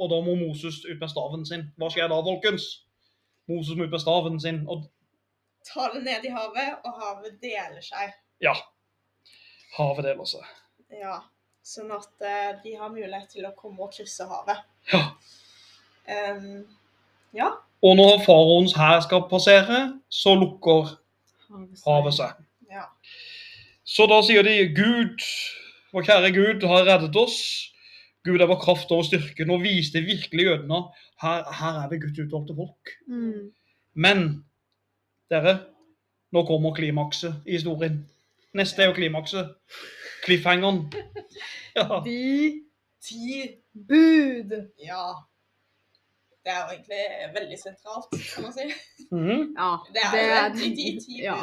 Og 0.00 0.10
da 0.10 0.20
må 0.24 0.34
Moses 0.40 0.80
ut 0.86 0.98
med 1.00 1.10
staven 1.12 1.44
sin. 1.46 1.66
Hva 1.78 1.90
skjer 1.92 2.08
da, 2.10 2.18
folkens? 2.26 2.68
Moses 3.50 3.76
må 3.76 3.86
ut 3.86 3.92
med 3.92 4.02
staven 4.02 4.40
sin. 4.40 4.62
Og 4.68 4.86
Ta 5.64 5.88
det 5.94 6.02
ned 6.04 6.24
i 6.28 6.32
havet, 6.32 6.74
og 6.84 6.96
havet 7.00 7.38
deler 7.40 7.80
seg. 7.84 8.12
ja, 8.44 8.52
havet 9.78 10.04
deler 10.04 10.28
seg. 10.28 10.48
Ja, 10.92 11.14
sånn 11.64 11.92
at 11.94 12.24
eh, 12.24 12.50
de 12.64 12.74
har 12.76 12.92
mulighet 12.92 13.30
til 13.32 13.46
å 13.48 13.54
komme 13.56 13.86
og 13.86 13.94
krysse 13.94 14.26
havet. 14.28 14.60
Ja. 14.92 15.00
Um, 16.04 16.66
ja. 17.32 17.48
Og 17.80 17.96
når 17.96 18.18
faraoens 18.26 18.74
hær 18.76 19.00
skal 19.06 19.24
passere, 19.30 19.78
så 20.12 20.34
lukker 20.36 20.92
havet 21.86 22.18
seg. 22.18 22.36
Så 23.84 24.06
da 24.08 24.20
sier 24.24 24.44
de 24.46 24.56
Gud, 24.76 25.20
vår 25.92 26.06
kjære 26.08 26.32
Gud, 26.34 26.66
har 26.68 26.86
reddet 26.88 27.16
oss. 27.20 27.38
Gud 28.24 28.40
er 28.40 28.48
vår 28.48 28.60
kraft 28.62 28.92
og 28.96 29.04
styrke. 29.04 29.44
Nå 29.44 29.58
viste 29.60 30.00
virkelig 30.04 30.46
jødene 30.48 30.80
her, 31.22 31.44
her 31.58 31.82
er 31.82 31.90
vi 31.92 32.00
Guds 32.00 32.18
utvalgte 32.24 32.56
folk. 32.56 32.94
Mm. 33.08 33.50
Men 33.94 34.24
dere, 35.30 35.58
nå 36.32 36.44
kommer 36.48 36.74
klimakset 36.76 37.42
i 37.46 37.58
historien. 37.58 38.00
Neste 38.56 38.82
er 38.82 38.90
jo 38.90 38.96
klimakset. 39.00 39.54
Cliffhangeren. 40.24 40.86
Ja. 41.74 41.98
De 42.04 42.62
Ti. 43.02 43.48
bud. 43.74 44.52
Ja. 44.78 45.06
Det 46.44 46.52
er 46.52 46.60
jo 46.60 46.68
egentlig 46.70 47.00
veldig 47.34 47.58
sentralt, 47.58 48.12
kan 48.34 48.44
man 48.44 48.52
si. 48.54 48.66
Mhm. 49.10 49.40
Ja, 49.58 49.70
Det 49.94 50.04
er 50.04 50.12
jo 50.14 50.36
det. 50.54 50.60
De, 50.60 50.68
de 50.76 51.00
ti 51.02 51.16
ja. 51.24 51.38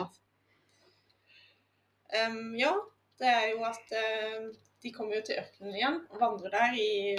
Em, 2.11 2.55
ja, 2.59 2.73
det 3.21 3.29
er 3.29 3.47
jo 3.53 3.63
at 3.67 3.95
uh, 3.95 4.49
de 4.83 4.91
kommer 4.91 5.19
jo 5.19 5.25
til 5.27 5.39
ørkenen 5.41 5.77
igjen 5.77 5.99
og 6.11 6.21
vandrer 6.21 6.53
der 6.55 6.77
i 6.77 7.17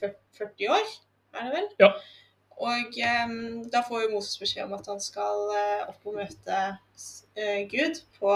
40 0.00 0.70
år, 0.76 0.94
er 1.36 1.46
det 1.48 1.52
vel? 1.54 1.68
Ja. 1.80 1.92
Og 2.56 2.98
um, 3.28 3.38
da 3.72 3.82
får 3.84 4.06
jo 4.06 4.14
Moses 4.14 4.40
beskjed 4.40 4.64
om 4.64 4.74
at 4.78 4.88
han 4.88 5.00
skal 5.00 5.46
uh, 5.52 5.86
opp 5.90 6.08
og 6.08 6.18
møte 6.18 6.60
uh, 6.72 7.62
Gud 7.70 8.00
på 8.18 8.34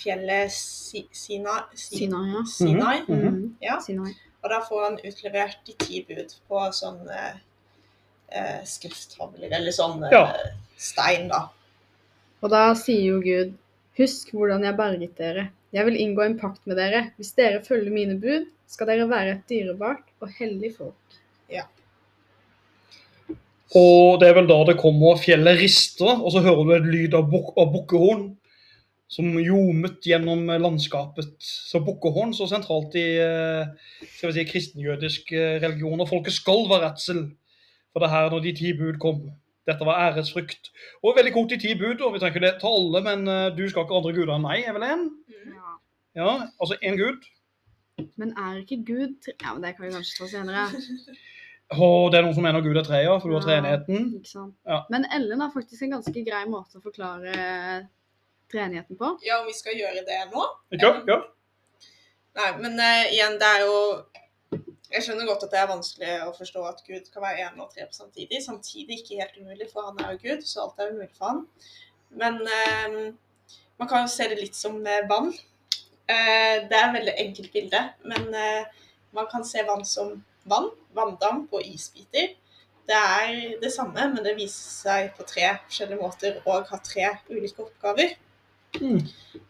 fjellet 0.00 0.52
si, 0.54 1.04
Sina, 1.12 1.64
si, 1.74 1.96
Sinai, 2.04 2.26
ja. 2.32 2.42
Sinai. 2.46 2.98
Mm. 3.08 3.56
Ja. 3.60 3.78
Sinai. 3.84 4.14
Og 4.40 4.50
da 4.52 4.60
får 4.64 4.84
han 4.86 4.98
utlevert 5.04 5.58
de 5.66 5.74
ti 5.82 6.02
bud 6.08 6.32
på 6.48 6.60
sånn 6.72 7.02
eh, 7.12 7.40
eh, 8.32 8.60
skrifttavler, 8.64 9.50
eller 9.52 9.74
sånn 9.74 10.06
Ja. 10.12 10.22
stein, 10.80 11.28
da. 11.28 11.48
Og 12.40 12.48
da 12.52 12.70
sier 12.78 13.02
jo 13.04 13.18
Gud, 13.20 13.52
husk 13.98 14.30
hvordan 14.34 14.64
jeg 14.64 14.78
berget 14.78 15.18
dere. 15.18 15.48
Jeg 15.72 15.86
vil 15.86 15.98
inngå 16.02 16.22
en 16.26 16.38
pakt 16.38 16.66
med 16.66 16.78
dere. 16.78 17.10
Hvis 17.16 17.32
dere 17.38 17.62
følger 17.66 17.94
mine 17.94 18.18
bud, 18.20 18.46
skal 18.70 18.90
dere 18.90 19.10
være 19.10 19.38
et 19.38 19.50
dyrebart 19.50 20.06
og 20.20 20.30
hellig 20.38 20.74
folk. 20.78 21.10
Og 23.78 24.18
det 24.18 24.26
er 24.26 24.34
vel 24.34 24.48
da 24.50 24.58
det 24.66 24.80
kommer 24.80 25.18
fjellet 25.20 25.60
rister, 25.60 26.18
og 26.18 26.32
så 26.34 26.42
hører 26.42 26.64
du 26.66 26.72
et 26.74 26.88
lyd 26.90 27.14
av, 27.14 27.28
buk 27.30 27.52
av 27.54 27.70
bukkehorn 27.70 28.24
som 29.10 29.30
ljomet 29.38 30.06
gjennom 30.06 30.42
landskapet. 30.62 31.36
Så 31.42 31.82
bukkehorn 31.86 32.34
så 32.34 32.48
sentralt 32.50 32.94
i 32.98 33.06
eh, 33.22 33.70
skal 34.16 34.30
vi 34.30 34.36
si, 34.36 34.46
kristenjødisk 34.50 35.30
eh, 35.34 35.58
religion. 35.62 36.02
Og 36.02 36.10
folket 36.10 36.34
skal 36.34 36.66
være 36.70 36.88
redsel 36.88 37.22
for 37.90 38.02
det 38.02 38.10
her 38.10 38.30
når 38.30 38.44
de 38.46 38.56
ti 38.58 38.74
bud 38.78 38.98
kom. 39.02 39.22
Dette 39.70 39.86
var 39.86 40.02
æresfrykt. 40.08 40.72
Og 41.00 41.16
veldig 41.16 41.34
kort 41.36 41.54
i 41.56 41.60
ti 41.62 41.74
bud, 41.78 42.02
og 42.02 42.14
vi 42.14 42.22
trenger 42.22 42.36
ikke 42.36 42.46
det 42.46 42.54
til 42.60 42.74
alle, 42.74 43.04
men 43.06 43.28
eh, 43.30 43.50
du 43.56 43.64
skal 43.70 43.86
ikke 43.86 44.00
andre 44.00 44.14
guder 44.16 44.34
enn 44.36 44.46
meg, 44.46 44.64
er 44.66 44.76
vel 44.76 44.86
en? 44.88 45.04
Ja. 45.54 45.76
Ja, 46.18 46.30
altså 46.58 46.76
én 46.82 46.98
gud. 46.98 47.22
Men 48.16 48.32
er 48.38 48.60
ikke 48.60 48.80
Gud 48.86 49.18
tre... 49.24 49.34
Ja, 49.42 49.52
men 49.54 49.62
det 49.62 49.76
kan 49.76 49.86
vi 49.86 49.92
kanskje 49.94 50.18
ta 50.18 50.28
senere. 50.30 50.66
Og 51.84 52.10
det 52.10 52.18
er 52.18 52.24
noen 52.26 52.34
som 52.34 52.42
mener 52.42 52.64
Gud 52.64 52.78
er 52.80 52.86
tre, 52.86 53.02
ja, 53.04 53.14
for 53.20 53.30
du 53.30 53.36
har 53.36 53.44
treenigheten. 53.44 54.08
Ikke 54.18 54.30
sant? 54.32 54.56
Ja. 54.66 54.80
Men 54.90 55.06
Ellen 55.14 55.42
har 55.44 55.52
faktisk 55.54 55.84
en 55.86 55.94
ganske 55.94 56.24
grei 56.26 56.40
måte 56.50 56.80
å 56.80 56.82
forklare 56.82 57.34
treenigheten 58.50 58.98
på. 58.98 59.12
Ja, 59.26 59.38
om 59.42 59.46
vi 59.46 59.54
skal 59.54 59.78
gjøre 59.78 60.02
det 60.08 60.24
nå? 60.32 60.46
Ikke? 60.74 60.90
Ja. 61.06 61.20
Nei, 62.40 62.50
men 62.62 62.74
uh, 62.78 63.04
igjen, 63.10 63.38
det 63.38 63.52
er 63.54 63.62
jo 63.66 63.76
Jeg 64.90 65.04
skjønner 65.06 65.28
godt 65.28 65.44
at 65.46 65.52
det 65.52 65.58
er 65.60 65.68
vanskelig 65.70 66.14
å 66.26 66.32
forstå 66.34 66.62
at 66.66 66.80
Gud 66.86 67.10
kan 67.14 67.22
være 67.22 67.44
én 67.46 67.60
og 67.62 67.70
tre 67.70 67.84
på 67.86 67.94
samtidig. 67.94 68.40
Samtidig 68.42 68.98
ikke 68.98 69.20
helt 69.20 69.36
umulig, 69.38 69.68
for 69.70 69.86
han 69.86 70.00
er 70.02 70.16
jo 70.16 70.22
Gud, 70.24 70.42
så 70.46 70.64
alt 70.64 70.82
er 70.82 70.90
umulig 70.90 71.12
for 71.14 71.30
han. 71.30 71.44
Men 72.10 72.40
eh, 72.42 72.96
man 73.78 73.88
kan 73.88 74.02
jo 74.02 74.10
se 74.10 74.26
det 74.32 74.40
litt 74.40 74.58
som 74.58 74.80
eh, 74.82 75.06
vann. 75.10 75.30
Eh, 76.10 76.56
det 76.66 76.74
er 76.74 76.88
et 76.88 76.96
veldig 76.96 77.14
enkelt 77.22 77.52
bilde, 77.54 77.84
men 78.10 78.34
eh, 78.34 78.80
man 79.14 79.28
kan 79.30 79.46
se 79.46 79.62
vann 79.68 79.86
som 79.86 80.16
vann, 80.50 80.72
vanndamp 80.96 81.54
og 81.54 81.66
isbiter. 81.66 82.34
Det 82.90 82.98
er 82.98 83.60
det 83.62 83.70
samme, 83.70 84.08
men 84.10 84.24
det 84.26 84.34
viser 84.34 84.74
seg 84.74 85.12
på 85.14 85.22
tre 85.28 85.52
forskjellige 85.68 86.00
måter 86.00 86.42
og 86.42 86.66
har 86.66 86.82
tre 86.82 87.12
ulike 87.30 87.62
oppgaver. 87.62 88.16
Mm. 88.80 89.00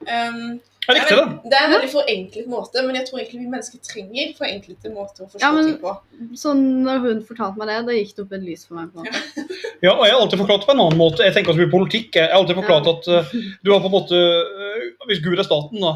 Um, 0.00 0.60
Jeg 0.88 0.96
likte 0.96 1.16
det. 1.18 1.24
det 1.52 1.56
er 1.58 1.66
en 1.66 1.74
veldig 1.74 1.90
forenklet 1.92 2.46
måte, 2.50 2.82
men 2.86 2.96
jeg 2.96 3.04
tror 3.06 3.18
egentlig 3.20 3.40
vi 3.42 3.50
mennesker 3.52 3.82
trenger 3.84 4.30
forenklete 4.38 4.90
måter 4.94 5.26
å 5.26 5.28
forstå 5.30 5.42
Ja, 5.44 5.50
men- 5.52 5.66
ting 5.68 5.78
på. 5.82 5.92
Sånn 6.40 6.62
når 6.86 6.98
hun 7.04 7.20
fortalte 7.28 7.60
meg 7.60 7.68
det, 7.68 7.76
da 7.86 7.92
gikk 7.98 8.14
det 8.16 8.24
opp 8.24 8.32
et 8.32 8.42
lys 8.48 8.64
for 8.66 8.74
meg. 8.80 8.88
på 8.92 9.00
en 9.00 9.06
måte. 9.10 9.46
Ja, 9.84 9.94
og 9.96 10.04
jeg 10.04 10.12
har 10.12 10.20
alltid 10.20 10.38
forklart 10.42 10.66
på 10.68 10.72
en 10.74 10.80
annen 10.82 10.98
måte. 11.00 11.24
Jeg 11.24 11.32
tenker 11.32 11.52
så 11.56 11.60
mye 11.62 11.70
politikk. 11.72 12.16
Jeg 12.16 12.28
har 12.28 12.36
alltid 12.36 12.56
forklart 12.58 12.86
Ja. 12.86 12.92
at 12.96 13.08
uh, 13.08 13.30
du 13.64 13.70
har 13.72 13.80
på 13.80 13.88
en 13.88 13.94
måte 13.96 14.12
uh, 14.12 15.06
Hvis 15.08 15.22
Gud 15.24 15.38
er 15.38 15.46
staten, 15.46 15.80
da, 15.80 15.92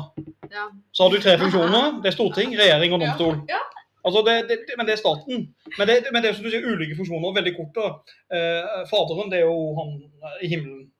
Ja. 0.52 0.68
så 0.92 1.02
har 1.04 1.10
du 1.12 1.20
tre 1.20 1.36
funksjoner. 1.38 2.00
Det 2.02 2.08
er 2.12 2.16
storting, 2.16 2.54
regjering 2.56 2.92
og 2.94 3.00
domstol. 3.04 3.36
Ja. 3.48 3.60
Altså, 4.04 4.20
det, 4.24 4.48
det, 4.48 4.58
men 4.76 4.86
det 4.86 4.92
er 4.94 5.00
staten. 5.00 5.48
Men 5.78 5.88
det, 5.88 5.98
men 6.12 6.22
det 6.22 6.30
er 6.30 6.34
som 6.36 6.44
du 6.44 6.50
sier, 6.52 6.64
ulike 6.64 6.96
funksjoner. 6.96 7.34
Veldig 7.36 7.54
kort, 7.56 7.72
da. 7.76 7.86
Eh, 8.36 8.82
faderen, 8.90 9.30
det 9.32 9.38
er 9.40 9.46
jo 9.48 9.74
han 9.78 9.92
i 10.44 10.48
himmelen. 10.52 10.90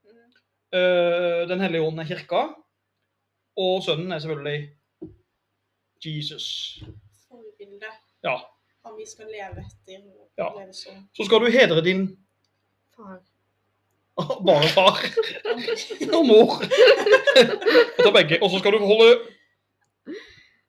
Eh, 0.75 1.49
den 1.49 1.61
hellige 1.61 1.83
ånd 1.87 2.01
er 2.01 2.05
kirka. 2.09 2.41
Og 3.57 3.83
sønnen 3.87 4.13
er 4.13 4.19
selvfølgelig 4.19 4.71
Jesus. 6.05 6.79
Forbilde. 7.29 7.87
Ja. 8.25 8.37
Om 8.85 8.97
vi 8.99 9.07
skal 9.07 9.27
leve 9.31 9.63
etter 9.63 10.03
Ja. 10.39 10.49
leve. 10.51 10.75
Så 11.15 11.25
skal 11.25 11.39
du 11.41 11.47
hedre 11.51 11.85
din 11.85 12.19
Far. 12.97 13.21
Bare 14.47 14.69
far 14.69 14.99
og 16.19 16.27
mor. 16.27 16.51
Og 17.99 18.05
ta 18.05 18.11
begge. 18.15 18.43
Og 18.43 18.51
så 18.51 18.59
skal 18.59 18.73
du 18.73 18.79
holde 18.79 19.19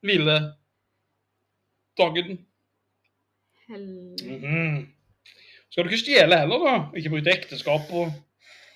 hviledagen. 0.00 0.52
Hell... 3.68 4.14
-hmm. 4.22 4.86
Skal 5.70 5.84
du 5.84 5.88
ikke 5.88 5.98
stjele 5.98 6.38
heller, 6.38 6.58
da? 6.58 6.96
Ikke 6.96 7.10
bryte 7.10 7.30
ekteskap 7.30 7.80
og 7.92 8.12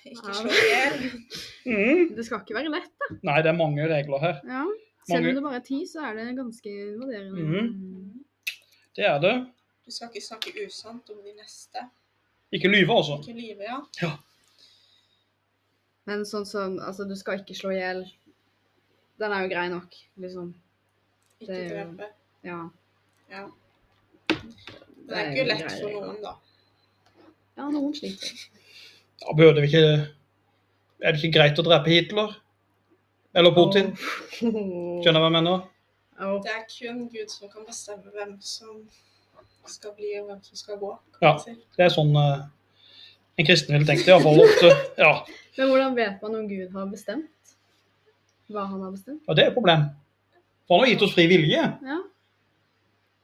Ikke 0.05 0.33
slå 0.33 0.49
i 0.49 0.67
hjel. 0.71 0.95
Mm. 1.71 2.15
Det 2.17 2.23
skal 2.25 2.39
ikke 2.41 2.55
være 2.57 2.71
lett, 2.73 2.87
da. 2.97 3.07
Nei, 3.27 3.35
det 3.45 3.49
er 3.51 3.57
mange 3.57 3.83
regler 3.85 4.19
her. 4.23 4.39
Ja. 4.49 4.63
Selv 5.07 5.27
om 5.29 5.35
det 5.37 5.43
bare 5.45 5.59
er 5.59 5.65
ti, 5.65 5.83
så 5.85 6.01
er 6.07 6.15
det 6.17 6.23
ganske 6.37 6.71
invaderende. 6.73 7.43
Mm. 7.45 8.23
Det 8.97 9.05
er 9.05 9.19
det. 9.21 9.33
Du 9.85 9.91
skal 9.93 10.09
ikke 10.09 10.23
snakke 10.25 10.65
usant 10.65 11.09
om 11.13 11.19
de 11.25 11.33
neste. 11.37 11.83
Ikke 12.51 12.67
lyve, 12.73 12.95
altså. 12.97 13.19
Ikke 13.21 13.37
lyve, 13.37 13.67
ja. 14.01 14.11
Men 16.09 16.25
sånn 16.25 16.45
som 16.49 16.79
Altså, 16.81 17.05
du 17.07 17.13
skal 17.19 17.39
ikke 17.43 17.55
slå 17.57 17.71
i 17.75 17.79
hjel. 17.79 18.01
Den 19.21 19.31
er 19.37 19.45
jo 19.45 19.51
grei 19.53 19.67
nok, 19.69 19.95
liksom. 20.23 20.53
Ikke 21.41 21.51
Det 21.53 21.59
er 21.59 21.67
jo- 21.69 21.75
drepe. 21.91 22.09
Ja. 22.43 22.59
Ja. 23.29 23.43
Det 24.27 25.17
er 25.17 25.29
ikke 25.31 25.45
lett 25.47 25.71
for 25.77 25.93
noen, 25.93 26.17
da. 26.25 26.33
Ja, 27.57 27.69
noen 27.69 27.93
sliter. 27.93 28.47
Da 29.21 29.35
burde 29.37 29.61
vi 29.61 29.69
ikke 29.69 29.83
Er 31.01 31.11
det 31.13 31.21
ikke 31.21 31.37
greit 31.39 31.59
å 31.59 31.65
drepe 31.65 31.89
Hitler? 31.89 32.33
Eller 33.33 33.53
Putin? 33.55 33.93
Skjønner 34.37 35.17
du 35.17 35.21
hva 35.21 35.29
jeg 35.29 35.35
mener? 35.37 35.61
Det 36.43 36.51
er 36.53 36.65
kun 36.69 37.05
Gud 37.09 37.31
som 37.31 37.49
kan 37.49 37.63
bestemme 37.65 38.11
hvem 38.13 38.35
som 38.45 38.81
skal 39.69 39.93
bli, 39.97 40.11
og 40.19 40.27
hvem 40.27 40.41
som 40.43 40.57
skal 40.59 40.77
gå. 40.81 40.91
kan 41.17 41.27
Ja. 41.27 41.37
si. 41.41 41.55
Det 41.77 41.85
er 41.85 41.93
sånn 41.93 42.11
uh, 42.17 42.43
en 43.37 43.47
kristen 43.47 43.73
ville 43.73 43.87
tenkt, 43.87 44.07
iallfall 44.09 44.41
ofte. 44.43 44.69
Ja. 44.99 45.13
Men 45.57 45.69
hvordan 45.71 45.95
vet 45.97 46.21
man 46.21 46.35
om 46.35 46.47
Gud 46.49 46.75
har 46.75 46.85
bestemt? 46.91 47.55
Hva 48.51 48.67
han 48.67 48.83
har 48.83 48.91
bestemt? 48.91 49.21
Ja, 49.27 49.33
det 49.37 49.43
er 49.45 49.51
et 49.53 49.57
problem. 49.57 49.87
For 50.67 50.75
han 50.77 50.85
har 50.85 50.91
gitt 50.93 51.05
oss 51.07 51.15
fri 51.15 51.25
vilje. 51.31 51.63
Ja. 51.87 51.97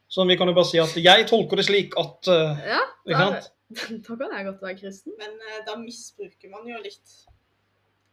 Så 0.07 0.25
vi 0.25 0.37
kan 0.39 0.47
jo 0.47 0.55
bare 0.55 0.69
si 0.69 0.79
at 0.79 0.95
jeg 0.95 1.27
tolker 1.29 1.59
det 1.59 1.67
slik 1.67 1.97
at 1.99 2.29
uh, 2.31 2.57
ja 2.63 2.81
Ikke 3.05 3.17
da, 3.19 3.27
sant? 3.41 3.51
da 4.07 4.15
kan 4.15 4.35
jeg 4.37 4.45
godt 4.47 4.61
være 4.63 4.77
kristen. 4.79 5.13
Men 5.19 5.33
eh, 5.49 5.63
da 5.67 5.75
misbruker 5.79 6.51
man 6.53 6.67
jo 6.69 6.79
litt 6.83 7.15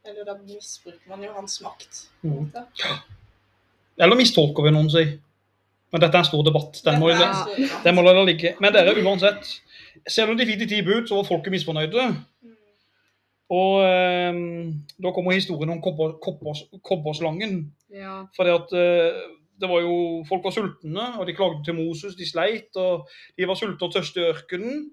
Eller 0.05 0.25
da 0.27 0.35
misbruker 0.37 1.09
man 1.09 1.23
jo 1.23 1.31
hans 1.33 1.61
makt. 1.65 2.07
Mm. 2.21 2.31
Mhm. 2.31 2.49
Eller 3.97 4.19
mistolker 4.19 4.65
vi 4.67 4.73
noen, 4.75 4.89
si. 4.91 5.05
Men 5.93 6.01
dette 6.03 6.17
er 6.17 6.25
en 6.25 6.27
stor 6.27 6.43
debatt. 6.43 6.81
Den 6.83 6.99
må, 6.99 7.09
Ja. 7.09 7.45
den 7.83 7.95
må 7.95 8.03
la 8.03 8.13
det 8.17 8.25
ligge. 8.27 8.55
Men 8.59 8.73
dere, 8.75 8.91
uansett. 8.99 9.61
Selv 10.07 10.33
om 10.33 10.37
de 10.37 10.45
fikk 10.45 10.59
de 10.59 10.67
ti 10.67 10.81
bud, 10.83 11.07
så 11.07 11.15
var 11.15 11.29
folket 11.29 11.53
misfornøyde. 11.55 12.03
Mm. 12.43 12.57
Og 13.55 13.85
eh, 13.85 14.41
da 15.01 15.13
kommer 15.15 15.37
historien 15.37 15.71
om 15.71 15.81
kobber, 15.81 16.17
kobbers, 16.21 16.65
kobberslangen. 16.83 17.71
Ja. 17.93 18.25
Fordi 18.35 18.51
at 18.51 18.75
eh, 18.75 19.23
det 19.61 19.69
var 19.71 19.81
jo 19.85 20.25
Folk 20.27 20.43
var 20.43 20.51
sultne, 20.51 21.05
og 21.19 21.27
de 21.27 21.35
klagde 21.37 21.63
til 21.63 21.77
Moses. 21.77 22.17
De 22.19 22.27
sleit, 22.27 22.75
og 22.75 23.07
de 23.37 23.47
var 23.47 23.55
sultne 23.55 23.87
og 23.87 23.93
tørste 23.95 24.19
i 24.19 24.29
ørkenen. 24.33 24.89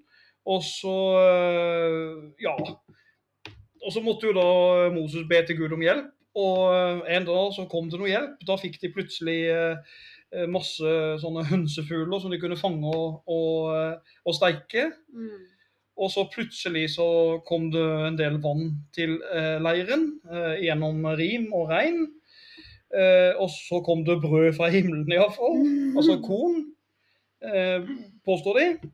Og 0.49 0.65
så 0.67 0.97
eh, 1.21 2.33
Ja. 2.43 2.57
Og 3.83 3.91
så 3.91 3.99
måtte 3.99 4.29
jo 4.29 4.35
da 4.37 4.91
Moses 4.95 5.27
be 5.29 5.41
til 5.47 5.59
Gud 5.59 5.73
om 5.75 5.83
hjelp. 5.83 6.11
Og 6.39 6.75
eh, 6.75 7.17
en 7.17 7.27
dag 7.27 7.55
så 7.55 7.67
kom 7.71 7.91
det 7.91 8.01
noe 8.01 8.11
hjelp. 8.11 8.43
Da 8.47 8.59
fikk 8.61 8.79
de 8.83 8.93
plutselig 8.95 9.39
eh, 9.51 9.97
masse 10.49 10.93
sånne 11.21 11.45
hønsefugler 11.51 12.23
som 12.23 12.33
de 12.33 12.41
kunne 12.41 12.57
fange 12.57 12.89
og, 12.89 13.23
og, 13.27 13.99
og 14.25 14.37
steike. 14.39 14.87
Mm. 15.13 15.49
Og 16.03 16.09
så 16.11 16.25
plutselig 16.33 16.87
så 16.95 17.07
kom 17.47 17.69
det 17.75 17.83
en 18.07 18.17
del 18.17 18.39
vann 18.41 18.71
til 18.97 19.19
leiren 19.61 20.07
gjennom 20.57 21.05
rim 21.21 21.51
og 21.53 21.69
regn. 21.69 22.07
Eh, 22.93 23.33
og 23.41 23.49
så 23.51 23.81
kom 23.81 24.05
det 24.05 24.21
brød 24.21 24.53
fra 24.57 24.69
himmelen 24.69 25.13
iallfall. 25.13 25.57
Altså 25.97 26.19
korn, 26.25 26.57
eh, 27.45 27.81
påstår 28.25 28.59
de. 28.59 28.91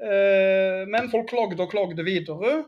Eh, 0.00 0.86
men 0.88 1.10
folk 1.12 1.28
klagde 1.28 1.60
og 1.60 1.72
klagde 1.72 2.04
videre 2.06 2.62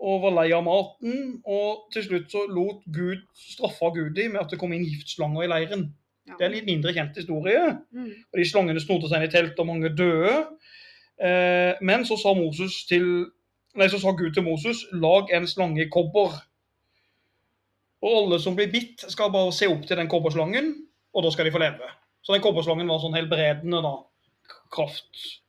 og 0.00 0.22
var 0.24 0.36
lei 0.38 0.48
av 0.56 0.64
maten. 0.64 1.40
Og 1.44 1.88
til 1.94 2.06
slutt 2.06 2.32
så 2.32 2.46
lot 2.48 2.84
Gud, 2.88 3.24
straffa 3.36 3.92
Gud 3.94 4.14
de 4.16 4.30
med 4.32 4.42
at 4.42 4.52
det 4.52 4.60
kom 4.60 4.72
inn 4.76 4.86
giftslanger 4.88 5.44
i 5.44 5.50
leiren. 5.52 5.90
Ja. 6.28 6.36
Det 6.36 6.44
er 6.44 6.50
en 6.50 6.56
litt 6.56 6.68
mindre 6.68 6.94
kjent 6.96 7.18
historie. 7.20 7.62
Mm. 7.92 8.12
Og 8.32 8.40
de 8.40 8.46
slangene 8.48 8.82
snodde 8.82 9.10
seg 9.10 9.20
inn 9.20 9.28
i 9.28 9.32
telt, 9.32 9.60
og 9.60 9.68
mange 9.68 9.92
døde. 9.92 10.36
Eh, 11.20 11.80
men 11.84 12.06
så 12.08 12.16
sa, 12.20 12.32
Moses 12.36 12.82
til, 12.88 13.08
nei, 13.76 13.90
så 13.92 14.00
sa 14.00 14.14
Gud 14.16 14.32
til 14.36 14.46
Moses, 14.46 14.86
lag 14.92 15.32
en 15.36 15.48
slange 15.50 15.84
i 15.84 15.90
kobber. 15.92 16.38
Og 18.00 18.14
alle 18.22 18.40
som 18.40 18.56
blir 18.56 18.70
bitt, 18.72 19.04
skal 19.12 19.32
bare 19.34 19.52
se 19.52 19.68
opp 19.68 19.84
til 19.88 20.00
den 20.00 20.08
kobberslangen, 20.08 20.72
og 21.12 21.26
da 21.26 21.32
skal 21.34 21.44
de 21.44 21.52
få 21.52 21.60
leve. 21.60 21.90
Så 22.24 22.32
den 22.32 22.44
kobberslangen 22.44 22.88
var 22.88 23.02
sånn 23.02 23.16
helbredende, 23.16 23.82
da. 23.84 23.98
Kraft. 24.72 25.40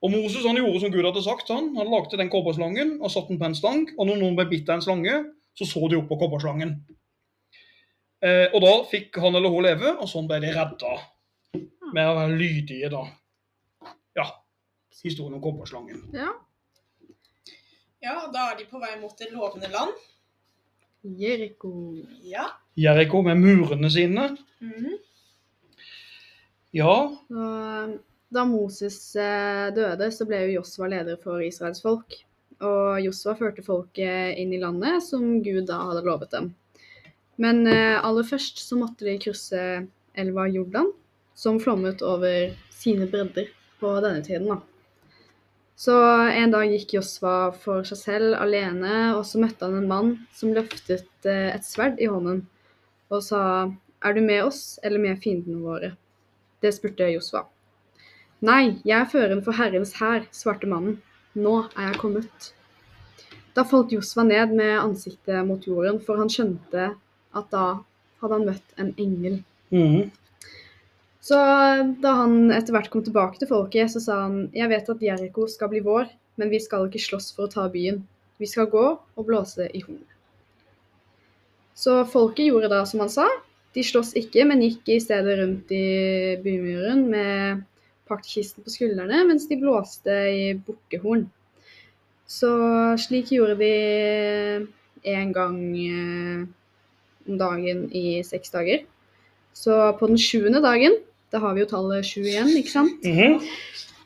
Og 0.00 0.10
Moses 0.14 0.46
han 0.48 0.56
gjorde 0.56 0.80
som 0.80 0.92
Gud 0.94 1.04
hadde 1.04 1.22
sagt. 1.22 1.48
Han 1.52 1.74
Han 1.76 1.90
lagde 1.92 2.16
den 2.16 2.30
kobberslangen 2.32 2.96
og 3.02 3.10
satte 3.12 3.28
den 3.28 3.38
på 3.40 3.50
en 3.50 3.54
stang. 3.58 3.82
Og 3.98 4.06
når 4.08 4.20
noen 4.22 4.36
ble 4.38 4.46
bitt 4.48 4.68
av 4.68 4.78
en 4.78 4.82
slange, 4.86 5.16
så 5.54 5.66
så 5.68 5.88
de 5.90 5.98
opp 5.98 6.08
på 6.08 6.18
kobberslangen. 6.22 6.76
Eh, 8.22 8.46
og 8.54 8.60
da 8.64 8.72
fikk 8.90 9.16
han 9.20 9.34
eller 9.36 9.52
hun 9.52 9.64
leve, 9.64 9.94
og 10.00 10.08
sånn 10.08 10.28
ble 10.28 10.40
de 10.40 10.52
redda. 10.56 10.92
Med 11.92 12.06
å 12.06 12.14
være 12.16 12.36
lydige, 12.38 12.88
da. 12.92 13.02
Ja. 14.16 14.26
Historien 15.02 15.34
om 15.36 15.42
kobberslangen. 15.44 16.06
ja. 16.14 16.32
Ja, 18.00 18.30
da 18.32 18.46
er 18.50 18.54
de 18.56 18.64
på 18.64 18.78
vei 18.80 18.94
mot 18.96 19.12
det 19.18 19.26
lovende 19.28 19.68
land. 19.68 19.92
Jeriko. 21.20 21.70
Ja. 22.24 22.46
Jeriko 22.76 23.20
med 23.26 23.36
murene 23.36 23.90
sine. 23.92 24.38
Mhm. 24.64 24.94
Ja. 26.72 26.94
Så, 27.28 27.98
da 28.30 28.44
Moses 28.46 28.98
eh, 29.18 29.68
døde, 29.74 30.10
så 30.14 30.26
ble 30.28 30.44
jo 30.44 30.60
Josva 30.60 30.88
leder 30.92 31.18
for 31.22 31.42
Israels 31.42 31.82
folk. 31.82 32.14
Og 32.60 33.00
Josva 33.02 33.34
førte 33.38 33.64
folket 33.64 34.38
inn 34.38 34.52
i 34.54 34.60
landet 34.60 35.02
som 35.04 35.40
Gud 35.44 35.66
da 35.70 35.80
hadde 35.90 36.04
lovet 36.06 36.32
dem. 36.34 36.50
Men 37.40 37.64
eh, 37.66 37.96
aller 37.98 38.26
først 38.26 38.60
så 38.62 38.78
måtte 38.78 39.06
de 39.08 39.16
krysse 39.22 39.62
elva 40.18 40.46
Jordan, 40.50 40.90
som 41.34 41.60
flommet 41.62 42.02
over 42.04 42.52
sine 42.74 43.08
bredder 43.10 43.48
på 43.80 43.94
denne 44.04 44.22
tiden. 44.26 44.50
da. 44.52 44.60
Så 45.80 45.94
en 46.36 46.52
dag 46.52 46.68
gikk 46.68 46.98
Josva 46.98 47.52
for 47.56 47.86
seg 47.88 47.98
selv 47.98 48.34
alene, 48.36 49.14
og 49.16 49.24
så 49.24 49.40
møtte 49.40 49.64
han 49.64 49.78
en 49.78 49.88
mann 49.88 50.10
som 50.36 50.52
løftet 50.52 51.08
eh, 51.24 51.48
et 51.54 51.64
sverd 51.64 51.96
i 51.98 52.10
hånden 52.10 52.44
og 53.10 53.24
sa, 53.26 53.72
'Er 54.00 54.12
du 54.14 54.20
med 54.20 54.44
oss 54.44 54.78
eller 54.84 55.00
med 55.02 55.18
fiendene 55.18 55.64
våre?' 55.64 55.96
Det 56.62 56.70
spurte 56.76 57.08
Josva. 57.10 57.46
Nei, 58.40 58.80
jeg 58.88 58.96
er 58.96 59.08
føreren 59.10 59.42
for 59.44 59.56
Herrens 59.56 59.92
hær, 59.98 60.24
svarte 60.32 60.68
mannen. 60.70 60.96
Nå 61.36 61.56
er 61.76 61.90
jeg 61.90 62.00
kommet. 62.00 62.50
Da 63.54 63.66
falt 63.68 63.92
Josva 63.92 64.24
ned 64.24 64.54
med 64.56 64.78
ansiktet 64.80 65.44
mot 65.46 65.66
jorden, 65.66 65.98
for 66.00 66.20
han 66.20 66.30
skjønte 66.32 66.92
at 67.36 67.50
da 67.52 67.66
hadde 68.22 68.38
han 68.38 68.46
møtt 68.48 68.80
en 68.80 68.94
engel. 68.96 69.36
Mm. 69.74 70.08
Så 71.20 71.36
da 72.00 72.14
han 72.22 72.48
etter 72.56 72.74
hvert 72.74 72.88
kom 72.92 73.04
tilbake 73.04 73.40
til 73.40 73.50
folket, 73.50 73.92
så 73.92 74.00
sa 74.02 74.22
han 74.24 74.46
jeg 74.56 74.70
vet 74.72 74.88
at 74.88 75.04
Jeriko 75.04 75.44
skal 75.50 75.68
bli 75.72 75.82
vår, 75.84 76.08
men 76.40 76.52
vi 76.52 76.62
skal 76.64 76.88
ikke 76.88 77.02
slåss 77.02 77.34
for 77.36 77.46
å 77.46 77.52
ta 77.52 77.66
byen. 77.72 78.00
Vi 78.40 78.48
skal 78.48 78.70
gå 78.72 78.86
og 78.96 79.26
blåse 79.28 79.68
i 79.68 79.82
horn. 79.84 80.00
Så 81.76 82.00
folket 82.08 82.48
gjorde 82.48 82.72
da 82.72 82.86
som 82.88 83.04
han 83.04 83.12
sa. 83.12 83.28
De 83.76 83.84
sloss 83.84 84.14
ikke, 84.18 84.46
men 84.48 84.64
gikk 84.64 84.88
i 84.90 85.00
stedet 85.02 85.36
rundt 85.38 85.70
i 85.72 85.84
bymuren 86.42 87.04
med 87.12 87.66
paktkisten 88.10 88.66
på 88.66 88.72
skuldrene 88.74 89.22
mens 89.28 89.46
de 89.50 89.58
blåste 89.60 90.16
i 90.30 90.48
bukkehorn. 90.66 91.28
Så 92.30 92.50
slik 93.02 93.32
gjorde 93.34 93.56
de 93.58 93.72
en 95.10 95.32
gang 95.34 95.58
eh, 95.80 96.44
om 97.26 97.38
dagen 97.40 97.86
i 97.96 98.20
seks 98.26 98.52
dager. 98.54 98.84
Så 99.56 99.74
på 99.98 100.06
den 100.10 100.20
sjuende 100.20 100.62
dagen, 100.62 100.94
da 101.32 101.40
har 101.42 101.56
vi 101.56 101.64
jo 101.64 101.70
tallet 101.72 102.06
sju 102.06 102.22
igjen, 102.22 102.52
ikke 102.58 102.74
sant? 102.74 103.02
Mhm. 103.06 103.40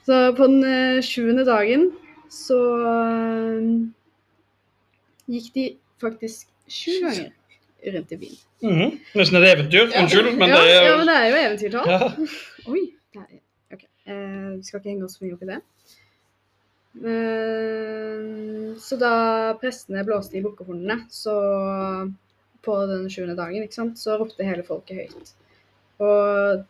Så 0.04 0.20
på 0.36 0.48
den 0.48 0.64
eh, 0.68 1.02
sjuende 1.04 1.44
dagen 1.48 1.90
så 2.32 2.58
eh, 2.88 3.68
gikk 5.32 5.52
de 5.54 5.68
faktisk 6.02 6.48
sju 6.68 6.98
ganger 7.04 7.30
rundt 7.94 8.12
i 8.12 8.20
byen. 8.24 8.42
Mhm. 8.64 8.98
Nesten 9.20 9.40
et 9.40 9.50
eventyr. 9.52 9.88
Unnskyld, 9.92 10.36
men 10.40 10.48
ja, 10.52 10.60
det 10.60 10.74
er 10.74 10.84
ja, 10.88 10.96
men 10.96 11.08
det 11.08 11.16
er 11.20 11.26
jo 11.28 11.40
eventyrtall. 11.44 11.88
ja. 11.92 12.12
Oi. 12.72 12.84
Det 13.12 13.20
er. 13.20 13.32
Eh, 13.36 13.43
vi 14.04 14.66
skal 14.66 14.80
ikke 14.80 14.90
henge 14.90 15.06
oss 15.06 15.16
for 15.18 15.26
mye 15.26 15.36
opp 15.36 15.44
i 15.46 15.50
det. 15.52 15.60
Eh, 16.94 18.76
så 18.78 18.98
da 19.00 19.14
prestene 19.60 20.04
blåste 20.06 20.38
i 20.38 20.44
bukkehornene, 20.44 21.04
så 21.10 21.34
på 22.64 22.76
den 22.90 23.08
sjuende 23.12 23.36
dagen, 23.38 23.64
ikke 23.64 23.80
sant, 23.80 23.98
så 24.00 24.18
ropte 24.20 24.46
hele 24.46 24.64
folket 24.66 25.02
høyt. 25.02 25.34
Og 26.04 26.62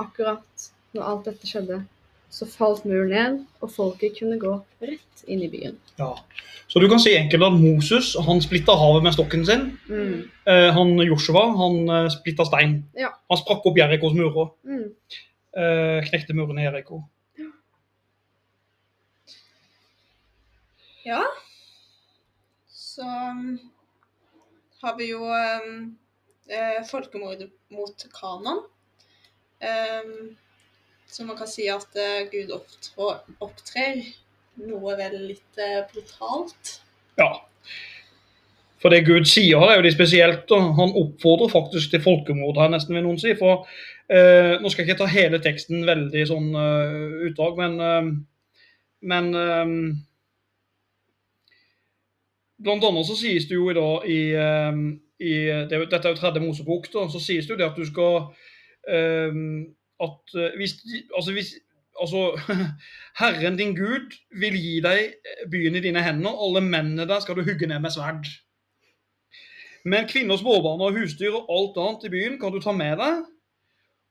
akkurat 0.00 0.70
når 0.96 1.08
alt 1.08 1.28
dette 1.28 1.48
skjedde, 1.48 1.82
så 2.32 2.48
falt 2.48 2.86
muren 2.88 3.12
ned, 3.12 3.40
og 3.60 3.72
folket 3.74 4.16
kunne 4.16 4.38
gå 4.40 4.54
rett 4.80 5.24
inn 5.28 5.42
i 5.44 5.50
byen. 5.52 5.76
Ja. 5.98 6.14
Så 6.72 6.80
du 6.80 6.86
kan 6.88 7.00
si 7.02 7.12
enkelt 7.12 7.44
at 7.44 7.58
Moses 7.60 8.14
han 8.24 8.40
splitta 8.40 8.72
havet 8.80 9.04
med 9.04 9.12
stokken 9.12 9.42
sin. 9.44 9.66
Mm. 9.90 10.22
Eh, 10.48 10.68
han 10.72 10.94
Joshua 11.04 11.42
han 11.58 11.82
eh, 11.84 12.08
splitta 12.14 12.46
stein. 12.48 12.78
Ja. 12.96 13.10
Han 13.28 13.40
sprakk 13.40 13.66
opp 13.68 13.76
Jerikos 13.76 14.16
murer. 14.16 14.54
Mm. 14.64 14.88
Eh, 15.52 16.04
knekte 16.08 16.32
muren 16.32 16.58
i 16.58 16.64
Eriko. 16.64 17.02
Ja. 21.04 21.22
Så 22.68 23.02
um, 23.02 23.58
har 24.80 24.96
vi 24.96 25.10
jo 25.10 25.26
um, 25.26 25.74
eh, 26.48 26.80
folkemordet 26.88 27.50
mot 27.68 28.06
Kanan. 28.16 28.62
Um, 29.62 30.36
så 31.06 31.24
man 31.28 31.36
kan 31.36 31.50
si 31.50 31.68
at 31.68 32.00
uh, 32.00 32.24
Gud 32.32 32.52
opptrå, 32.56 33.12
opptrer 33.44 34.00
noe 34.62 34.96
vel 34.96 35.18
litt 35.34 35.60
uh, 35.60 35.82
brutalt. 35.92 36.78
Ja. 37.20 37.34
For 38.82 38.90
det 38.90 39.04
Gud 39.06 39.28
sier 39.30 39.60
her, 39.60 39.74
er 39.74 39.82
jo 39.82 39.86
det 39.86 39.94
spesielt. 39.94 40.50
og 40.50 40.72
Han 40.80 40.96
oppfordrer 40.98 41.52
faktisk 41.52 41.92
til 41.92 42.02
folkemord, 42.02 42.58
her 42.58 42.72
nesten 42.72 42.96
vil 42.96 43.04
noen 43.04 43.20
si. 43.20 43.36
For 43.38 43.68
eh, 44.12 44.54
Nå 44.60 44.70
skal 44.70 44.84
jeg 44.84 44.92
ikke 44.92 45.02
ta 45.02 45.10
hele 45.10 45.40
teksten 45.42 45.86
veldig 45.88 46.24
sånn 46.28 46.48
uh, 46.54 47.26
utdrag, 47.28 47.60
men, 47.60 47.78
uh, 47.80 48.10
men 49.12 49.34
eh, 49.34 49.76
Blant 52.62 52.84
annet 52.86 53.08
så 53.08 53.16
sies 53.18 53.48
det 53.50 53.56
jo 53.56 53.70
i 53.70 53.76
dag 53.76 54.06
i, 54.06 54.20
eh, 54.38 54.80
i 55.22 55.34
det, 55.70 55.82
Dette 55.90 56.08
er 56.08 56.14
jo 56.14 56.20
tredje 56.20 56.42
Mosebok, 56.42 56.88
da. 56.92 57.06
Så 57.10 57.22
sies 57.22 57.46
det 57.46 57.54
jo 57.54 57.58
det 57.60 57.70
at 57.70 57.78
du 57.78 57.84
skal 57.88 58.30
eh, 58.88 59.42
At 60.02 60.36
eh, 60.38 60.56
hvis, 60.60 60.78
altså 61.16 61.36
hvis 61.36 61.54
Altså, 62.02 62.32
Herren 63.20 63.58
din 63.58 63.74
Gud 63.76 64.14
vil 64.40 64.54
gi 64.56 64.78
deg 64.80 65.10
byen 65.52 65.76
i 65.76 65.82
dine 65.84 66.00
hender, 66.00 66.32
alle 66.32 66.62
mennene 66.64 67.04
der 67.06 67.20
skal 67.20 67.36
du 67.36 67.42
hugge 67.44 67.68
ned 67.68 67.82
med 67.84 67.92
sverd. 67.92 68.30
Men 69.84 70.08
kvinner, 70.08 70.40
småbarn 70.40 70.80
og 70.80 70.96
husdyr 70.96 71.36
og 71.36 71.52
alt 71.52 71.76
annet 71.82 72.06
i 72.08 72.12
byen 72.14 72.38
kan 72.40 72.56
du 72.56 72.62
ta 72.64 72.72
med 72.72 72.96
deg, 72.96 73.20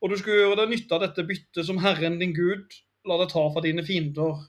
og 0.02 0.10
du 0.10 0.18
skal 0.18 0.40
gjøre 0.40 0.58
deg 0.58 0.72
nytte 0.72 0.96
av 0.96 1.04
dette 1.04 1.24
byttet 1.26 1.68
som 1.68 1.78
Herren 1.82 2.18
din 2.20 2.34
Gud 2.34 2.74
la 3.06 3.18
deg 3.20 3.30
ta 3.30 3.44
fra 3.54 3.62
dine 3.62 3.84
fiender. 3.86 4.40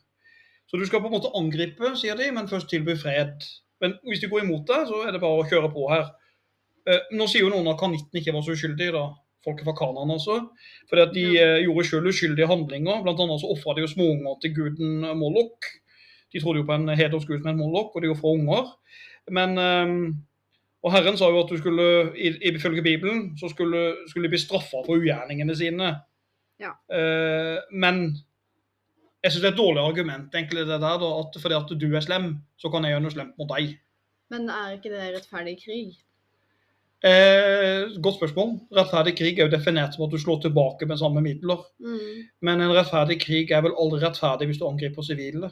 Så 0.70 0.80
du 0.80 0.86
skal 0.90 1.04
på 1.04 1.10
en 1.12 1.14
måte 1.14 1.32
angripe, 1.38 1.94
sier 2.00 2.18
de, 2.18 2.32
men 2.34 2.50
først 2.50 2.72
tilby 2.72 2.96
fred. 2.98 3.46
Men 3.84 3.98
hvis 4.08 4.24
de 4.24 4.30
går 4.32 4.46
imot 4.46 4.66
deg, 4.70 4.88
så 4.90 5.04
er 5.06 5.14
det 5.14 5.22
bare 5.22 5.44
å 5.44 5.50
kjøre 5.50 5.70
på 5.74 5.86
her. 5.92 6.08
Eh, 6.90 7.12
nå 7.14 7.28
sier 7.30 7.46
jo 7.46 7.52
noen 7.54 7.70
at 7.70 7.80
kanitten 7.82 8.20
ikke 8.20 8.34
var 8.34 8.46
så 8.46 8.56
uskyldig, 8.58 8.90
da. 8.96 9.06
Folket 9.44 9.68
fra 9.68 9.76
Kanan, 9.76 10.14
også. 10.16 10.40
Fordi 10.90 11.04
at 11.04 11.14
de 11.14 11.26
eh, 11.36 11.62
gjorde 11.66 11.86
selv 11.90 12.10
uskyldige 12.10 12.50
handlinger. 12.50 13.02
Blant 13.06 13.22
annet 13.22 13.44
så 13.44 13.52
ofra 13.54 13.76
de 13.76 13.84
jo 13.84 13.92
småunger 13.92 14.40
til 14.42 14.56
guden 14.56 15.04
Moloch. 15.20 15.70
De 16.34 16.42
trodde 16.42 16.64
jo 16.64 16.68
på 16.70 16.78
en 16.78 16.94
hedersgud 16.96 17.42
som 17.42 17.52
het 17.52 17.60
Moloch, 17.60 17.92
og 17.94 18.06
de 18.06 18.14
ofra 18.14 18.34
unger. 18.34 18.72
Men 19.38 19.60
eh, 19.62 19.98
Og 20.84 20.92
Herren 20.92 21.16
sa 21.20 21.30
jo 21.32 21.40
at 21.40 21.52
du 21.52 21.58
skulle, 21.60 21.86
ifølge 22.20 22.84
Bibelen, 22.84 23.38
så 23.40 23.48
skulle, 23.52 23.84
skulle 24.10 24.28
de 24.28 24.34
bli 24.34 24.42
straffa 24.42 24.84
for 24.84 25.00
ugjerningene 25.00 25.56
sine. 25.56 25.94
Ja. 26.60 26.74
Eh, 26.92 27.60
men 27.72 28.04
jeg 29.24 29.32
syns 29.32 29.44
det 29.46 29.50
er 29.54 29.56
et 29.56 29.62
dårlig 29.62 29.84
argument, 29.84 30.36
egentlig, 30.36 30.66
det 30.68 30.82
der, 30.84 30.98
da, 31.00 31.12
at 31.22 31.38
fordi 31.40 31.56
at 31.56 31.72
du 31.80 31.88
er 31.88 32.04
slem, 32.04 32.34
så 32.60 32.72
kan 32.72 32.84
jeg 32.84 32.96
gjøre 32.96 33.06
noe 33.06 33.16
slemt 33.16 33.38
mot 33.40 33.52
deg. 33.54 33.78
Men 34.34 34.50
er 34.52 34.76
ikke 34.76 34.92
det 34.92 35.14
rettferdig 35.14 35.56
krig? 35.62 35.94
Eh, 37.04 37.94
godt 38.04 38.20
spørsmål. 38.20 38.54
Rettferdig 38.76 39.16
krig 39.20 39.40
er 39.40 39.48
jo 39.48 39.54
definert 39.56 39.96
som 39.96 40.06
at 40.06 40.14
du 40.14 40.20
slår 40.20 40.42
tilbake 40.46 40.88
med 40.88 41.00
samme 41.00 41.24
midler. 41.24 41.64
Mm. 41.84 42.28
Men 42.48 42.64
en 42.64 42.76
rettferdig 42.76 43.20
krig 43.24 43.52
er 43.52 43.64
vel 43.66 43.76
aldri 43.80 44.00
rettferdig 44.04 44.48
hvis 44.50 44.60
du 44.62 44.68
angriper 44.68 45.04
sivile. 45.04 45.52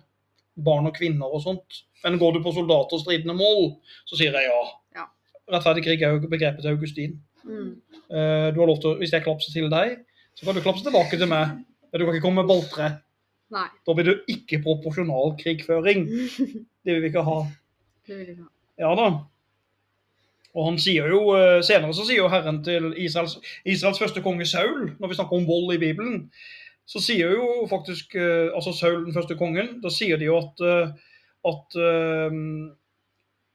Barn 0.59 0.87
og 0.87 0.95
kvinner 0.95 1.31
og 1.31 1.43
sånt. 1.43 1.81
Men 2.03 2.19
går 2.19 2.37
du 2.37 2.43
på 2.43 2.55
soldater 2.55 2.97
og 2.97 3.03
stridende 3.03 3.35
mål, 3.37 3.75
så 4.07 4.19
sier 4.19 4.35
jeg 4.35 4.47
ja. 4.47 4.61
Rettferdig 5.51 5.83
krig 5.85 6.01
er 6.01 6.15
jo 6.15 6.23
begrepet 6.31 6.63
til 6.63 6.71
Augustin. 6.71 7.17
Mm. 7.43 7.73
Uh, 8.11 8.47
du 8.53 8.61
har 8.61 8.69
lov 8.69 8.79
til, 8.81 8.97
Hvis 9.01 9.13
jeg 9.13 9.23
klapser 9.25 9.53
til 9.53 9.69
deg, 9.71 9.97
så 10.35 10.45
kan 10.45 10.55
du 10.55 10.63
klapse 10.63 10.85
tilbake 10.85 11.17
til 11.17 11.29
meg. 11.31 11.57
Men 11.91 11.99
du 11.99 12.05
kan 12.05 12.15
ikke 12.15 12.25
komme 12.25 12.43
med 12.43 12.51
balltre. 12.51 12.91
Nei. 13.51 13.67
Da 13.87 13.95
blir 13.95 14.07
det 14.07 14.21
ikke 14.31 14.61
proporsjonal 14.63 15.35
krigføring. 15.41 16.07
Det 16.85 16.95
vil 16.95 17.03
vi 17.03 17.11
ikke 17.11 17.21
ha. 17.27 17.41
Det 18.07 18.15
vil 18.15 18.25
vi 18.25 18.31
ikke 18.33 18.47
ha. 18.47 18.53
Ja 18.81 18.95
da. 18.97 19.09
Og 20.57 20.65
han 20.65 20.79
sier 20.81 21.07
jo, 21.11 21.19
eh, 21.37 21.61
Senere 21.63 21.93
så 21.95 22.03
sier 22.07 22.23
jo 22.23 22.31
Herren 22.31 22.59
til 22.65 22.89
Israels, 22.99 23.37
Israels 23.63 24.01
første 24.01 24.23
konge 24.23 24.47
Saul, 24.49 24.95
når 24.99 25.11
vi 25.11 25.17
snakker 25.19 25.37
om 25.37 25.47
vold 25.47 25.75
i 25.75 25.79
Bibelen, 25.79 26.25
så 26.89 26.99
sier 27.03 27.31
jo 27.37 27.67
faktisk 27.71 28.15
eh, 28.19 28.49
altså 28.49 28.73
Saul, 28.75 29.05
den 29.05 29.15
første 29.15 29.37
kongen, 29.39 29.77
da 29.83 29.91
sier 29.93 30.19
de 30.19 30.27
jo 30.27 30.39
at, 30.41 30.65
at 31.47 31.77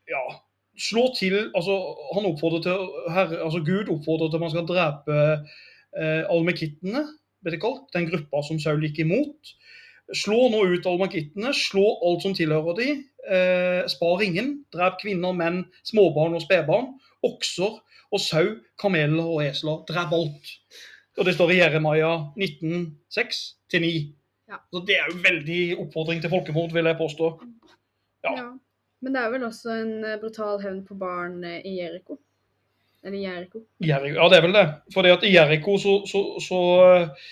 ja, 0.08 0.22
slå 0.80 1.06
til 1.16 1.36
altså 1.56 1.76
han 2.14 2.28
oppfordrer 2.28 2.64
til, 2.64 2.88
herre, 3.12 3.40
altså 3.44 3.62
Gud 3.64 3.92
oppfordrer 3.92 4.30
til 4.30 4.38
at 4.38 4.44
man 4.44 4.52
skal 4.52 4.68
drepe 4.68 5.20
eh, 5.96 6.24
almekittene, 6.32 7.06
den 7.46 8.08
gruppa 8.10 8.42
som 8.42 8.60
Saul 8.60 8.82
gikk 8.82 9.04
imot. 9.04 9.54
Slå 10.14 10.48
nå 10.50 10.62
ut 10.70 10.86
almakittene, 10.86 11.52
slå 11.54 11.84
alt 12.06 12.24
som 12.24 12.34
tilhører 12.34 12.78
de, 12.78 12.88
eh, 13.30 13.82
spar 13.90 14.22
ingen, 14.22 14.52
drep 14.74 15.00
kvinner, 15.02 15.34
menn, 15.34 15.64
småbarn 15.86 16.36
og 16.38 16.44
spedbarn, 16.44 16.92
okser 17.26 17.80
og 18.12 18.22
sau, 18.22 18.52
kameler 18.78 19.24
og 19.24 19.42
esler, 19.46 19.82
drep 19.88 20.14
alt. 20.14 20.52
Og 21.16 21.26
det 21.26 21.34
står 21.34 21.54
i 21.54 21.58
Jeremia 21.62 22.12
19,6-9. 22.36 23.90
Ja. 24.46 24.60
Så 24.70 24.82
det 24.86 24.98
er 25.00 25.08
jo 25.10 25.22
veldig 25.24 25.62
oppfordring 25.82 26.20
til 26.22 26.30
folkemord, 26.30 26.74
vil 26.76 26.86
jeg 26.86 27.00
påstå. 27.00 27.32
Ja. 28.26 28.34
Ja. 28.36 28.48
Men 29.06 29.14
det 29.14 29.20
er 29.22 29.30
vel 29.30 29.44
også 29.46 29.70
en 29.70 29.90
eh, 30.02 30.16
brutal 30.18 30.56
hevn 30.58 30.80
på 30.82 30.96
barn 30.98 31.38
eh, 31.46 31.60
i 31.62 31.76
Jeriko? 31.76 32.16
Eller 33.06 33.20
Jeriko? 33.22 33.60
Jericho, 33.78 34.16
ja, 34.18 34.24
det 34.32 34.38
er 34.40 34.42
vel 34.42 34.54
det. 34.56 34.62
For 34.90 35.06
i 35.06 35.30
Jeriko 35.30 35.76
så, 35.78 35.92
så, 36.10 36.22
så 36.42 36.62
eh, 36.82 37.28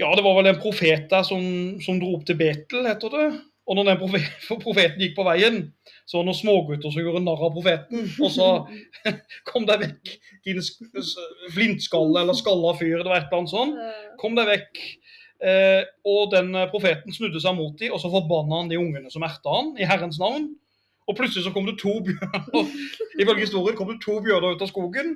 Ja, 0.00 0.08
det 0.18 0.24
var 0.24 0.34
vel 0.40 0.48
en 0.50 0.58
profet 0.58 1.04
der 1.12 1.22
som, 1.22 1.44
som 1.84 2.00
dro 2.00 2.16
opp 2.16 2.24
til 2.26 2.34
Betel, 2.40 2.88
heter 2.88 3.14
det. 3.14 3.26
Og 3.70 3.78
når 3.78 3.92
den 3.92 4.00
profet, 4.00 4.48
profeten 4.64 5.04
gikk 5.04 5.14
på 5.20 5.26
veien, 5.28 5.60
så 6.02 6.18
var 6.18 6.24
det 6.24 6.30
noen 6.32 6.38
smågutter 6.40 6.90
som 6.90 7.04
gjorde 7.04 7.22
narr 7.28 7.44
av 7.46 7.54
profeten 7.54 8.08
og 8.18 8.32
så 8.34 8.48
Kom 9.52 9.68
deg 9.68 9.84
vekk, 9.84 10.16
din 10.48 10.58
flintskalle 11.54 12.24
eller 12.24 12.34
skalla 12.40 12.74
fyr, 12.80 13.04
det 13.04 13.06
var 13.06 13.20
et 13.20 13.28
eller 13.28 13.44
annet 13.44 13.54
sånt. 13.54 13.78
Kom 14.18 14.34
deg 14.34 14.50
vekk. 14.50 14.82
Eh, 15.42 15.84
og 16.06 16.34
den 16.34 16.50
profeten 16.74 17.14
snudde 17.14 17.38
seg 17.42 17.54
mot 17.54 17.78
dem, 17.78 17.94
og 17.94 18.02
så 18.02 18.10
forbanna 18.10 18.64
han 18.64 18.74
de 18.74 18.82
ungene 18.82 19.14
som 19.14 19.22
erta 19.26 19.54
han, 19.60 19.72
i 19.78 19.86
Herrens 19.86 20.18
navn. 20.22 20.50
Og 21.10 21.16
plutselig 21.18 21.44
så 21.44 21.52
kom 21.54 21.66
det 21.66 21.78
to 21.82 21.96
bjørner 22.06 22.72
ifølge 23.22 23.44
historien 23.46 23.76
kom 23.78 23.90
det 23.90 24.00
to 24.04 24.18
bjørner 24.24 24.54
ut 24.54 24.64
av 24.64 24.70
skogen 24.70 25.14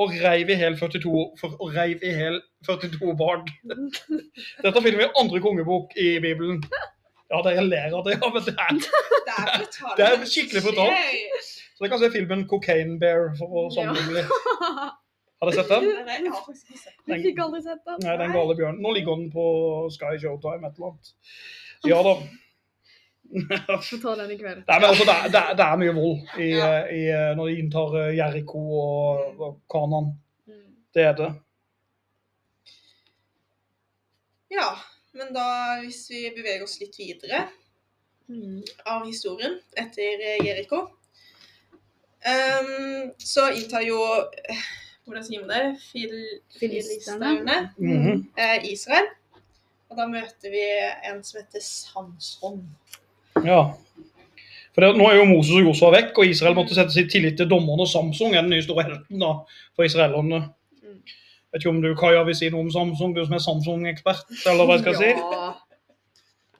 og 0.00 0.14
reiv 0.22 0.48
i 0.48 0.56
hel 0.56 0.78
42, 0.80 1.10
for, 1.40 1.56
reiv 1.74 2.00
i 2.06 2.12
hel 2.16 2.38
42 2.64 3.12
barn. 3.18 3.42
Dette 4.64 4.80
finner 4.80 5.02
vi 5.02 5.04
i 5.04 5.10
andre 5.20 5.42
kongebok 5.44 5.92
i 6.00 6.14
Bibelen. 6.24 6.62
Ja, 7.28 7.42
dere 7.44 7.66
ler 7.66 7.92
av 7.92 8.06
det, 8.06 8.14
ja, 8.16 8.30
men 8.32 8.46
det 8.46 8.54
er 8.56 8.78
Det 8.78 9.34
er. 9.36 9.66
Det 9.98 10.06
er 10.06 10.24
skikkelig 10.24 10.62
brutalt. 10.64 11.50
Så 11.76 11.84
dere 11.84 11.90
kan 11.92 12.00
se 12.00 12.10
filmen 12.14 12.46
'Cocaine 12.48 12.96
Bear' 13.02 13.36
for 13.36 13.52
å 13.52 13.66
sammenligne. 13.74 14.24
Har 15.38 15.50
dere 15.50 15.58
sett 15.60 15.68
den? 15.70 15.84
Nei, 16.08 16.16
Jeg 16.24 16.32
har 16.32 16.42
faktisk 16.46 16.72
ikke 16.72 16.80
sett 16.80 16.96
det. 16.96 17.12
Jeg 17.12 17.26
fikk 17.28 17.44
aldri 17.44 17.60
sett 17.62 17.84
den. 17.84 18.00
Nei, 18.02 18.16
den 18.24 18.32
gale 18.34 18.56
bjørnen. 18.58 18.80
Nå 18.82 18.94
ligger 18.96 19.20
den 19.20 19.28
på 19.30 19.44
Sky 19.94 20.16
Showtime 20.18 20.66
et 20.66 20.80
eller 20.80 20.94
annet. 20.94 21.12
Ja 21.86 22.00
da. 22.02 22.16
Får 23.28 24.00
ta 24.02 24.14
den 24.22 24.30
i 24.32 24.38
kveld. 24.40 24.62
Nei, 24.68 24.78
men 24.80 24.88
altså, 24.88 25.04
det, 25.04 25.16
det, 25.34 25.40
er, 25.42 25.56
det 25.58 25.64
er 25.66 25.80
mye 25.82 25.94
vold 25.96 26.38
i, 26.40 26.48
Ja. 26.56 26.70
i, 26.88 27.02
når 27.36 27.50
de 27.50 27.58
inntar 27.60 27.96
Jeriko 27.98 28.16
Jericho 28.16 28.62
og, 28.80 29.42
og 29.48 29.58
Kanan. 29.72 30.08
Mm. 30.48 30.62
Det 30.96 31.04
er 31.10 31.12
det. 31.18 31.28
Ja, 34.48 34.70
men 35.12 35.32
da 35.36 35.46
hvis 35.82 36.06
vi 36.10 36.22
beveger 36.36 36.64
oss 36.64 36.78
litt 36.80 36.96
videre 37.00 37.46
Mm. 38.28 38.58
av 38.84 39.06
historien 39.08 39.54
etter 39.80 40.20
eh, 40.20 40.42
Jeriko, 40.44 40.82
um, 42.20 43.06
så 43.16 43.46
inntar 43.56 43.80
jo 43.86 43.96
eh, 44.52 44.66
Hvordan 45.06 45.24
sier 45.24 45.46
man 45.46 45.54
det? 45.54 45.78
Fil 45.80 46.12
Filisterne. 46.58 47.54
Mm 47.80 48.26
eh, 48.36 48.66
Israel. 48.68 49.08
Og 49.88 49.96
da 49.96 50.04
møter 50.12 50.52
vi 50.52 50.60
en 51.08 51.22
som 51.24 51.38
heter 51.40 51.64
Samson. 51.64 52.60
Ja. 53.46 53.60
For 54.74 54.94
Nå 54.94 55.06
er 55.10 55.16
jo 55.18 55.26
Moses 55.26 55.56
og 55.58 55.64
Josua 55.66 55.90
vekk, 55.96 56.18
og 56.22 56.30
Israel 56.30 56.54
måtte 56.54 56.76
sette 56.76 56.94
sin 56.94 57.08
tillit 57.10 57.38
til 57.40 57.48
dommerne 57.50 57.82
og 57.82 57.90
Samsung 57.90 58.36
er 58.36 58.44
den 58.44 58.52
nye 58.54 58.62
store 58.62 58.84
helten 58.86 59.24
da, 59.24 59.32
for 59.74 59.88
israelerne. 59.88 60.44
Mm. 60.82 61.00
Vet 61.50 61.64
ikke 61.64 61.72
om 61.72 61.80
du 61.82 61.88
Kaja, 61.98 62.20
vil 62.28 62.36
si 62.38 62.50
noe 62.54 62.66
om 62.66 62.70
Samsung, 62.70 63.16
du 63.16 63.24
som 63.24 63.34
er 63.34 63.42
Samsung-ekspert? 63.42 64.28
eller 64.46 64.68
hva 64.68 64.76
jeg 64.78 64.84
skal 64.84 65.00
si? 65.00 65.10
Ja. 65.16 65.48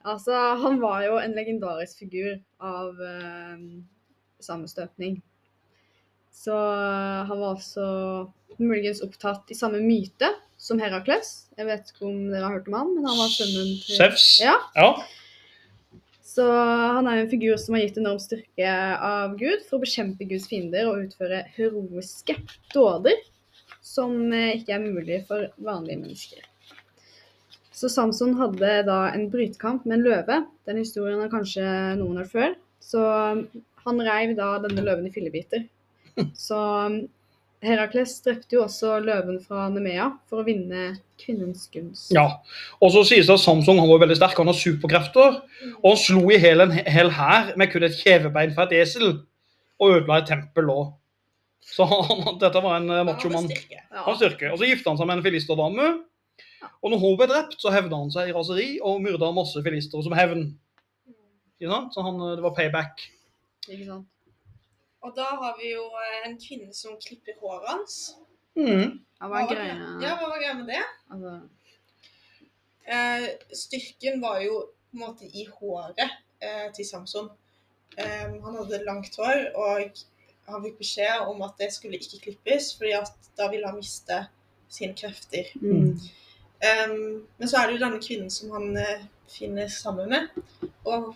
Altså, 0.09 0.35
han 0.63 0.81
var 0.81 1.03
jo 1.05 1.15
en 1.21 1.35
legendarisk 1.35 2.03
figur 2.03 2.37
av 2.63 2.99
eh, 3.03 3.63
samme 4.43 4.67
støpning. 4.71 5.19
Så 6.33 6.55
eh, 6.55 7.23
han 7.29 7.39
var 7.39 7.55
også 7.55 7.87
muligens 8.59 9.03
opptatt 9.05 9.51
i 9.51 9.57
samme 9.57 9.79
myte 9.83 10.31
som 10.59 10.79
Herakles. 10.81 11.49
Jeg 11.59 11.67
vet 11.67 11.91
ikke 11.91 12.07
om 12.09 12.19
dere 12.31 12.45
har 12.47 12.57
hørt 12.57 12.67
om 12.71 12.77
han, 12.79 12.93
men 12.95 13.07
han 13.07 13.19
var 13.19 13.31
sønnen 13.31 13.73
til 13.83 13.99
Sevs. 13.99 14.27
Ja. 14.43 14.55
ja. 14.75 14.91
Så 16.29 16.45
han 16.45 17.07
er 17.09 17.23
en 17.23 17.31
figur 17.31 17.57
som 17.57 17.75
har 17.75 17.87
gitt 17.87 17.97
enorm 17.97 18.19
styrke 18.21 18.73
av 19.01 19.33
Gud 19.39 19.63
for 19.65 19.79
å 19.79 19.83
bekjempe 19.83 20.27
Guds 20.29 20.45
fiender 20.51 20.85
og 20.89 21.07
utføre 21.07 21.41
heroiske 21.55 22.35
dåder 22.75 23.17
som 23.81 24.13
eh, 24.35 24.59
ikke 24.59 24.75
er 24.75 24.83
mulig 24.83 25.23
for 25.29 25.47
vanlige 25.65 25.97
mennesker. 26.03 26.45
Så 27.73 27.89
Samson 27.89 28.35
hadde 28.37 28.71
da 28.85 28.99
en 29.13 29.29
brytekamp 29.31 29.85
med 29.87 29.97
en 29.97 30.05
løve. 30.05 30.37
Den 30.67 30.81
historien 30.81 31.21
har 31.23 31.31
kanskje 31.31 31.65
noen 31.97 32.19
hørt 32.19 32.33
før. 32.33 32.55
Så 32.83 33.01
han 33.85 34.03
reiv 34.03 34.35
da 34.37 34.49
denne 34.65 34.83
løven 34.83 35.07
i 35.07 35.13
fillebiter. 35.15 35.63
Så 36.35 36.59
Herakles 37.65 38.13
drepte 38.23 38.55
jo 38.55 38.61
også 38.63 38.93
løven 39.03 39.39
fra 39.43 39.65
Nemea 39.71 40.05
for 40.31 40.39
å 40.41 40.45
vinne 40.47 40.93
kvinnens 41.19 41.65
gunst. 41.73 42.13
ja. 42.15 42.39
Og 42.79 42.93
så 42.93 43.01
sies 43.07 43.27
det 43.27 43.35
at 43.35 43.43
Samsung 43.43 43.81
han 43.81 43.89
var 43.89 43.99
veldig 44.05 44.15
sterk, 44.15 44.37
han 44.39 44.47
har 44.47 44.55
superkrefter. 44.55 45.41
Og 45.81 45.89
han 45.89 45.99
slo 45.99 46.23
i 46.31 46.37
hjel 46.39 46.63
en 46.63 46.71
hel 46.71 47.11
hær 47.17 47.51
med 47.59 47.71
kun 47.73 47.83
et 47.83 47.97
kjevebein 47.99 48.55
fra 48.55 48.67
et 48.69 48.77
esel. 48.79 49.17
Og 49.79 49.97
ødela 49.97 50.21
et 50.21 50.29
tempel 50.31 50.71
òg. 50.71 50.93
Så 51.69 51.83
han, 51.89 52.37
dette 52.39 52.61
var 52.63 52.79
en 52.79 52.87
machomann. 53.09 53.49
Han 53.51 54.05
hadde 54.05 54.21
styrke. 54.21 54.53
Og 54.53 54.61
så 54.61 54.69
gifta 54.69 54.93
han 54.93 55.01
seg 55.01 55.09
med 55.09 55.19
en 55.19 55.25
filisterdame. 55.27 55.89
Og 56.79 56.93
når 56.93 57.03
hun 57.03 57.17
ble 57.19 57.27
drept, 57.27 57.59
så 57.59 57.73
hevda 57.75 57.99
han 57.99 58.11
seg 58.13 58.31
i 58.31 58.35
raseri 58.35 58.69
og 58.79 59.03
myrda 59.03 59.33
masse 59.35 59.59
filistere 59.65 60.05
som 60.05 60.15
hevn. 60.15 60.47
Ikke 61.59 61.73
sant? 61.73 61.91
Så 61.91 62.03
han, 62.07 62.23
det 62.37 62.43
var 62.45 62.55
payback. 62.55 63.03
Ikke 63.67 63.83
sant? 63.83 64.07
Og 65.05 65.13
da 65.15 65.29
har 65.41 65.55
vi 65.59 65.71
jo 65.71 65.85
eh, 65.99 66.17
en 66.27 66.35
kvinne 66.41 66.73
som 66.75 66.97
klipper 66.99 67.37
håret 67.39 67.69
hans. 67.71 67.99
Mm. 68.59 68.99
Hva 69.19 69.29
var 69.31 69.47
greia? 69.47 69.77
Ja, 70.03 70.17
hva 70.19 70.27
var 70.27 70.41
greia 70.41 70.57
med 70.59 70.71
det? 70.73 70.83
Altså, 71.11 71.39
Eh, 72.89 73.29
styrken 73.53 74.21
var 74.21 74.39
jo 74.41 74.63
på 74.89 74.97
en 74.97 75.01
måte 75.03 75.27
i 75.27 75.45
håret 75.45 75.99
eh, 76.41 76.71
til 76.73 76.87
Samson. 76.87 77.29
Eh, 77.97 78.31
han 78.31 78.55
hadde 78.57 78.83
langt 78.87 79.13
hår, 79.19 79.43
og 79.53 79.99
han 80.49 80.63
fikk 80.63 80.79
beskjed 80.79 81.27
om 81.29 81.43
at 81.45 81.59
det 81.61 81.69
skulle 81.75 81.99
ikke 81.99 82.23
klippes, 82.23 82.71
fordi 82.77 82.95
at 82.97 83.29
da 83.37 83.49
ville 83.51 83.69
han 83.69 83.77
miste 83.77 84.23
sine 84.69 84.97
krefter. 84.97 85.53
mm. 85.61 85.99
Um, 86.59 87.27
men 87.37 87.47
så 87.47 87.57
er 87.57 87.69
det 87.69 87.77
jo 87.77 87.83
denne 87.85 88.01
kvinnen 88.03 88.31
som 88.35 88.49
han 88.51 88.73
eh, 88.75 89.05
finner 89.31 89.69
sammen 89.71 90.09
med. 90.11 90.41
Og 90.83 91.13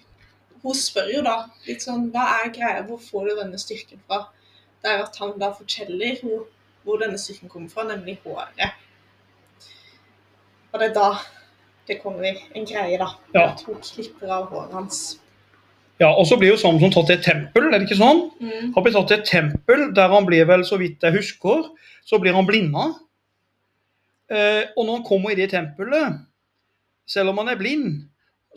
hun 0.64 0.78
spør 0.78 1.12
jo 1.12 1.22
da 1.26 1.36
litt 1.68 1.84
sånn 1.84 2.10
Hva 2.14 2.26
er 2.40 2.52
greia? 2.56 2.84
Hvor 2.88 3.02
får 3.02 3.30
du 3.30 3.36
denne 3.42 3.60
styrken 3.60 4.02
fra? 4.08 4.26
Det 4.84 4.92
er 4.92 5.04
at 5.06 5.18
han 5.20 5.36
da 5.40 5.52
forteller 5.56 6.20
hun 6.24 6.46
hvor 6.84 7.00
denne 7.00 7.20
styrken 7.20 7.52
kommer 7.52 7.72
fra, 7.72 7.86
nemlig 7.88 8.18
håret. 8.26 8.76
Og 10.74 10.80
det 10.82 10.90
er 10.90 10.96
da 10.98 11.10
det 11.88 12.00
kommer 12.00 12.40
en 12.56 12.66
greie, 12.68 12.98
da. 13.00 13.10
Ja. 13.36 13.50
At 13.52 13.64
hun 13.68 13.80
klipper 13.84 14.32
av 14.32 14.50
håret 14.52 14.76
hans. 14.76 15.02
Ja, 16.02 16.10
og 16.10 16.26
så 16.28 16.38
blir 16.40 16.54
jo 16.54 16.60
Samson 16.60 16.92
tatt 16.92 17.08
til 17.08 17.20
et 17.20 17.26
tempel, 17.28 17.70
er 17.70 17.78
det 17.78 17.88
ikke 17.88 18.00
sånn? 18.00 18.26
Mm. 18.42 18.72
Han 18.76 18.84
blir 18.84 18.96
tatt 18.96 19.12
til 19.12 19.20
et 19.20 19.30
tempel 19.30 19.86
der 19.96 20.12
han 20.12 20.28
blir 20.28 20.48
vel, 20.50 20.66
så 20.68 20.80
vidt 20.82 21.04
jeg 21.04 21.16
husker, 21.16 21.70
så 22.04 22.20
blir 22.20 22.36
han 22.36 22.48
blinda. 22.50 22.90
Eh, 24.32 24.64
og 24.74 24.88
når 24.88 24.98
han 24.98 25.06
kommer 25.08 25.32
i 25.32 25.38
det 25.40 25.52
tempelet, 25.54 26.24
selv 27.08 27.32
om 27.32 27.44
han 27.44 27.54
er 27.54 27.60
blind, 27.60 28.02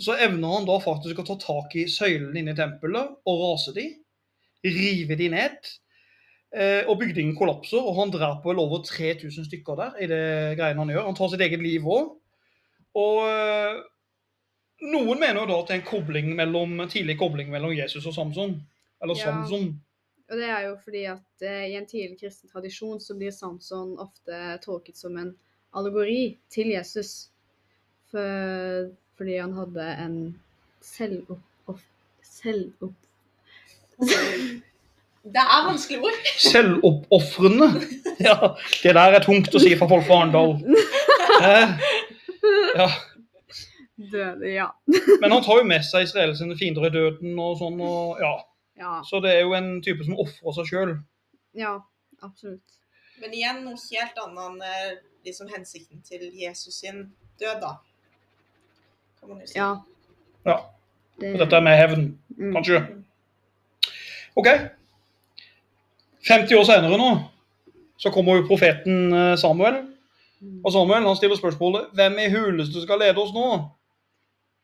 så 0.03 0.17
evner 0.21 0.59
han 0.59 0.69
da 0.69 0.77
faktisk 0.83 1.23
å 1.23 1.27
ta 1.27 1.39
tak 1.41 1.75
i 1.79 1.87
søylene 1.89 2.41
inne 2.41 2.53
i 2.53 2.59
tempelet 2.59 3.17
og 3.29 3.43
rase 3.43 3.73
de, 3.77 3.89
rive 4.67 5.17
de 5.19 5.29
ned. 5.33 5.71
Eh, 6.57 6.87
og 6.89 7.01
bygningen 7.01 7.35
kollapser, 7.37 7.83
og 7.83 7.99
han 7.99 8.13
dreper 8.15 8.49
vel 8.49 8.63
over 8.63 8.85
3000 8.87 9.49
stykker 9.49 9.77
der 9.81 9.99
i 10.01 10.09
det 10.11 10.23
greiene 10.61 10.85
han 10.85 10.93
gjør. 10.93 11.09
Han 11.09 11.19
tar 11.19 11.33
sitt 11.33 11.45
eget 11.45 11.63
liv 11.65 11.85
òg. 11.85 12.15
Og 12.97 13.19
eh, 13.27 13.81
noen 14.93 15.21
mener 15.21 15.43
jo 15.43 15.49
da 15.51 15.59
at 15.61 15.71
det 15.71 15.77
er 15.77 15.83
en 15.83 15.89
kobling 15.91 16.31
mellom, 16.39 16.79
tidlig 16.93 17.19
kobling 17.21 17.51
mellom 17.53 17.75
Jesus 17.77 18.07
og 18.07 18.15
Samson. 18.17 18.57
Eller 19.03 19.19
Ja. 19.19 19.33
Samson. 19.33 19.75
Og 20.27 20.41
det 20.41 20.47
er 20.51 20.63
jo 20.67 20.77
fordi 20.83 21.05
at 21.07 21.45
eh, 21.45 21.67
i 21.71 21.77
en 21.79 21.87
tidlig 21.87 22.19
kristen 22.21 22.51
tradisjon 22.51 23.01
så 23.01 23.15
blir 23.19 23.35
Samson 23.35 23.95
ofte 24.03 24.57
tolket 24.65 24.99
som 24.99 25.17
en 25.21 25.35
allegori 25.77 26.39
til 26.51 26.73
Jesus. 26.73 27.31
For, 28.11 28.89
fordi 29.19 29.39
han 29.41 29.53
hadde 29.57 29.89
en 30.05 30.17
selvopp... 30.85 31.81
selvopp 32.23 32.95
Det 35.27 35.43
er 35.43 35.64
vanskelig 35.67 35.99
ord. 36.07 36.27
Selvoppofrende. 36.39 37.67
Ja, 38.23 38.37
det 38.83 38.93
der 38.95 39.17
er 39.17 39.25
tungt 39.25 39.51
å 39.51 39.59
si 39.59 39.73
for 39.75 39.91
folk 39.91 40.07
fra 40.07 40.21
Arendal. 40.23 40.55
Eh, 41.37 41.73
ja. 42.79 42.87
døde, 43.97 44.53
ja. 44.53 44.69
Men 45.21 45.35
han 45.35 45.43
tar 45.43 45.59
jo 45.59 45.67
med 45.67 45.83
seg 45.85 46.07
Israel 46.07 46.37
sine 46.39 46.55
fiender 46.57 46.87
i 46.87 46.93
døden 46.95 47.35
og 47.43 47.59
sånn. 47.59 47.83
Og, 47.83 48.23
ja. 48.23 48.37
Ja, 48.79 49.01
Så 49.09 49.21
det 49.25 49.35
er 49.35 49.43
jo 49.43 49.57
en 49.57 49.81
type 49.83 50.05
som 50.07 50.19
ofrer 50.21 50.57
seg 50.61 50.71
sjøl. 50.71 50.95
ja 51.57 51.75
absolutt. 52.25 52.81
Men 53.21 53.35
igjen 53.35 53.62
noe 53.64 53.81
helt 53.81 54.19
annet 54.21 54.43
enn 54.47 54.64
eh, 54.69 54.97
liksom 55.27 55.49
hensikten 55.53 56.03
til 56.05 56.27
Jesus 56.37 56.83
sin 56.83 57.07
død, 57.41 57.62
da. 57.62 57.73
Kan 59.27 59.35
man 59.35 59.43
jo 59.43 59.51
si. 59.51 59.59
Ja. 59.59 59.74
Ja. 60.47 60.57
Og 61.16 61.39
Dette 61.41 61.57
er 61.57 61.64
med 61.64 61.77
hevn, 61.77 62.05
mm. 62.29 62.53
kanskje. 62.55 62.83
OK. 64.37 64.47
50 66.29 66.55
år 66.55 66.66
senere 66.68 66.99
nå, 67.01 67.09
så 67.99 68.12
kommer 68.14 68.39
jo 68.39 68.47
profeten 68.47 69.11
eh, 69.14 69.33
Samuel. 69.41 69.81
Mm. 70.41 70.61
Og 70.62 70.72
Samuel 70.72 71.09
han 71.09 71.18
stiller 71.18 71.39
spørsmålet 71.41 71.91
hvem 71.97 72.20
i 72.22 72.29
huleste 72.31 72.83
skal 72.85 73.03
lede 73.03 73.18
oss 73.22 73.35
nå? 73.35 73.49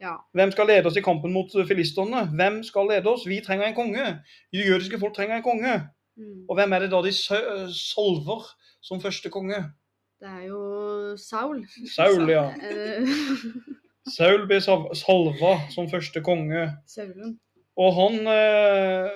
Ja. 0.02 0.14
Hvem 0.34 0.54
skal 0.54 0.70
lede 0.70 0.86
oss 0.86 0.98
i 0.98 1.02
kampen 1.02 1.34
mot 1.34 1.50
filistene? 1.66 2.26
Hvem 2.36 2.62
skal 2.66 2.90
lede 2.90 3.10
oss? 3.10 3.26
Vi 3.26 3.40
trenger 3.42 3.66
en 3.66 3.74
konge. 3.74 4.06
Jødiske 4.52 4.98
folk 4.98 5.14
trenger 5.14 5.36
en 5.36 5.46
konge. 5.46 5.74
Mm. 6.16 6.46
Og 6.48 6.54
hvem 6.58 6.72
er 6.72 6.78
det 6.84 6.90
da 6.92 7.02
de 7.02 7.12
solver 7.74 8.46
som 8.82 9.00
første 9.00 9.30
konge? 9.30 9.64
Det 10.22 10.30
er 10.30 10.46
jo 10.46 11.16
Saul. 11.18 11.64
Saul, 11.96 12.30
ja. 12.30 12.50
Saul 14.10 14.46
blir 14.50 14.60
salva 14.60 15.52
som 15.70 15.90
første 15.90 16.22
konge. 16.26 16.66
Saulen. 16.90 17.36
Og 17.80 17.94
han, 17.96 18.18
eh, 18.28 19.10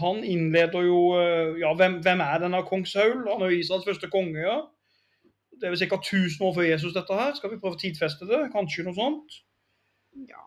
han 0.00 0.22
innleder 0.24 0.86
jo 0.86 1.00
eh, 1.18 1.58
Ja, 1.60 1.74
hvem, 1.74 1.98
hvem 2.02 2.20
er 2.24 2.38
denne 2.40 2.62
kong 2.64 2.86
Saul? 2.86 3.26
Han 3.28 3.42
er 3.42 3.52
jo 3.52 3.58
Israels 3.58 3.84
første 3.84 4.08
konge, 4.08 4.40
ja. 4.40 4.60
Det 5.58 5.66
er 5.66 5.74
vel 5.74 5.90
ca. 5.90 5.98
1000 5.98 6.46
år 6.46 6.54
før 6.54 6.62
Jesus, 6.62 6.94
dette 6.94 7.14
her. 7.14 7.34
Skal 7.34 7.50
vi 7.50 7.58
prøve 7.58 7.76
å 7.76 7.82
tidfeste 7.82 8.28
det? 8.30 8.46
Kanskje 8.54 8.86
noe 8.86 8.96
sånt? 8.96 9.40
Ja 10.28 10.44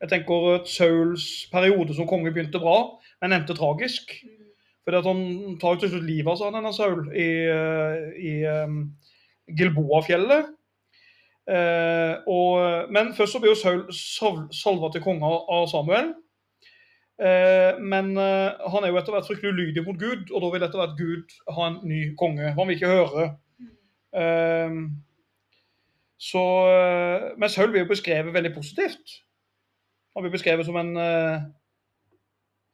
Jeg 0.00 0.10
tenker 0.12 0.50
at 0.54 0.68
Sauls 0.68 1.48
periode 1.52 1.96
som 1.96 2.08
konge 2.08 2.30
begynte 2.30 2.60
bra, 2.60 3.00
men 3.24 3.32
endte 3.32 3.56
tragisk. 3.56 4.12
Mm. 4.22 4.50
Fordi 4.84 4.98
at 5.00 5.08
han 5.08 5.22
tar 5.58 5.74
jo 5.74 5.80
til 5.82 5.90
slutt 5.94 6.04
livet 6.06 6.30
av 6.30 6.36
seg, 6.38 6.52
denne 6.54 6.72
Saul, 6.76 7.00
i, 7.16 7.30
eh, 7.50 8.02
i 8.22 8.34
um, 8.46 8.76
Gilboa-fjellet. 9.58 10.52
Eh, 11.46 12.14
og, 12.26 12.88
men 12.90 13.12
først 13.14 13.36
så 13.36 13.40
blir 13.42 13.52
jo 13.52 13.58
Saul 13.60 13.82
sal- 13.94 14.48
salva 14.54 14.90
til 14.92 15.04
konge 15.04 15.28
av 15.30 15.66
Samuel. 15.70 16.12
Eh, 17.22 17.78
men 17.80 18.10
eh, 18.20 18.56
han 18.72 18.84
er 18.84 18.90
jo 18.92 18.98
etter 19.00 19.14
hvert 19.14 19.28
fryktelig 19.28 19.54
ulydig 19.54 19.84
mot 19.86 19.98
Gud, 20.00 20.30
og 20.34 20.42
da 20.42 20.50
vil 20.52 20.66
etter 20.66 20.82
hvert 20.82 20.96
Gud 20.98 21.36
ha 21.56 21.68
en 21.70 21.78
ny 21.88 22.00
konge. 22.20 22.50
Han 22.58 22.68
vil 22.68 22.76
ikke 22.78 22.90
høre. 22.92 23.28
Eh, 24.16 24.80
så, 26.30 26.42
eh, 26.72 27.28
men 27.38 27.52
Saul 27.52 27.70
blir 27.72 27.84
jo 27.86 27.92
beskrevet 27.94 28.34
veldig 28.34 28.54
positivt. 28.56 29.20
Han 30.16 30.24
blir 30.24 30.32
beskrevet 30.34 30.66
som 30.68 30.76
en 30.80 30.96
eh, 31.00 31.46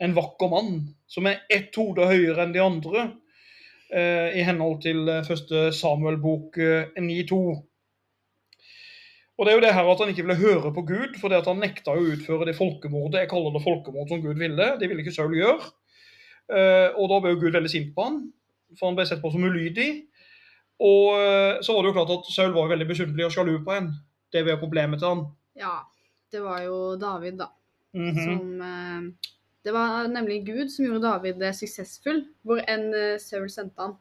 en 0.03 0.15
vakker 0.17 0.49
mann 0.51 0.71
som 1.07 1.27
er 1.31 1.45
ett 1.53 1.75
hode 1.79 2.07
høyere 2.11 2.43
enn 2.43 2.55
de 2.55 2.63
andre, 2.63 3.03
eh, 3.95 4.33
i 4.41 4.43
henhold 4.43 4.81
til 4.83 5.07
første 5.29 5.69
Samuel-bok 5.79 6.59
eh, 6.59 6.89
9.2. 6.99 7.39
Og 9.39 9.47
det 9.47 9.53
er 9.53 9.57
jo 9.57 9.65
det 9.65 9.73
her 9.75 9.89
at 9.89 10.01
han 10.03 10.11
ikke 10.13 10.25
ville 10.27 10.39
høre 10.43 10.73
på 10.77 10.85
Gud, 10.87 11.17
fordi 11.21 11.39
at 11.39 11.49
han 11.49 11.63
nekta 11.63 11.95
å 11.97 12.05
utføre 12.13 12.47
det 12.49 12.57
folkemordet 12.59 13.23
jeg 13.23 13.31
kaller 13.31 13.55
det 13.55 13.65
folkemord 13.65 14.11
som 14.13 14.21
Gud 14.23 14.41
ville. 14.41 14.67
Det 14.79 14.89
ville 14.91 15.05
ikke 15.05 15.15
Saul 15.15 15.33
gjøre. 15.39 15.71
Eh, 16.53 16.89
og 16.99 17.09
da 17.11 17.21
ble 17.23 17.33
jo 17.33 17.41
Gud 17.47 17.57
veldig 17.57 17.71
sint 17.73 17.95
på 17.97 18.05
han, 18.07 18.19
for 18.77 18.91
han 18.91 18.99
ble 18.99 19.07
sett 19.09 19.23
på 19.23 19.33
som 19.33 19.47
ulydig. 19.47 19.89
Og 20.83 21.17
eh, 21.17 21.63
så 21.65 21.73
var 21.73 21.83
det 21.83 21.93
jo 21.93 21.97
klart 21.97 22.13
at 22.19 22.29
Saul 22.35 22.53
var 22.57 22.69
veldig 22.75 22.89
misunnelig 22.91 23.29
og 23.29 23.35
sjalu 23.35 23.55
på 23.65 23.77
en. 23.79 23.91
Det 24.33 24.45
var 24.47 24.61
problemet 24.61 25.01
til 25.01 25.15
han. 25.15 25.27
Ja. 25.59 25.79
Det 26.33 26.41
var 26.41 26.63
jo 26.65 26.77
David, 26.97 27.43
da. 27.43 27.51
Mhm. 27.93 28.21
Som 28.25 28.63
eh, 28.65 29.33
Det 29.63 29.73
var 29.75 30.09
nemlig 30.11 30.43
Gud 30.47 30.71
som 30.73 30.87
gjorde 30.87 31.05
David 31.05 31.43
suksessfull, 31.55 32.25
hvor 32.43 32.63
enn 32.69 32.89
Saul 33.23 33.47
sendte 33.53 33.79
han. 33.85 33.93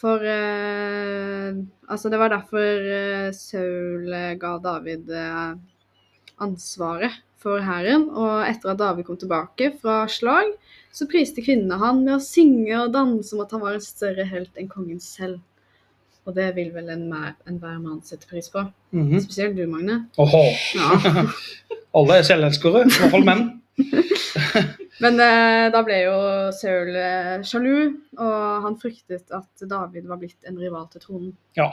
For 0.00 0.24
eh, 0.24 1.58
Altså, 1.90 2.08
det 2.08 2.20
var 2.20 2.30
derfor 2.32 2.86
eh, 2.94 3.32
Saul 3.36 4.12
eh, 4.14 4.36
ga 4.40 4.54
David 4.62 5.10
eh, 5.10 5.58
ansvaret 6.40 7.18
for 7.40 7.60
hæren. 7.64 8.08
Og 8.14 8.46
etter 8.48 8.72
at 8.72 8.80
David 8.80 9.08
kom 9.08 9.18
tilbake 9.20 9.72
fra 9.80 10.04
slag, 10.08 10.54
så 10.94 11.06
priste 11.10 11.42
kvinnene 11.44 11.78
han 11.82 12.02
med 12.04 12.16
å 12.16 12.22
synge 12.24 12.74
og 12.80 12.92
danse 12.94 13.34
om 13.36 13.44
at 13.44 13.52
han 13.54 13.62
var 13.62 13.76
en 13.76 13.84
større 13.84 14.26
helt 14.30 14.56
enn 14.58 14.70
kongen 14.70 15.02
selv. 15.02 15.40
Og 16.28 16.34
det 16.36 16.50
vil 16.56 16.70
vel 16.74 16.90
enhver 16.92 17.32
en 17.48 17.58
hver 17.58 17.78
mann 17.80 18.02
sette 18.06 18.28
pris 18.30 18.50
på. 18.52 18.66
Mhm. 18.94 19.20
Spesielt 19.24 19.56
du, 19.56 19.64
Magne. 19.66 20.04
Åhå. 20.20 20.42
Ja. 20.76 21.24
Alle 21.96 22.20
er 22.20 22.26
selvelskere, 22.28 22.84
i 22.86 22.92
hvert 22.92 23.14
fall 23.16 23.26
menn. 23.26 23.46
Men 25.02 25.20
eh, 25.24 25.66
da 25.72 25.80
ble 25.86 26.00
jo 26.02 26.16
Saul 26.54 26.96
eh, 26.98 27.36
sjalu, 27.46 27.76
og 28.20 28.66
han 28.66 28.76
fryktet 28.80 29.30
at 29.32 29.64
David 29.68 30.08
var 30.10 30.20
blitt 30.20 30.48
en 30.48 30.58
rival 30.60 30.88
til 30.92 31.04
tronen. 31.04 31.30
Ja. 31.56 31.70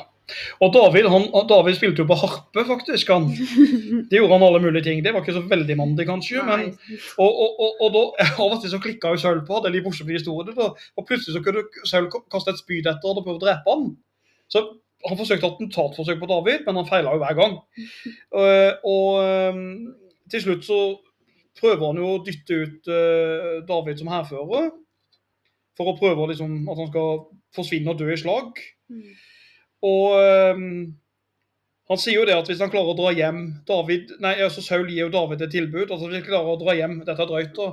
Og 0.59 0.73
David 0.75 1.07
han, 1.07 1.27
David 1.47 1.77
spilte 1.77 2.03
jo 2.03 2.07
på 2.09 2.17
harpe, 2.19 2.63
faktisk. 2.67 3.11
han. 3.13 3.29
Det 4.09 4.19
gjorde 4.19 4.33
han 4.35 4.47
alle 4.47 4.63
mulige 4.63 4.83
ting. 4.83 5.03
Det 5.03 5.13
var 5.15 5.23
ikke 5.23 5.37
så 5.37 5.43
veldig 5.47 5.77
mandig, 5.79 6.07
kanskje. 6.07 6.43
men. 6.47 6.65
Og, 7.17 7.29
og, 7.29 7.61
og, 7.63 7.85
og 7.85 7.93
da, 7.95 8.03
av 8.43 8.57
og 8.57 8.59
til 8.63 8.73
så 8.73 8.81
klikka 8.83 9.13
jo 9.13 9.21
Saul 9.21 9.43
på 9.47 9.61
det, 9.63 9.71
litt 9.75 9.87
historien. 9.87 10.55
Da. 10.57 10.73
Og 10.97 11.07
plutselig 11.07 11.37
så 11.37 11.43
kunne 11.45 11.63
Saul 11.87 12.11
kaste 12.11 12.55
et 12.55 12.63
spyd 12.63 12.91
etter 12.91 13.13
og 13.13 13.23
prøve 13.23 13.39
å 13.39 13.45
drepe 13.45 13.71
han. 13.71 13.89
Så 14.51 14.65
han 15.07 15.19
forsøkte 15.19 15.47
attentatforsøk 15.47 16.19
på 16.19 16.29
David, 16.31 16.63
men 16.65 16.79
han 16.79 16.87
feila 16.89 17.13
jo 17.15 17.21
hver 17.21 17.37
gang. 17.37 17.57
Og, 18.35 18.87
og 18.91 19.55
um, 19.55 19.67
til 20.31 20.43
slutt 20.43 20.65
så 20.67 20.79
prøver 21.57 21.83
han 21.85 22.01
jo 22.01 22.11
å 22.13 22.21
dytte 22.25 22.59
ut 22.63 22.91
eh, 22.91 23.49
David 23.67 24.01
som 24.01 24.11
hærfører. 24.11 24.69
For 25.77 25.91
å 25.91 25.97
prøve 25.97 26.31
liksom, 26.31 26.63
at 26.71 26.79
han 26.81 26.89
skal 26.89 27.19
forsvinne 27.55 27.93
og 27.93 27.99
dø 27.99 28.07
i 28.13 28.19
slag. 28.19 28.61
Mm. 28.89 29.11
Og 29.87 30.15
um, 30.57 30.71
han 31.87 31.99
sier 32.01 32.17
jo 32.17 32.25
det 32.27 32.35
at 32.35 32.49
hvis 32.49 32.63
han 32.63 32.71
klarer 32.73 32.91
å 32.91 32.97
dra 32.97 33.11
hjem 33.15 33.43
David, 33.67 34.15
nei, 34.23 34.33
altså 34.43 34.63
Saul 34.65 34.89
gir 34.89 35.05
jo 35.05 35.13
David 35.13 35.45
et 35.45 35.53
tilbud. 35.53 35.85
altså 35.85 36.07
Hvis 36.07 36.19
han 36.19 36.25
klarer 36.25 36.55
å 36.55 36.59
dra 36.59 36.75
hjem 36.75 36.97
dette 37.03 37.23
er 37.23 37.29
drøyt 37.29 37.53
da, 37.55 37.69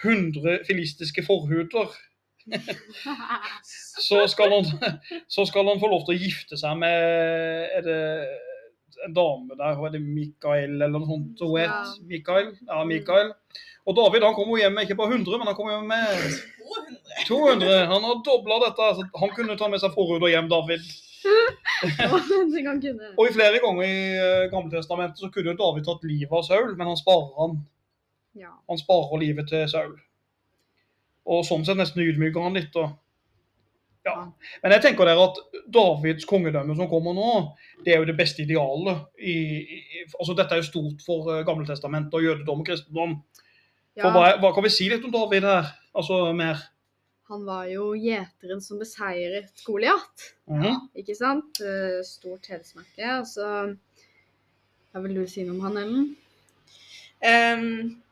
100 0.00 0.62
filistiske 0.68 1.24
forhuder, 1.26 1.90
så 4.06 4.22
skal, 4.32 4.54
han, 4.54 4.94
så 5.28 5.44
skal 5.46 5.68
han 5.68 5.82
få 5.82 5.90
lov 5.90 6.06
til 6.06 6.16
å 6.16 6.22
gifte 6.22 6.56
seg 6.58 6.78
med 6.80 7.74
er 7.76 7.84
det 7.84 8.00
en 9.06 9.14
dame 9.16 9.56
der, 9.56 9.74
hun 9.78 9.86
heter 9.88 10.02
Mikael 10.04 10.76
eller 10.76 10.92
noe 10.94 11.08
sånt 11.08 11.42
hun 11.44 11.58
het? 11.60 11.70
Ja. 11.72 12.06
Mikael? 12.10 12.50
Ja, 12.68 12.84
Mikael. 12.88 13.34
Og 13.88 13.96
David 13.96 14.24
han 14.26 14.36
kom 14.36 14.50
jo 14.52 14.58
hjem 14.60 14.74
med 14.76 14.86
ikke 14.86 14.98
bare 14.98 15.16
100, 15.16 15.38
men 15.40 15.48
han 15.48 15.56
kom 15.58 15.70
hjem 15.72 15.86
med 15.88 16.04
200. 16.64 16.98
200. 17.28 17.78
Han 17.90 18.04
har 18.06 18.20
dobla 18.26 18.58
dette. 18.66 18.90
så 18.98 19.06
Han 19.22 19.32
kunne 19.36 19.56
ta 19.58 19.68
med 19.72 19.80
seg 19.82 19.94
forhuda 19.96 20.30
hjem, 20.30 20.50
David. 20.52 20.84
Og 23.18 23.24
i 23.26 23.32
flere 23.34 23.60
ganger 23.60 23.82
i 23.84 23.96
uh, 24.16 24.50
Gammeltestamentet 24.52 25.20
så 25.20 25.28
kunne 25.32 25.52
jo 25.52 25.58
David 25.58 25.88
tatt 25.88 26.06
livet 26.08 26.32
av 26.32 26.46
Saul, 26.46 26.70
men 26.76 26.88
han 26.88 27.00
sparer 27.00 27.34
han. 27.40 27.58
Ja. 28.38 28.52
Han 28.70 28.80
sparer 28.80 29.20
livet 29.20 29.50
til 29.50 29.66
Saul. 29.68 29.96
Og 31.30 31.44
sånn 31.46 31.66
sett 31.66 31.78
nesten 31.80 32.04
ydmyker 32.04 32.44
han 32.44 32.56
litt. 32.56 32.72
da. 32.76 32.92
Ja. 34.06 34.14
Men 34.62 34.72
jeg 34.72 34.82
tenker 34.86 35.04
dere 35.04 35.26
at 35.28 35.38
Davids 35.68 36.24
kongedømme 36.28 36.72
som 36.78 36.88
kommer 36.88 37.12
nå, 37.12 37.30
det 37.84 37.92
er 37.94 38.00
jo 38.00 38.08
det 38.08 38.16
beste 38.16 38.42
idealet. 38.46 39.02
I, 39.20 39.34
i, 39.60 40.04
altså 40.18 40.34
Dette 40.38 40.56
er 40.56 40.62
jo 40.62 40.68
stort 40.70 41.04
for 41.04 41.28
uh, 41.28 41.42
Gammeltestamentet 41.44 42.16
og 42.16 42.24
jødedom 42.24 42.62
og 42.62 42.66
kristendom. 42.70 43.16
For 44.00 44.14
hva, 44.14 44.36
hva 44.40 44.52
kan 44.56 44.64
vi 44.64 44.70
si 44.72 44.86
litt 44.88 45.04
om 45.04 45.12
David 45.12 45.44
her? 45.44 45.72
Altså 45.92 46.22
mer? 46.32 46.62
han 47.30 47.44
var 47.46 47.68
jo 47.70 47.92
gjeteren 47.94 48.58
som 48.58 48.80
beseiret 48.80 49.60
Goliat, 49.62 50.24
Mhm. 50.50 50.88
ikke 50.98 51.14
sant? 51.14 51.60
Eh, 51.62 52.00
Stort 52.02 52.48
hedersmerke. 52.50 53.04
Altså, 53.06 53.76
hva 54.90 55.02
vil 55.04 55.14
du 55.14 55.26
si 55.30 55.44
noe 55.46 55.54
om 55.54 55.60
han, 55.68 55.76
Ellen? 55.78 56.08
Um, 57.22 58.02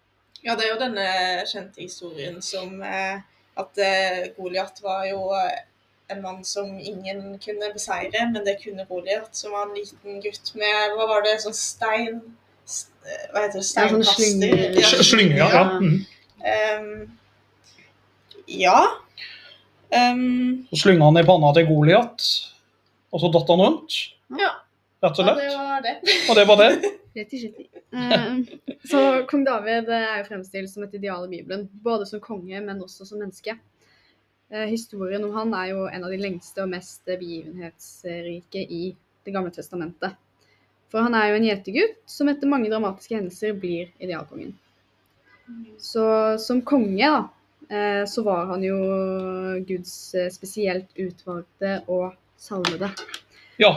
ja, 0.44 0.54
det 0.54 0.68
er 0.68 0.70
jo 0.70 0.78
denne 0.84 1.08
kjente 1.50 1.82
historien 1.82 2.38
som 2.44 2.78
eh, 2.82 3.18
at 3.58 3.80
eh, 3.82 4.28
Goliat 4.36 4.78
var 4.84 5.02
jo 5.08 5.24
eh, 5.34 5.64
en 6.08 6.22
mann 6.22 6.44
som 6.44 6.70
ingen 6.78 7.38
kunne 7.38 7.68
beseire, 7.74 8.22
men 8.32 8.44
det 8.46 8.56
kunne 8.62 8.86
Goliat, 8.88 9.28
som 9.36 9.52
var 9.52 9.66
en 9.68 9.74
liten 9.76 10.20
gutt 10.24 10.52
med 10.56 10.94
Hva 10.96 11.06
var 11.10 11.22
det, 11.26 11.34
sånn 11.42 11.56
stein 11.56 12.20
st- 12.64 12.92
Hva 13.32 13.42
heter 13.44 13.58
det? 13.60 13.64
Ja, 13.64 13.88
sånn 13.88 14.04
Steinkaster? 14.04 14.22
slynger. 14.22 15.02
Slynge, 15.10 15.36
ja. 15.36 15.48
ja. 15.52 15.64
Mhm. 15.80 15.98
Ehm, 16.48 17.10
ja. 18.46 18.78
Um, 19.90 20.66
Så 20.70 20.76
slynga 20.84 21.04
han 21.08 21.16
i 21.20 21.24
panna 21.26 21.52
til 21.56 21.66
Goliat, 21.68 22.24
og 23.12 23.20
så 23.22 23.30
datt 23.32 23.48
han 23.52 23.62
rundt. 23.64 23.96
Ja. 24.38 24.50
Rett 25.02 25.18
og 25.22 25.28
ja, 25.28 25.34
slett. 25.34 25.38
det 25.44 25.56
var 25.56 25.82
det. 25.84 25.94
Og 26.28 26.36
det 26.36 26.44
var 26.48 26.60
det. 26.62 26.70
Rett 27.18 27.32
i 27.34 27.40
skittig. 27.40 27.66
Eh, 27.88 28.24
så 28.90 29.00
kong 29.30 29.44
David 29.46 29.88
eh, 29.88 30.04
er 30.12 30.18
jo 30.20 30.26
fremstilt 30.28 30.70
som 30.72 30.84
et 30.84 30.94
ideal 30.98 31.24
i 31.24 31.30
Bibelen, 31.38 31.68
både 31.84 32.04
som 32.06 32.20
konge, 32.20 32.60
men 32.60 32.82
også 32.84 33.06
som 33.08 33.20
menneske. 33.22 33.54
Eh, 34.50 34.64
historien 34.64 35.24
om 35.24 35.34
han 35.34 35.52
er 35.54 35.72
jo 35.74 35.82
en 35.92 36.04
av 36.04 36.12
de 36.12 36.16
lengste 36.20 36.62
og 36.64 36.70
mest 36.72 37.04
begivenhetsrike 37.04 38.64
i 38.64 38.96
Det 39.26 39.34
gamle 39.34 39.50
testamentet. 39.52 40.14
For 40.88 41.04
han 41.04 41.12
er 41.12 41.26
jo 41.28 41.36
en 41.36 41.44
gjetergutt 41.44 41.98
som 42.08 42.30
etter 42.32 42.48
mange 42.48 42.70
dramatiske 42.70 43.18
hendelser 43.18 43.58
blir 43.60 43.90
idealkongen. 44.00 44.54
Så 45.76 46.04
som 46.40 46.62
konge, 46.64 47.10
da, 47.10 47.28
eh, 47.68 48.06
så 48.08 48.24
var 48.24 48.46
han 48.54 48.64
jo 48.64 48.78
Guds 49.68 50.14
eh, 50.14 50.30
spesielt 50.32 50.96
utvalgte 50.96 51.82
og 51.92 52.16
salvede. 52.40 52.88
Ja. 53.60 53.74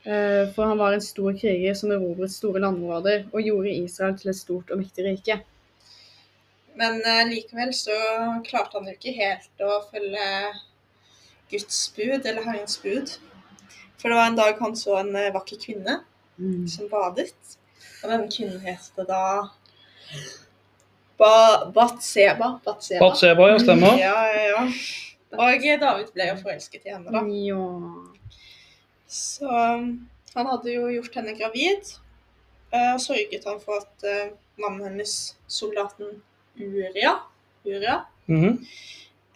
For 0.00 0.64
han 0.64 0.78
var 0.80 0.94
en 0.96 1.02
stor 1.04 1.34
kriger 1.36 1.74
som 1.76 1.90
erobret 1.92 2.32
store 2.32 2.62
landområder 2.64 3.26
og 3.34 3.44
gjorde 3.44 3.74
Israel 3.82 4.14
til 4.16 4.30
et 4.32 4.38
stort 4.38 4.70
og 4.72 4.80
mektig 4.80 5.04
rike. 5.04 5.42
Men 6.80 7.02
eh, 7.04 7.28
likevel 7.28 7.74
så 7.76 7.96
klarte 8.46 8.78
han 8.78 8.88
jo 8.88 8.96
ikke 8.96 9.12
helt 9.12 9.64
å 9.64 9.82
følge 9.90 10.26
Guds 11.52 11.80
bud, 11.96 12.24
eller 12.24 12.46
Herrens 12.46 12.78
bud. 12.80 13.16
For 14.00 14.08
det 14.08 14.16
var 14.16 14.30
en 14.30 14.38
dag 14.38 14.60
han 14.62 14.76
så 14.78 14.96
en 15.02 15.10
eh, 15.18 15.32
vakker 15.34 15.60
kvinne 15.60 15.98
som 16.72 16.88
badet. 16.88 17.34
Og 18.00 18.12
den 18.14 18.22
kvinnen 18.32 18.62
het 18.64 19.02
da 19.08 19.24
ba 21.20 21.34
Batseba. 21.74 22.54
Batseba. 22.64 23.02
Batseba, 23.02 23.50
ja, 23.50 23.58
stemmer. 23.60 23.98
Ja, 24.00 24.14
ja, 24.32 24.46
ja. 24.54 24.62
Og 25.36 25.66
David 25.82 26.08
ble 26.14 26.30
jo 26.30 26.38
forelsket 26.40 26.88
i 26.88 26.94
henne, 26.94 27.12
da. 27.12 27.20
Ja. 27.44 27.66
Så 29.10 29.44
um, 29.52 29.92
han 30.32 30.48
hadde 30.48 30.72
jo 30.72 30.88
gjort 30.94 31.20
henne 31.20 31.36
gravid, 31.36 31.92
eh, 32.72 32.94
og 32.94 33.04
sørget 33.04 33.44
han 33.50 33.60
for 33.60 33.84
at 33.84 34.08
mannen 34.56 34.86
hennes, 34.88 35.14
soldaten 35.50 36.22
Uria, 36.60 37.16
Uria 37.66 37.98
Mhm. 38.26 38.66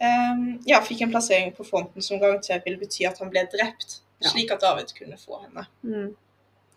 um, 0.01 0.61
ja, 0.67 0.81
fikk 0.85 1.01
en 1.03 1.11
plassering 1.11 1.53
på 1.57 1.65
fronten 1.67 2.03
som 2.03 2.21
garantert 2.21 2.65
ville 2.67 2.79
bety 2.79 3.07
at 3.09 3.19
han 3.19 3.31
ble 3.31 3.47
drept, 3.53 4.01
Ja. 4.23 4.29
slik 4.31 4.51
at 4.53 4.61
David 4.61 4.93
kunne 4.99 5.17
få 5.19 5.41
henne. 5.43 5.67
Mm. 5.83 6.17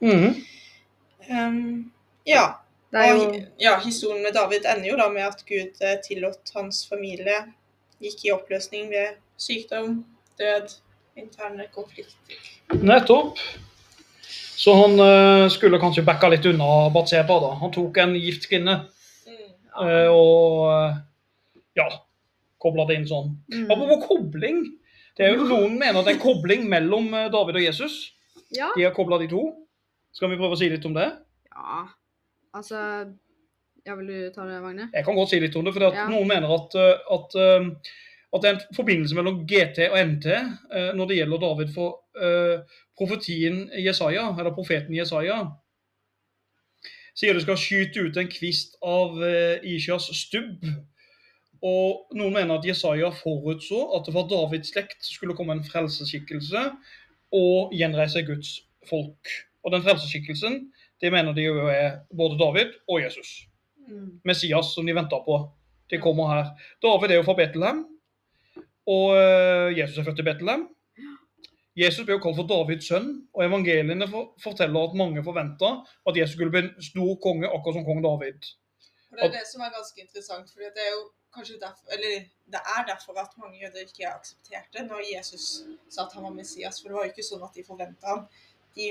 Mhm. 0.01 0.45
Um, 1.29 1.91
ja, 2.25 2.53
jo 2.93 2.99
og 3.27 3.35
ja, 3.59 3.79
historien 3.79 4.23
med 4.23 4.33
David 4.33 4.65
ender 4.65 4.89
jo 4.89 4.95
da 4.97 5.09
med 5.09 5.21
at 5.27 5.43
Gud 5.45 5.81
eh, 5.81 5.97
tillot 6.07 6.51
hans 6.55 6.85
familie 6.89 7.53
gikk 8.01 8.25
i 8.25 8.31
oppløsning 8.31 8.89
ved 8.89 9.15
sykdom, 9.37 10.05
død, 10.39 10.75
interne 11.17 11.65
konflikter. 11.73 12.37
Nettopp. 12.73 13.37
Så 14.57 14.73
han 14.73 14.99
eh, 14.99 15.49
skulle 15.49 15.79
kanskje 15.79 16.03
backa 16.05 16.29
litt 16.29 16.45
unna 16.45 16.89
Batseba. 16.93 17.39
da. 17.39 17.53
Han 17.61 17.71
tok 17.71 17.97
en 17.97 18.15
gift 18.15 18.47
kvinne 18.49 18.87
Eh, 19.77 20.09
og 20.09 21.77
ja, 21.77 21.87
kobla 22.61 22.87
det 22.89 22.97
inn 22.99 23.07
sånn. 23.09 23.35
mm. 23.53 23.67
Apropos 23.69 24.05
kobling. 24.07 24.63
Det 25.17 25.25
er 25.25 25.35
jo 25.35 25.47
Noen 25.49 25.77
mener 25.79 26.05
det 26.05 26.15
er 26.15 26.21
kobling 26.21 26.67
mellom 26.69 27.09
eh, 27.13 27.29
David 27.33 27.59
og 27.59 27.65
Jesus. 27.65 27.99
Ja. 28.53 28.71
De 28.77 28.85
har 28.85 28.95
kobla 28.95 29.19
de 29.21 29.29
to. 29.31 29.43
Skal 30.15 30.31
vi 30.31 30.39
prøve 30.39 30.57
å 30.57 30.59
si 30.59 30.69
litt 30.71 30.85
om 30.89 30.97
det? 30.97 31.11
ja. 31.53 31.85
Altså 32.57 32.79
Ja, 33.85 33.93
vil 33.95 34.07
du 34.07 34.31
ta 34.33 34.47
det, 34.47 34.55
Magne? 34.63 34.87
Jeg 34.95 35.05
kan 35.05 35.15
godt 35.15 35.29
si 35.29 35.37
litt 35.39 35.55
om 35.55 35.65
det. 35.67 35.73
for 35.75 35.83
Ja. 35.93 36.07
Noen 36.09 36.27
mener 36.27 36.49
at, 36.55 36.73
eh, 36.75 37.13
at, 37.13 37.35
at 37.37 38.41
det 38.41 38.49
er 38.49 38.55
en 38.55 38.75
forbindelse 38.75 39.15
mellom 39.15 39.43
GT 39.47 39.85
og 39.91 39.99
NT 39.99 40.25
når 40.97 41.07
det 41.11 41.17
gjelder 41.19 41.43
David 41.43 41.69
for 41.75 42.01
uh, 42.17 42.63
profetien 42.97 43.69
Jesaja, 43.77 44.25
eller 44.39 44.55
profeten 44.55 44.95
Jesaja. 44.95 45.37
Sier 47.17 47.33
du 47.33 47.41
skal 47.41 47.57
skyte 47.57 48.05
ut 48.05 48.17
en 48.21 48.29
kvist 48.29 48.77
av 48.85 49.17
Isjas 49.65 50.05
stubb. 50.13 50.65
Og 51.65 52.13
noen 52.13 52.35
mener 52.35 52.59
at 52.59 52.67
Jesaja 52.67 53.09
forutså 53.17 53.79
at 53.97 54.05
det 54.05 54.13
fra 54.13 54.27
Davids 54.29 54.69
slekt 54.69 55.01
skulle 55.01 55.33
komme 55.33 55.55
en 55.57 55.65
frelseskikkelse 55.65 56.67
og 57.33 57.73
gjenreise 57.73 58.21
Guds 58.27 58.51
folk. 58.89 59.33
Og 59.65 59.73
den 59.73 59.83
frelseskikkelsen 59.83 60.67
det 61.01 61.11
mener 61.13 61.35
de 61.35 61.45
jo 61.45 61.67
er 61.69 62.01
både 62.17 62.39
David 62.39 62.73
og 62.89 63.01
Jesus. 63.03 63.45
Mm. 63.87 64.19
Messias 64.25 64.73
som 64.73 64.87
de 64.87 64.95
venter 64.95 65.21
på. 65.25 65.41
De 65.91 65.99
kommer 66.01 66.31
her. 66.31 66.49
David 66.83 67.11
er 67.11 67.21
jo 67.21 67.27
fra 67.27 67.37
Betlehem, 67.37 67.85
og 68.87 69.13
eh, 69.15 69.77
Jesus 69.77 69.99
er 69.99 70.07
født 70.07 70.23
i 70.23 70.25
Betlehem. 70.27 70.65
Jesus 71.77 72.05
ble 72.05 72.15
jo 72.15 72.21
kalt 72.23 72.39
for 72.39 72.49
Davids 72.49 72.87
sønn, 72.89 73.09
og 73.35 73.43
evangeliene 73.45 74.07
for, 74.09 74.31
forteller 74.41 74.87
at 74.87 74.95
mange 74.97 75.23
forventa 75.25 75.75
at 76.09 76.17
Jesus 76.17 76.33
skulle 76.37 76.53
bli 76.53 76.63
en 76.65 76.71
stor 76.81 77.11
konge, 77.21 77.49
akkurat 77.49 77.77
som 77.77 77.85
kong 77.85 78.01
David. 78.05 78.49
Og 79.11 79.19
det 79.19 79.27
er 79.27 79.35
det 79.37 79.45
som 79.51 79.61
er 79.61 79.75
ganske 79.75 80.01
interessant, 80.01 80.49
for 80.51 80.65
det 80.65 80.83
er 80.83 80.91
jo 80.95 81.03
kanskje 81.35 81.59
derfor, 81.61 81.85
eller 81.95 82.25
det 82.53 82.61
er 82.75 82.81
derfor 82.91 83.19
at 83.21 83.37
mange 83.37 83.61
jøder 83.61 83.85
ikke 83.85 84.09
aksepterte 84.09 84.85
når 84.89 85.05
Jesus 85.15 85.45
sa 85.89 86.07
at 86.07 86.17
han 86.17 86.25
var 86.27 86.35
Messias. 86.39 86.81
For 86.81 86.89
det 86.89 86.97
var 86.97 87.05
jo 87.05 87.13
ikke 87.13 87.29
sånn 87.29 87.45
at 87.45 87.55
de 87.55 87.65
forventa 87.67 88.13
han. 88.13 88.25
De 88.77 88.87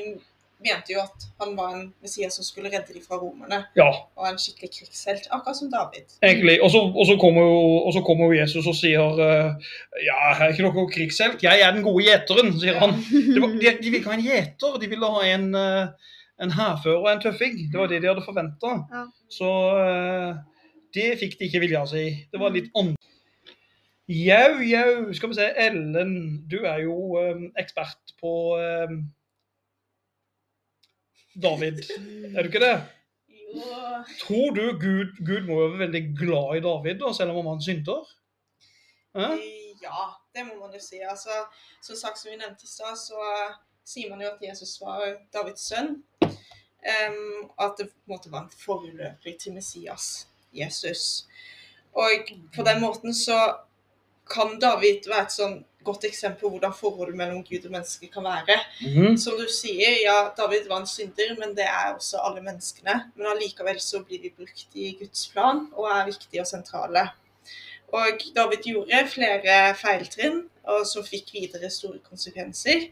mente 0.64 0.94
jo 0.94 1.00
at 1.02 1.26
han 1.40 1.52
var 1.56 1.74
en 1.74 1.82
Messias 2.02 2.36
som 2.38 2.44
skulle 2.46 2.70
redde 2.72 2.94
dem 2.94 3.02
fra 3.04 3.18
romerne. 3.20 3.58
Ja, 3.76 3.88
Og 4.16 4.28
en 4.28 4.38
skikkelig 4.40 4.70
krigshelt, 4.72 5.28
akkurat 5.30 5.58
som 5.58 5.70
David. 5.70 6.16
egentlig. 6.22 6.56
Og 6.62 6.70
så, 6.70 6.80
og 6.80 7.06
så, 7.06 7.16
kommer, 7.20 7.42
jo, 7.42 8.02
kommer 8.06 8.30
jo 8.30 8.40
Jesus 8.40 8.66
og 8.66 8.76
sier 8.78 9.20
eh, 9.26 9.70
Ja, 10.06 10.18
jeg 10.32 10.46
er 10.46 10.54
ikke 10.54 10.66
noe 10.66 10.86
krigshelt, 10.92 11.42
jeg 11.44 11.60
er 11.60 11.76
den 11.76 11.84
gode 11.84 12.04
gjeteren, 12.06 12.52
sier 12.60 12.80
han. 12.80 12.96
Det 13.34 13.42
var, 13.42 13.54
de, 13.60 13.72
de 13.82 13.90
ville 13.90 14.00
ikke 14.00 14.12
ha 14.12 14.18
en 14.18 14.26
gjeter, 14.26 14.78
de 14.80 14.90
ville 14.92 15.12
ha 15.16 15.24
en, 15.34 15.48
eh, 15.60 16.12
en 16.46 16.56
hærfører 16.56 17.02
og 17.02 17.10
en 17.12 17.24
tøffing. 17.26 17.58
Det 17.72 17.80
var 17.80 17.92
det 17.92 18.02
de 18.02 18.12
hadde 18.12 18.24
forventa. 18.24 18.76
Ja. 18.92 19.04
Så 19.38 19.50
eh, 19.82 20.30
det 20.96 21.10
fikk 21.20 21.36
de 21.38 21.50
ikke 21.50 21.64
vilja 21.66 21.84
si. 21.90 22.06
Det 22.32 22.40
var 22.40 22.54
litt 22.56 22.72
annet. 22.78 22.96
Jau, 24.06 24.62
jau, 24.62 25.12
skal 25.18 25.32
vi 25.32 25.34
se. 25.34 25.46
Ellen, 25.58 26.12
du 26.46 26.60
er 26.62 26.84
jo 26.84 26.94
ekspert 27.58 28.14
på 28.22 28.32
eh, 28.62 28.92
David, 31.42 31.82
er 32.32 32.42
du 32.42 32.48
ikke 32.48 32.62
det? 32.62 32.76
Jo, 33.28 33.62
Tror 34.20 34.54
du 34.56 34.64
Gud, 34.80 35.18
Gud 35.26 35.46
må 35.48 35.60
være 35.60 35.82
veldig 35.86 36.02
glad 36.18 36.56
i 36.56 36.64
David, 36.64 37.00
da, 37.02 37.12
selv 37.16 37.36
om 37.36 37.50
han 37.52 37.62
synder? 37.62 38.08
Eh? 39.16 39.38
ja, 39.82 40.02
det 40.34 40.46
må 40.46 40.58
man 40.60 40.74
jo 40.74 40.80
si. 40.80 41.00
Altså, 41.10 41.44
som 41.82 41.96
sagt, 41.96 42.18
som 42.18 42.30
vi 42.30 42.36
nevnte 42.40 42.64
i 42.64 42.70
stad, 42.70 42.96
så 42.96 43.20
sier 43.86 44.10
man 44.10 44.22
jo 44.22 44.32
at 44.32 44.42
Jesus 44.42 44.76
var 44.80 45.04
Davids 45.32 45.68
sønn. 45.70 46.02
Um, 46.86 47.50
at 47.58 47.78
det 47.78 47.88
på 47.90 47.96
en 48.06 48.12
måte 48.12 48.30
var 48.30 48.44
en 48.44 48.58
forløper 48.64 49.38
til 49.40 49.56
Messias, 49.56 50.28
Jesus. 50.54 51.26
Og 51.96 52.28
på 52.54 52.62
den 52.62 52.80
måten 52.80 53.14
så 53.14 53.38
kan 54.30 54.58
David 54.60 55.06
være 55.08 55.22
et 55.26 55.34
sånn 55.34 55.56
godt 55.86 56.04
eksempel 56.08 56.40
på 56.40 56.48
hvordan 56.56 56.72
forholdet 56.74 57.14
mellom 57.14 57.44
Gud 57.46 57.66
og 57.68 57.70
menneske 57.76 58.08
kan 58.10 58.24
være. 58.26 58.56
Mhm. 58.82 59.16
Som 59.22 59.36
du 59.38 59.46
sier, 59.46 60.00
ja, 60.02 60.16
David 60.36 60.66
var 60.68 60.80
en 60.82 60.86
synder, 60.90 61.36
men 61.38 61.54
det 61.54 61.64
er 61.68 61.92
også 61.94 62.18
alle 62.26 62.42
menneskene. 62.42 62.96
Men 63.14 63.26
allikevel 63.30 63.78
så 63.80 64.00
blir 64.02 64.22
de 64.22 64.32
brukt 64.34 64.66
i 64.74 64.96
Guds 64.98 65.28
plan 65.32 65.68
og 65.76 65.86
er 65.92 66.08
viktige 66.10 66.42
og 66.42 66.46
sentrale. 66.50 67.06
Og 67.94 68.18
David 68.34 68.66
gjorde 68.66 69.04
flere 69.08 69.74
feiltrinn, 69.78 70.42
og 70.66 70.82
som 70.90 71.04
fikk 71.06 71.30
videre 71.36 71.70
store 71.70 72.00
konsekvenser. 72.10 72.88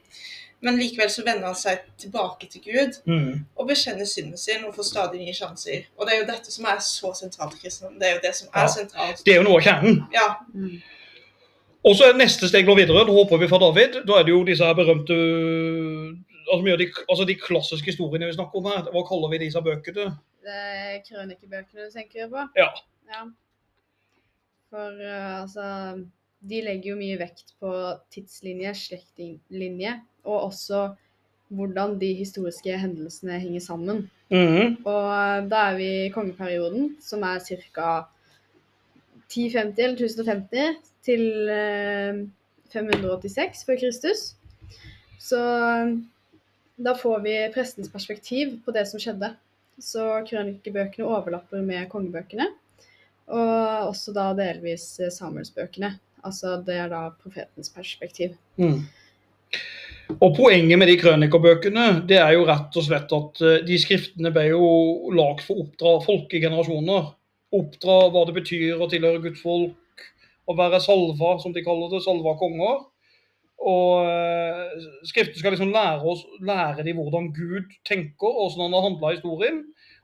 Men 0.65 0.79
likevel 0.79 1.11
så 1.11 1.25
vender 1.27 1.51
han 1.51 1.57
seg 1.59 1.83
tilbake 2.01 2.47
til 2.49 2.63
Gud 2.65 2.95
mm. 3.05 3.41
og 3.57 3.67
bekjenner 3.69 4.07
synden 4.09 4.39
sin 4.41 4.63
og 4.65 4.73
får 4.79 4.87
stadig 4.89 5.21
nye 5.21 5.35
sjanser. 5.37 5.83
Og 5.99 6.07
det 6.07 6.15
er 6.15 6.23
jo 6.23 6.29
dette 6.31 6.53
som 6.55 6.65
er 6.71 6.79
så 6.81 7.11
sentralt 7.19 7.59
i 7.59 7.61
kristendommen. 7.67 7.99
Det 8.01 8.09
er 8.09 8.15
jo 8.15 8.23
det 8.23 8.35
som 8.39 8.49
er 8.55 8.63
Ja. 8.63 8.71
sentralt. 8.73 9.21
Det 9.27 9.35
er 9.35 9.43
jo 9.43 9.49
noe 9.49 9.59
av 9.59 9.67
kjernen. 9.67 9.99
Ja, 10.15 10.29
Mm. 10.55 10.79
Og 11.85 11.97
så 11.97 12.09
er 12.09 12.17
neste 12.17 12.49
steg 12.49 12.65
nå 12.65 12.77
videre, 12.79 13.05
da 13.05 13.13
håper 13.13 13.41
vi 13.43 13.49
fra 13.51 13.61
David. 13.61 14.01
Da 14.09 14.17
er 14.17 14.25
det 14.25 14.33
jo 14.33 14.41
disse 14.49 14.69
berømte 14.77 15.17
altså, 16.49 16.63
mye 16.65 16.77
av 16.77 16.81
de, 16.81 16.89
altså 17.05 17.27
de 17.29 17.37
klassiske 17.41 17.93
historiene 17.93 18.31
vi 18.31 18.37
snakker 18.39 18.61
om 18.61 18.69
her. 18.71 18.89
Hva 18.95 19.05
kaller 19.09 19.33
vi 19.35 19.43
disse 19.45 19.61
bøkene? 19.65 20.09
Det 20.45 20.59
er 20.61 20.99
krønikebøkene 21.05 21.89
du 21.89 21.93
tenker 21.93 22.31
på? 22.33 22.47
Ja. 22.57 22.71
Ja. 23.13 23.27
For 24.73 24.97
uh, 24.97 25.43
altså 25.43 25.67
De 26.45 26.61
legger 26.65 26.95
jo 26.95 26.99
mye 27.01 27.21
vekt 27.21 27.55
på 27.61 27.71
tidslinje, 28.13 28.75
slektlinje, 28.77 29.95
og 30.29 30.51
også 30.51 30.87
hvordan 31.55 31.99
de 32.01 32.11
historiske 32.17 32.77
hendelsene 32.81 33.39
henger 33.41 33.63
sammen. 33.65 34.03
Mhm. 34.33 34.81
Og 34.89 35.07
eh, 35.13 35.45
da 35.49 35.61
er 35.71 35.77
vi 35.79 35.89
i 36.07 36.11
kongeperioden, 36.13 36.97
som 37.05 37.23
er 37.23 37.41
ca. 37.45 37.93
1050 39.29 39.85
eller 39.85 39.97
1050 39.97 40.94
til 41.05 41.51
eh, 41.53 42.25
586 42.75 43.65
før 43.69 43.81
Kristus. 43.81 44.27
Så 45.23 45.41
eh, 45.41 45.95
da 46.77 46.95
får 46.99 47.23
vi 47.25 47.37
prestens 47.55 47.93
perspektiv 47.93 48.59
på 48.65 48.75
det 48.75 48.87
som 48.91 49.03
skjedde. 49.03 49.35
Så 49.83 50.07
krønikebøkene 50.29 51.07
overlapper 51.07 51.63
med 51.67 51.89
kongebøkene. 51.93 52.49
Og 53.35 53.89
også 53.91 54.15
da 54.17 54.33
delvis 54.39 54.89
eh, 55.01 55.13
Samuelsbøkene. 55.13 55.95
Altså 56.25 56.57
det 56.65 56.77
er 56.81 56.93
da 56.93 57.07
profetens 57.21 57.71
perspektiv. 57.73 58.37
Mm. 58.57 58.85
Og 60.21 60.35
Poenget 60.37 60.79
med 60.79 60.91
de 60.91 60.97
krønikerbøkene 61.01 61.87
det 62.09 62.19
er 62.21 62.35
jo 62.37 62.45
rett 62.49 62.75
og 62.77 62.87
slett 62.87 63.13
at 63.17 63.45
eh, 63.45 63.61
de 63.67 63.79
skriftene 63.81 64.33
ble 64.35 64.49
jo 64.51 64.65
lagd 65.17 65.45
for 65.47 65.57
å 65.57 65.67
oppdra 65.67 65.95
folk 66.05 66.35
i 66.35 66.43
generasjoner. 66.45 67.13
Oppdra 67.55 67.99
hva 68.11 68.27
det 68.29 68.37
betyr 68.41 68.83
å 68.83 68.91
tilhøre 68.91 69.23
Guds 69.25 69.43
folk, 69.45 69.77
å 70.45 70.57
være 70.59 70.81
salva, 70.83 71.37
som 71.43 71.55
de 71.55 71.65
kaller 71.65 71.93
det, 71.93 72.03
salva 72.05 72.35
konger. 72.41 72.83
Og 73.65 74.09
Skriften 75.09 75.39
skal 75.39 75.55
liksom 75.55 75.73
lære 75.73 76.05
oss 76.11 76.25
lære 76.45 76.85
de 76.85 76.95
hvordan 76.97 77.31
Gud 77.37 77.71
tenker, 77.87 78.29
og 78.29 78.51
hvordan 78.51 78.67
han 78.67 78.77
har 78.77 78.87
handla 78.89 79.13
historien, 79.15 79.61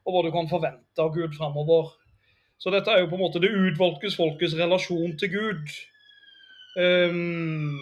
og 0.07 0.15
hva 0.15 0.23
du 0.25 0.31
kan 0.35 0.49
forvente 0.51 1.03
av 1.03 1.13
Gud 1.15 1.35
fremover. 1.37 1.91
Så 2.61 2.73
dette 2.73 2.93
er 2.93 3.03
jo 3.03 3.11
på 3.11 3.17
en 3.17 3.25
måte 3.25 3.41
det 3.41 3.53
utvalgtes 3.53 4.17
folkets 4.21 4.57
relasjon 4.57 5.17
til 5.21 5.33
Gud. 5.33 5.77
Um, 6.77 7.77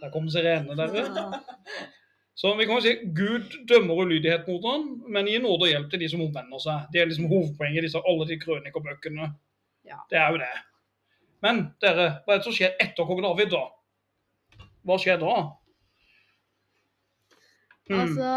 der 0.00 0.12
kom 0.14 0.28
sirenene, 0.30 0.76
dere. 0.78 1.06
Ja. 1.14 1.30
Så 2.38 2.52
vi 2.54 2.68
kan 2.68 2.78
jo 2.78 2.82
si 2.84 2.92
Gud 3.18 3.54
dømmer 3.66 4.04
ulydighet 4.04 4.44
mot 4.46 4.62
ham, 4.62 4.82
men 5.10 5.26
gir 5.26 5.40
nåde 5.42 5.66
og 5.66 5.72
hjelp 5.72 5.88
til 5.90 6.04
de 6.04 6.08
som 6.12 6.20
omvender 6.22 6.60
seg. 6.62 6.84
Det 6.94 7.00
er 7.02 7.08
liksom 7.10 7.26
hovedpoenget 7.26 7.88
i 7.88 7.90
alle 7.98 8.26
de 8.28 8.36
krønikerbøkene. 8.38 9.26
Ja. 9.90 9.98
Det 10.06 10.20
er 10.20 10.28
jo 10.30 10.38
det. 10.44 10.52
Men 11.44 11.68
dere, 11.82 12.08
hva 12.24 12.34
er 12.34 12.40
det 12.40 12.46
som 12.48 12.54
skjer 12.56 12.78
etter 12.82 13.06
kong 13.06 13.22
David, 13.22 13.52
da? 13.54 13.64
Hva 14.88 14.96
skjer 15.00 15.20
da? 15.22 15.34
Hmm. 17.88 18.00
Altså, 18.02 18.32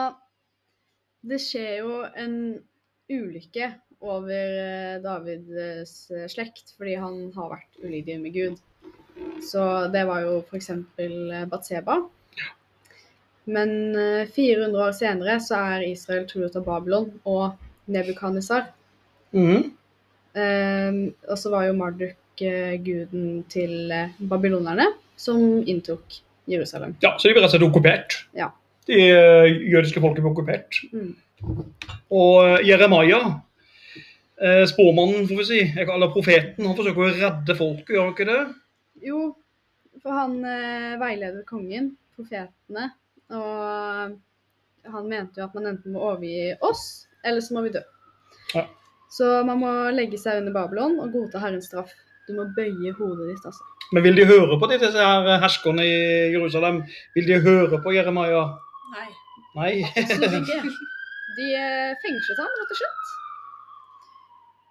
det 1.28 1.39
skjer 1.43 1.72
jo 1.82 1.95
en 2.18 2.36
ulykke 3.12 3.72
over 4.02 4.56
eh, 4.62 4.99
Davids 5.04 6.10
eh, 6.12 6.28
slekt, 6.32 6.74
fordi 6.78 6.95
han 7.02 7.28
har 7.36 7.52
vært 7.58 7.82
ulydig 7.84 8.18
med 8.22 8.38
Gud. 8.38 8.62
Så 9.45 9.66
det 9.93 10.06
var 10.10 10.24
jo 10.26 10.39
f.eks. 10.47 10.72
Batseba. 11.52 11.99
Men 13.52 13.95
eh, 13.97 14.30
400 14.30 14.86
år 14.88 14.95
senere 14.97 15.38
så 15.43 15.60
er 15.74 15.89
Israel 15.89 16.26
truet 16.30 16.58
av 16.58 16.66
Babylon 16.66 17.12
og 17.30 17.60
Nebukadnesar. 17.91 18.70
Mm. 19.34 19.72
Um, 20.32 20.99
og 21.28 21.38
så 21.39 21.49
var 21.52 21.66
jo 21.68 21.76
Marduk 21.76 22.30
guden 22.85 23.43
til 23.51 23.91
eh, 23.93 24.13
babylonerne, 24.29 24.87
som 25.19 25.61
inntok 25.69 26.17
Jerusalem. 26.49 26.95
Ja, 27.03 27.15
så 27.17 27.29
de 27.29 27.35
ble 27.35 27.43
rett 27.43 27.51
og 27.51 27.55
slett 27.55 27.67
okkupert. 27.67 28.17
Ja. 28.37 28.49
De 28.89 28.97
eh, 28.97 29.59
jødiske 29.71 30.01
folket 30.03 30.25
ble 30.25 30.33
okkupert. 30.33 30.81
Mm. 30.91 31.13
Og 32.17 32.35
eh, 32.47 32.65
Jeremia, 32.69 33.21
spåmannen, 34.71 35.27
får 35.29 35.37
vi 35.37 35.45
si, 35.45 35.61
eller 35.83 36.09
profeten, 36.15 36.65
han 36.65 36.73
forsøker 36.77 37.05
å 37.05 37.11
redde 37.13 37.55
folket, 37.59 37.93
gjør 37.93 38.07
han 38.07 38.15
ikke 38.15 38.25
det? 38.25 38.39
Jo, 39.05 39.19
for 40.01 40.17
han 40.17 40.39
veileder 40.97 41.43
kongen, 41.45 41.91
profetene, 42.17 42.87
og 43.29 44.15
han 44.89 45.09
mente 45.11 45.37
jo 45.37 45.45
at 45.45 45.53
man 45.53 45.69
enten 45.75 45.93
må 45.93 46.01
overgi 46.07 46.55
oss, 46.65 47.05
eller 47.21 47.45
så 47.45 47.53
må 47.53 47.67
vi 47.67 47.75
dø. 47.75 47.83
Ja. 48.55 48.65
Så 49.11 49.27
man 49.45 49.59
må 49.59 49.71
legge 49.91 50.17
seg 50.17 50.39
under 50.39 50.55
Babylon 50.55 50.97
og 51.03 51.11
godta 51.13 51.41
Herrens 51.43 51.67
straff. 51.69 51.91
Du 52.28 52.34
må 52.38 52.45
bøye 52.55 52.91
hodet 52.97 53.30
ditt, 53.32 53.45
altså. 53.49 53.63
Men 53.91 54.03
vil 54.05 54.15
de 54.19 54.26
høre 54.30 54.59
på 54.59 54.67
disse 54.72 54.91
her 54.95 55.39
herskerne 55.43 55.84
i 55.84 55.97
Jerusalem? 56.36 56.84
Vil 57.15 57.28
de 57.28 57.39
høre 57.43 57.82
på 57.84 57.93
Jeremia? 57.95 58.43
nei. 58.95 59.09
Nei. 59.55 59.74
Absolutt 59.97 60.38
ikke. 60.41 60.61
De 61.38 61.45
eh, 61.55 61.91
fengslet 62.03 62.39
ham, 62.43 62.55
rett 62.59 62.72
og 62.74 62.78
slett. 62.80 63.11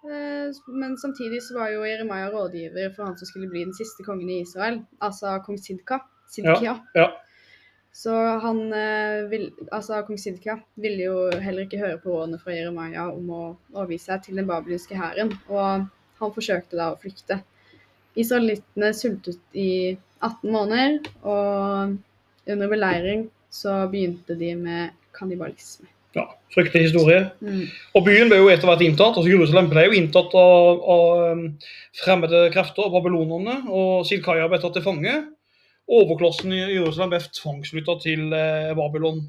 Eh, 0.05 0.59
Men 0.81 0.97
samtidig 0.97 1.41
så 1.41 1.55
var 1.57 1.71
jo 1.73 1.83
Jeremia 1.85 2.29
rådgiver 2.33 2.91
for 2.95 3.05
han 3.09 3.17
som 3.17 3.29
skulle 3.29 3.49
bli 3.49 3.63
den 3.65 3.73
siste 3.73 4.05
kongen 4.05 4.29
i 4.29 4.41
Israel, 4.41 4.81
altså 5.01 5.39
kong 5.45 5.57
Sidka. 5.61 5.99
Sidkia. 6.29 6.75
ja. 6.95 7.07
Så 7.93 8.13
han 8.45 8.59
eh, 8.73 9.25
vil, 9.31 9.49
altså 9.71 10.01
kong 10.07 10.19
Sidka 10.21 10.59
ville 10.75 11.03
jo 11.03 11.15
heller 11.43 11.65
ikke 11.65 11.81
høre 11.81 11.97
på 11.99 12.13
rådene 12.13 12.39
fra 12.39 12.53
Jeremia 12.55 13.09
om 13.11 13.29
å 13.29 13.41
overgi 13.73 13.97
seg 14.05 14.23
til 14.25 14.37
den 14.39 14.47
babylonske 14.47 14.95
hæren, 14.97 15.33
og 15.49 15.89
han 16.21 16.33
forsøkte 16.35 16.79
da 16.79 16.91
å 16.93 16.99
flykte. 17.01 17.41
Israelittene 18.19 18.91
sultet 18.95 19.39
i 19.55 19.95
18 20.21 20.51
måneder, 20.51 20.99
og 21.23 22.51
under 22.51 22.71
beleiring 22.71 23.25
så 23.51 23.85
begynte 23.91 24.37
de 24.39 24.53
med 24.59 24.97
kannibalisme. 25.17 25.87
ja. 26.15 26.27
Fryktelig 26.51 26.89
historie. 26.89 27.29
Mm. 27.39 27.67
Og 27.95 28.03
byen 28.03 28.27
ble 28.27 28.41
jo 28.41 28.49
etter 28.51 28.67
hvert 28.67 28.81
inntatt. 28.83 29.15
altså 29.15 29.29
Jerusalem 29.31 29.69
ble 29.71 29.85
jo 29.85 29.93
inntatt 29.95 30.33
av, 30.35 30.81
av 30.95 31.21
um, 31.31 31.45
fremmede 31.95 32.41
krefter, 32.51 32.89
babylonerne, 32.91 33.61
og 33.71 34.03
Silkaya 34.09 34.49
ble 34.51 34.59
tatt 34.59 34.75
til 34.75 34.83
fange. 34.83 35.13
Overklassen 35.91 36.51
i 36.51 36.59
Jerusalem 36.73 37.13
ble 37.13 37.21
tvangsflytta 37.39 37.95
til 38.03 38.35
eh, 38.35 38.73
Babylon. 38.75 39.23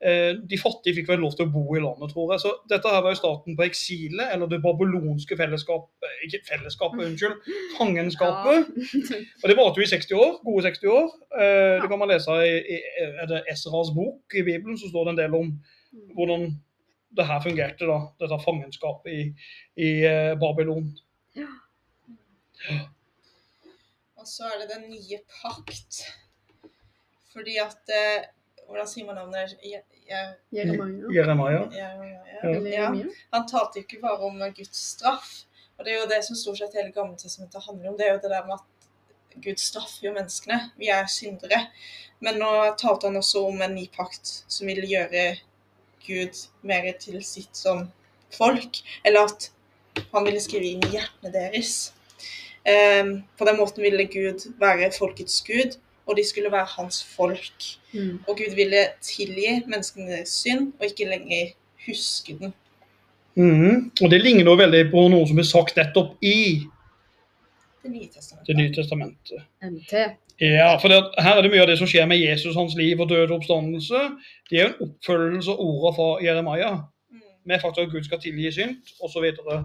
Eh, 0.00 0.32
De 0.50 0.58
fattige 0.58 0.96
fikk 0.96 1.10
vel 1.10 1.20
lov 1.20 1.34
til 1.36 1.44
å 1.44 1.52
bo 1.52 1.76
i 1.76 1.82
landet, 1.82 2.12
tror 2.14 2.32
jeg. 2.32 2.40
Så 2.44 2.52
dette 2.70 2.88
her 2.88 3.02
var 3.04 3.12
jo 3.12 3.18
starten 3.20 3.56
på 3.58 3.66
eksilet, 3.66 4.30
eller 4.32 4.48
det 4.48 4.62
babylonske 4.64 5.36
fellesskapet 5.36 6.24
Ikke 6.26 6.40
fellesskapet, 6.48 7.04
unnskyld. 7.04 7.36
Fangenskapet. 7.78 8.70
Og 9.42 9.46
det 9.50 9.58
varte 9.58 9.82
jo 9.82 9.86
i 9.86 9.92
60 9.92 10.16
år. 10.16 10.32
Gode 10.46 10.64
60 10.70 10.94
år. 10.94 11.12
Eh, 11.36 11.76
Det 11.82 11.92
kan 11.92 12.00
man 12.00 12.12
lese 12.12 12.38
i, 12.46 12.56
i 12.76 12.80
er 13.20 13.28
det 13.28 13.44
Esras 13.52 13.92
bok 13.96 14.36
i 14.36 14.46
Bibelen, 14.46 14.78
så 14.80 14.88
står 14.88 15.10
det 15.10 15.16
en 15.16 15.22
del 15.24 15.38
om 15.42 15.52
hvordan 16.16 16.48
det 17.18 17.26
her 17.26 17.40
fungerte, 17.42 17.86
da. 17.90 17.98
Dette 18.22 18.36
fangenskapet 18.44 19.12
i, 19.12 19.22
i 19.82 19.90
Babylon. 20.38 20.92
Babylon. 20.94 20.94
Og 24.20 24.26
så 24.28 24.48
er 24.50 24.60
det 24.60 24.68
den 24.74 24.90
nye 24.92 25.18
pakt. 25.40 26.02
Fordi 27.32 27.56
at 27.62 27.92
eh, 27.94 28.26
Hvordan 28.70 28.86
sier 28.88 29.06
man 29.06 29.16
navnet? 29.18 29.56
Je- 29.62 29.82
Je- 30.10 30.34
Jeremia. 31.74 32.26
Ja. 32.96 33.14
Han 33.34 33.46
talte 33.50 33.80
jo 33.80 33.84
ikke 33.86 34.00
bare 34.02 34.18
om 34.30 34.38
Guds 34.56 34.76
straff. 34.94 35.30
Og 35.78 35.84
det 35.84 35.92
er 35.94 36.00
jo 36.02 36.08
det 36.10 36.24
som 36.24 36.36
stort 36.36 36.58
sett 36.60 36.74
hele 36.76 36.92
Gamle 36.92 37.16
testamentet 37.18 37.64
handler 37.66 37.90
om. 37.90 37.96
Det 37.98 38.06
er 38.06 38.12
jo 38.14 38.20
det 38.22 38.30
der 38.30 38.46
med 38.46 38.54
at 38.58 39.40
Gud 39.44 39.56
straffer 39.62 40.06
jo 40.08 40.12
menneskene. 40.12 40.58
Vi 40.78 40.88
er 40.92 41.06
syndere. 41.08 41.66
Men 42.20 42.38
nå 42.42 42.50
talte 42.78 43.06
han 43.08 43.16
også 43.16 43.46
om 43.48 43.62
en 43.62 43.74
ny 43.74 43.86
pakt 43.94 44.26
som 44.48 44.66
vil 44.68 44.82
gjøre 44.84 45.36
Gud 46.06 46.36
mer 46.62 46.92
til 47.00 47.22
sitt 47.24 47.56
som 47.56 47.86
folk. 48.36 48.82
Eller 49.04 49.24
at 49.30 49.50
han 50.12 50.24
ville 50.26 50.40
skrive 50.40 50.64
inn 50.74 50.84
i 50.84 50.92
hjertene 50.98 51.32
deres. 51.32 51.92
Um, 52.60 53.14
på 53.38 53.46
den 53.48 53.56
måten 53.56 53.82
ville 53.82 54.04
Gud 54.12 54.44
være 54.60 54.90
folkets 54.92 55.38
gud, 55.46 55.78
og 56.06 56.16
de 56.16 56.24
skulle 56.28 56.52
være 56.52 56.66
hans 56.76 57.02
folk. 57.16 57.64
Mm. 57.92 58.20
Og 58.28 58.36
Gud 58.36 58.54
ville 58.56 58.84
tilgi 59.00 59.60
menneskene 59.66 60.22
synd, 60.26 60.72
og 60.80 60.86
ikke 60.86 61.08
lenger 61.10 61.52
huske 61.86 62.36
den. 62.40 62.52
Mm. 63.34 63.90
Og 64.02 64.10
det 64.10 64.20
ligner 64.20 64.44
jo 64.44 64.56
veldig 64.58 64.84
på 64.90 65.04
noe 65.12 65.26
som 65.28 65.38
er 65.38 65.46
sagt 65.48 65.76
nettopp 65.78 66.16
i 66.22 66.66
Det 67.82 67.90
nye 67.90 68.00
Det 68.04 68.10
testamentet. 68.16 68.56
nye 68.56 68.74
testamentet. 68.74 69.44
MT. 69.62 69.92
Ja, 70.40 70.76
for 70.80 70.88
det, 70.88 70.98
her 71.18 71.36
er 71.38 71.42
det 71.42 71.50
mye 71.52 71.62
av 71.62 71.68
det 71.68 71.78
som 71.78 71.88
skjer 71.88 72.06
med 72.08 72.18
Jesus, 72.20 72.56
hans 72.56 72.74
liv 72.76 73.00
og 73.00 73.08
død 73.08 73.30
og 73.30 73.38
oppstandelse. 73.38 74.00
Det 74.50 74.58
er 74.58 74.62
jo 74.66 74.72
en 74.74 74.88
oppfølgelse 74.88 75.50
av 75.52 75.60
ordene 75.64 75.94
fra 75.96 76.08
Jeremia, 76.24 76.70
Mm. 77.10 77.20
med 77.44 77.60
faktisk 77.60 77.86
at 77.86 77.92
Gud 77.92 78.04
skal 78.04 78.20
tilgi 78.20 78.52
synd, 78.52 78.76
osv. 79.02 79.24
Så, 79.36 79.64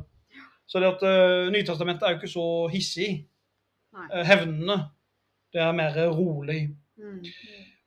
så 0.68 0.80
det 0.80 0.88
at 0.96 1.04
uh, 1.04 1.52
Nytestamentet 1.54 2.04
er 2.04 2.10
jo 2.16 2.16
ikke 2.20 2.32
så 2.32 2.46
hissig, 2.74 3.26
Nei. 3.94 4.08
eh, 4.20 4.26
hevnende. 4.26 4.78
Det 5.56 5.62
er 5.64 5.72
mer 5.72 5.96
rolig. 6.12 6.66
Mm. 7.00 7.22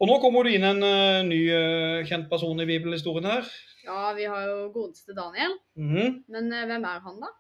Og 0.01 0.09
nå 0.09 0.15
kommer 0.23 0.47
det 0.47 0.55
inn 0.57 0.65
en 0.65 0.79
uh, 0.81 1.21
ny 1.27 1.41
uh, 1.53 2.07
kjent 2.09 2.31
person 2.31 2.63
i 2.63 2.67
bibelhistorien 2.69 3.27
her. 3.29 3.49
Ja, 3.85 4.13
vi 4.17 4.25
har 4.25 4.47
jo 4.47 4.71
godeste 4.73 5.13
Daniel. 5.17 5.59
Mhm. 5.77 6.23
Men 6.33 6.49
uh, 6.55 6.65
hvem 6.71 6.87
er 6.89 7.03
han, 7.05 7.19
da? 7.21 7.33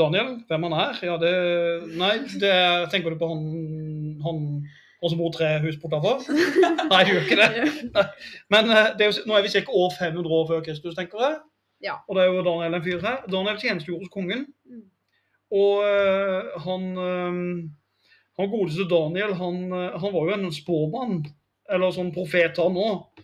Daniel, 0.00 0.30
hvem 0.48 0.64
han 0.68 0.76
er? 0.78 1.00
Ja, 1.04 1.16
det 1.20 1.32
Nei, 2.00 2.14
det 2.40 2.52
er, 2.54 2.86
tenker 2.92 3.12
du 3.12 3.18
på 3.20 3.28
han, 3.28 3.42
han, 4.24 4.38
han 5.02 5.12
som 5.12 5.20
bor 5.20 5.34
tre 5.34 5.50
hus 5.66 5.76
bortafor? 5.82 6.22
Nei, 6.92 7.02
jeg 7.02 7.10
gjør 7.10 7.26
ikke 7.26 7.40
det. 7.42 8.06
Men 8.54 8.70
det 8.70 9.04
er 9.04 9.10
jo, 9.10 9.26
nå 9.28 9.36
er 9.36 9.44
vi 9.44 9.52
ca. 9.58 9.66
år 9.82 9.98
500 9.98 10.38
år 10.38 10.46
før 10.54 10.62
Kristus, 10.64 10.96
tenker 10.96 11.26
jeg. 11.26 11.36
Ja. 11.90 11.98
Og 12.08 12.16
det 12.16 12.24
er 12.24 12.32
jo 12.32 12.46
Daniel 12.46 12.78
en 12.78 12.86
fyr 12.86 13.04
her. 13.04 13.20
Daniel 13.28 13.60
tjenestegjorde 13.60 14.06
hos 14.06 14.14
kongen. 14.14 14.46
Mm. 14.64 14.86
Og 15.58 15.84
han, 16.64 16.88
eh, 17.02 17.36
han 18.40 18.50
godeste 18.52 18.88
Daniel, 18.90 19.36
han, 19.38 19.62
eh, 19.72 20.00
han 20.00 20.14
var 20.14 20.28
jo 20.28 20.36
en 20.36 20.50
spåmann, 20.54 21.22
eller 21.70 21.94
sånn 21.94 22.14
profet 22.14 22.58
han 22.60 22.78
òg. 22.80 23.22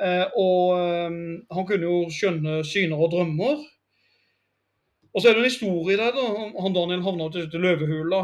og 0.00 0.68
eh, 0.80 1.16
han 1.52 1.66
kunne 1.68 1.88
jo 1.88 1.96
skjønne 2.14 2.60
syner 2.64 3.00
og 3.00 3.12
drømmer. 3.12 3.60
Og 5.10 5.22
så 5.22 5.30
er 5.30 5.34
det 5.34 5.42
en 5.42 5.50
historie 5.50 5.98
der, 5.98 6.14
da. 6.14 6.50
Han 6.62 6.74
Daniel 6.74 7.02
havna 7.02 7.26
til 7.30 7.44
slutt 7.44 7.56
i 7.58 7.62
løvehula. 7.64 8.20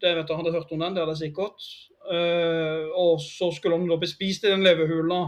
Det 0.00 0.12
vet 0.14 0.28
jeg, 0.28 0.38
hadde 0.38 0.52
hørt 0.54 0.70
om 0.70 0.84
den, 0.84 0.94
det 0.94 1.02
hadde 1.02 1.16
jeg 1.16 1.30
sikkert. 1.30 1.66
Eh, 2.10 2.86
og 2.96 3.18
så 3.24 3.50
skulle 3.54 3.76
han 3.76 3.90
da 3.90 3.98
bli 3.98 4.08
spist 4.08 4.46
i 4.46 4.52
den 4.52 4.62
løvehula. 4.64 5.24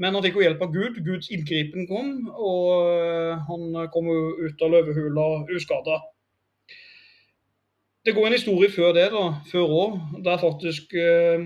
Men 0.00 0.16
han 0.16 0.24
fikk 0.24 0.40
jo 0.40 0.46
hjelp 0.46 0.64
av 0.64 0.72
Gud. 0.72 1.02
Guds 1.04 1.28
inngripen 1.34 1.86
kom, 1.90 2.14
og 2.32 2.88
eh, 2.96 3.44
han 3.48 3.76
kom 3.92 4.08
jo 4.08 4.22
ut 4.46 4.64
av 4.64 4.72
løvehula 4.72 5.28
uskada. 5.52 6.00
Det 8.04 8.14
går 8.14 8.26
en 8.26 8.34
historie 8.34 8.70
før 8.72 8.94
det, 8.96 9.10
da, 9.14 9.22
før 9.50 9.74
òg, 9.82 10.00
der 10.24 10.40
faktisk 10.42 10.94
eh, 10.98 11.44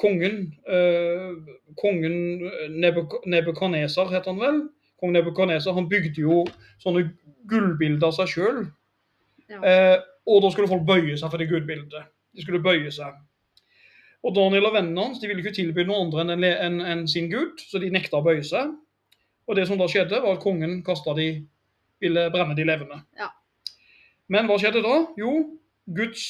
kongen 0.00 0.42
eh, 0.68 1.30
Kongen 1.80 2.16
Nebuk- 2.82 3.22
Nebukadnesar, 3.30 4.10
het 4.12 4.26
han 4.26 4.40
vel? 4.40 4.60
Kong 5.00 5.14
Nebukadnesar 5.14 5.72
han 5.72 5.88
bygde 5.88 6.20
jo 6.20 6.42
sånne 6.82 7.06
gullbilder 7.48 8.10
av 8.10 8.16
seg 8.18 8.32
sjøl. 8.34 8.58
Ja. 9.48 9.60
Eh, 9.64 9.96
og 10.28 10.42
da 10.44 10.50
skulle 10.52 10.68
folk 10.70 10.84
bøye 10.86 11.16
seg 11.16 11.30
for 11.30 11.40
det 11.40 11.48
gudbildet. 11.50 12.10
De 12.36 12.44
skulle 12.44 12.60
bøye 12.62 12.90
seg. 12.92 13.16
Og 14.26 14.34
Daniel 14.36 14.68
og 14.68 14.74
vennene 14.76 15.06
hans 15.06 15.22
de 15.22 15.30
ville 15.30 15.40
ikke 15.40 15.56
tilby 15.56 15.86
noen 15.86 16.10
andre 16.10 16.26
enn 16.26 16.44
en, 16.44 16.80
en, 16.84 17.06
sin 17.08 17.30
gud, 17.32 17.62
så 17.70 17.80
de 17.80 17.88
nekta 17.94 18.20
å 18.20 18.26
bøye 18.26 18.44
seg. 18.44 18.74
Og 19.48 19.56
det 19.56 19.64
som 19.70 19.80
da 19.80 19.88
skjedde, 19.90 20.20
var 20.20 20.36
at 20.36 20.44
kongen 20.44 20.82
kasta 20.86 21.14
de 21.16 21.30
ville 22.02 22.26
brenne 22.34 22.58
de 22.58 22.66
levende. 22.68 23.00
Ja. 23.18 23.30
Men 24.30 24.46
hva 24.46 24.56
skjedde 24.62 24.82
da? 24.84 24.94
Jo, 25.18 25.30
Guds 25.90 26.22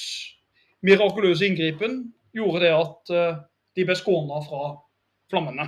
mirakuløse 0.86 1.44
inngripen 1.50 1.98
gjorde 2.36 2.62
det 2.64 2.70
at 2.72 3.12
eh, 3.12 3.40
de 3.76 3.84
ble 3.84 3.96
skåna 3.98 4.40
fra 4.46 4.70
flammene. 5.30 5.66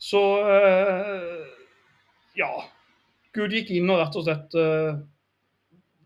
Så 0.00 0.20
eh, 0.44 1.46
ja. 2.40 2.50
Gud 3.36 3.54
gikk 3.54 3.70
inn 3.76 3.88
og 3.92 4.00
rett 4.02 4.16
og 4.18 4.26
slett 4.26 4.56
eh, 4.58 5.00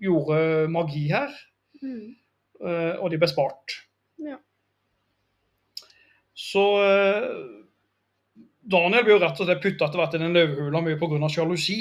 gjorde 0.04 0.38
magi 0.72 1.08
her, 1.12 1.34
Mm. 1.84 2.14
og 2.64 3.10
de 3.12 3.18
ble 3.20 3.26
spart. 3.28 3.74
Ja. 4.24 4.38
Så 6.32 6.62
Daniel 8.64 9.04
ble 9.04 9.12
jo 9.12 9.18
rett 9.20 9.42
og 9.42 9.44
slett 9.50 9.60
putta 9.60 9.84
etter 9.90 10.00
hvert 10.00 10.16
i 10.16 10.20
den 10.22 10.32
løvehula 10.32 10.80
mye 10.86 10.96
pga. 10.96 11.28
sjalusi. 11.28 11.76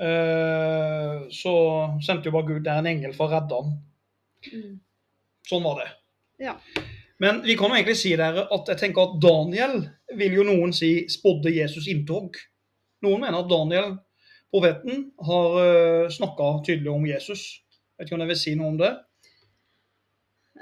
Eh, 0.00 1.18
så 1.34 1.54
sendte 2.02 2.30
jo 2.30 2.34
bare 2.34 2.48
Gud 2.48 2.64
der 2.64 2.80
en 2.80 2.90
engel 2.90 3.12
for 3.16 3.28
å 3.28 3.34
redde 3.34 3.58
han. 3.60 3.74
Mm. 4.52 4.78
Sånn 5.48 5.66
var 5.66 5.82
det. 5.82 5.90
Ja. 6.42 6.56
Men 7.22 7.42
vi 7.46 7.54
kan 7.58 7.70
jo 7.70 7.78
egentlig 7.78 7.98
si 8.00 8.14
dere 8.18 8.48
at 8.50 8.70
jeg 8.72 8.80
tenker 8.80 9.04
at 9.04 9.18
Daniel 9.22 9.76
vil 10.18 10.40
jo 10.40 10.46
noen 10.46 10.72
si 10.74 11.04
spådde 11.10 11.52
Jesus 11.54 11.86
inntog. 11.90 12.38
Noen 13.06 13.22
mener 13.22 13.42
at 13.42 13.50
Daniel, 13.50 13.92
profeten, 14.50 15.04
har 15.26 15.54
uh, 15.58 16.10
snakka 16.10 16.48
tydelig 16.66 16.90
om 16.90 17.06
Jesus. 17.06 17.44
Vet 17.94 18.08
ikke 18.08 18.18
om 18.18 18.24
jeg 18.24 18.32
vil 18.32 18.40
si 18.40 18.54
noe 18.58 18.72
om 18.72 18.80
det? 18.80 18.90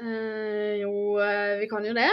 Eh, 0.01 0.75
jo, 0.81 0.93
eh, 1.21 1.59
vi 1.61 1.69
kan 1.69 1.85
jo 1.85 1.93
det. 1.97 2.11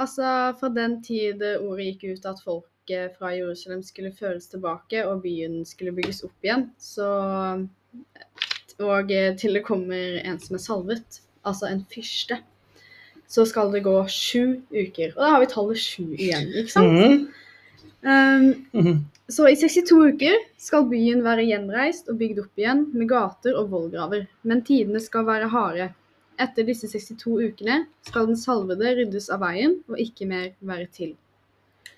Altså, 0.00 0.26
fra 0.60 0.70
den 0.72 1.00
tid 1.04 1.42
ordet 1.58 1.90
gikk 1.90 2.04
ut 2.12 2.28
at 2.30 2.40
folket 2.80 3.18
fra 3.18 3.34
Jerusalem 3.34 3.82
skulle 3.82 4.12
føres 4.12 4.48
tilbake 4.48 5.04
og 5.06 5.22
byen 5.22 5.64
skulle 5.64 5.92
bygges 5.92 6.24
opp 6.24 6.44
igjen, 6.44 6.70
så 6.78 7.66
Og 8.80 9.08
til 9.36 9.54
det 9.54 9.64
kommer 9.64 10.24
en 10.24 10.38
som 10.40 10.56
er 10.56 10.60
salvet, 10.64 11.20
altså 11.44 11.66
en 11.66 11.84
fyrste, 11.92 12.38
så 13.28 13.44
skal 13.44 13.70
det 13.72 13.82
gå 13.84 13.92
sju 14.08 14.62
uker. 14.72 15.12
Og 15.16 15.20
da 15.20 15.30
har 15.34 15.40
vi 15.40 15.50
tallet 15.52 15.76
sju 15.76 16.14
igjen, 16.16 16.48
ikke 16.56 16.72
sant? 16.72 16.96
Mhm. 16.96 17.28
Um, 18.72 19.04
så 19.28 19.50
i 19.50 19.56
62 19.56 19.92
uker 20.14 20.38
skal 20.56 20.88
byen 20.88 21.20
være 21.22 21.44
gjenreist 21.44 22.08
og 22.08 22.16
bygd 22.16 22.40
opp 22.40 22.56
igjen 22.56 22.86
med 22.94 23.10
gater 23.10 23.52
og 23.52 23.68
vollgraver, 23.68 24.26
men 24.42 24.64
tidene 24.64 25.00
skal 25.00 25.26
være 25.26 25.52
harde. 25.52 25.92
Etter 26.40 26.64
disse 26.64 26.88
62 26.88 27.36
ukene 27.50 27.84
skal 28.08 28.32
den 28.32 28.36
salvede 28.40 28.96
ryddes 28.96 29.28
av 29.28 29.44
veien 29.44 29.82
og 29.90 30.00
ikke 30.00 30.24
mer 30.24 30.54
være 30.64 30.88
til. 30.88 31.18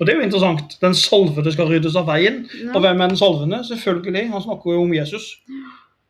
Og 0.02 0.06
det 0.06 0.16
er 0.16 0.18
jo 0.18 0.26
interessant. 0.26 0.72
Den 0.82 0.96
salvede 0.98 1.52
skal 1.54 1.68
ryddes 1.70 1.94
av 1.94 2.08
veien. 2.10 2.40
Ja. 2.58 2.72
Og 2.74 2.82
hvem 2.82 3.04
er 3.04 3.12
den 3.12 3.18
salvende? 3.20 3.60
Selvfølgelig. 3.68 4.24
Han 4.32 4.42
snakker 4.42 4.74
jo 4.74 4.80
om 4.82 4.94
Jesus. 4.96 5.28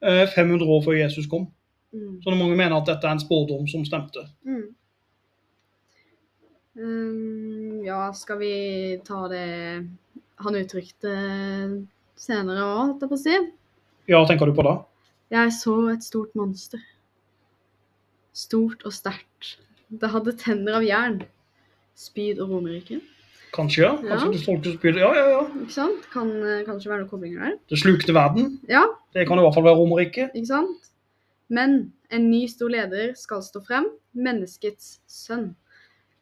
Eh, 0.00 0.24
500 0.32 0.64
år 0.64 0.80
før 0.86 0.96
Jesus 0.96 1.26
kom. 1.28 1.50
Mm. 1.92 2.22
Så 2.24 2.32
mange 2.32 2.56
mener 2.56 2.78
at 2.78 2.88
dette 2.88 3.04
er 3.04 3.18
en 3.18 3.20
spådom 3.20 3.66
som 3.68 3.84
stemte. 3.84 4.24
Mm. 4.48 4.70
Um, 6.72 7.82
ja, 7.84 8.06
skal 8.16 8.40
vi 8.40 8.54
ta 9.04 9.26
det 9.28 9.44
han 10.40 10.56
uttrykte 10.56 11.12
senere 12.16 12.64
òg, 12.64 12.78
holdt 12.78 13.04
jeg 13.04 13.12
på 13.12 13.20
å 13.20 13.22
si? 13.26 13.36
Ja, 14.08 14.24
tenker 14.24 14.48
du 14.48 14.56
på 14.56 14.64
det? 14.64 14.78
Jeg 15.36 15.52
så 15.60 15.76
et 15.92 16.08
stort 16.08 16.32
monster. 16.38 16.80
Stort 18.32 18.88
og 18.88 18.96
sterkt. 18.96 19.58
Det 19.92 20.08
hadde 20.16 20.32
tenner 20.40 20.80
av 20.80 20.88
jern. 20.88 21.20
Spyd 21.92 22.40
og 22.40 22.56
romerike. 22.56 23.02
Kanskje, 23.52 23.82
ja. 23.84 23.90
Kanskje 24.00 24.26
Ja. 24.26 24.32
det 24.32 24.44
tolkes 24.46 24.74
spyd. 24.78 24.96
Ja, 24.96 25.10
ja, 25.14 25.24
ja. 25.34 25.40
Ikke 25.62 25.72
sant? 25.74 26.06
Kan 26.12 26.30
eh, 26.42 26.62
kanskje 26.64 26.88
være 26.90 27.02
noen 27.02 27.10
koblinger 27.10 27.38
der. 27.44 27.56
Det 27.68 27.78
slukte 27.82 28.14
verden. 28.16 28.58
Ja, 28.68 28.84
Det 29.12 29.26
kan 29.28 29.38
i 29.38 29.42
hvert 29.44 29.54
fall 29.54 29.64
være 29.66 29.76
Romerriket. 29.76 30.30
ikke 30.34 30.46
sant? 30.48 30.88
Men 31.52 31.92
en 32.10 32.30
ny 32.30 32.46
stor 32.48 32.68
leder 32.72 33.12
skal 33.14 33.42
stå 33.44 33.60
frem. 33.66 33.90
Menneskets 34.16 35.00
sønn. 35.06 35.50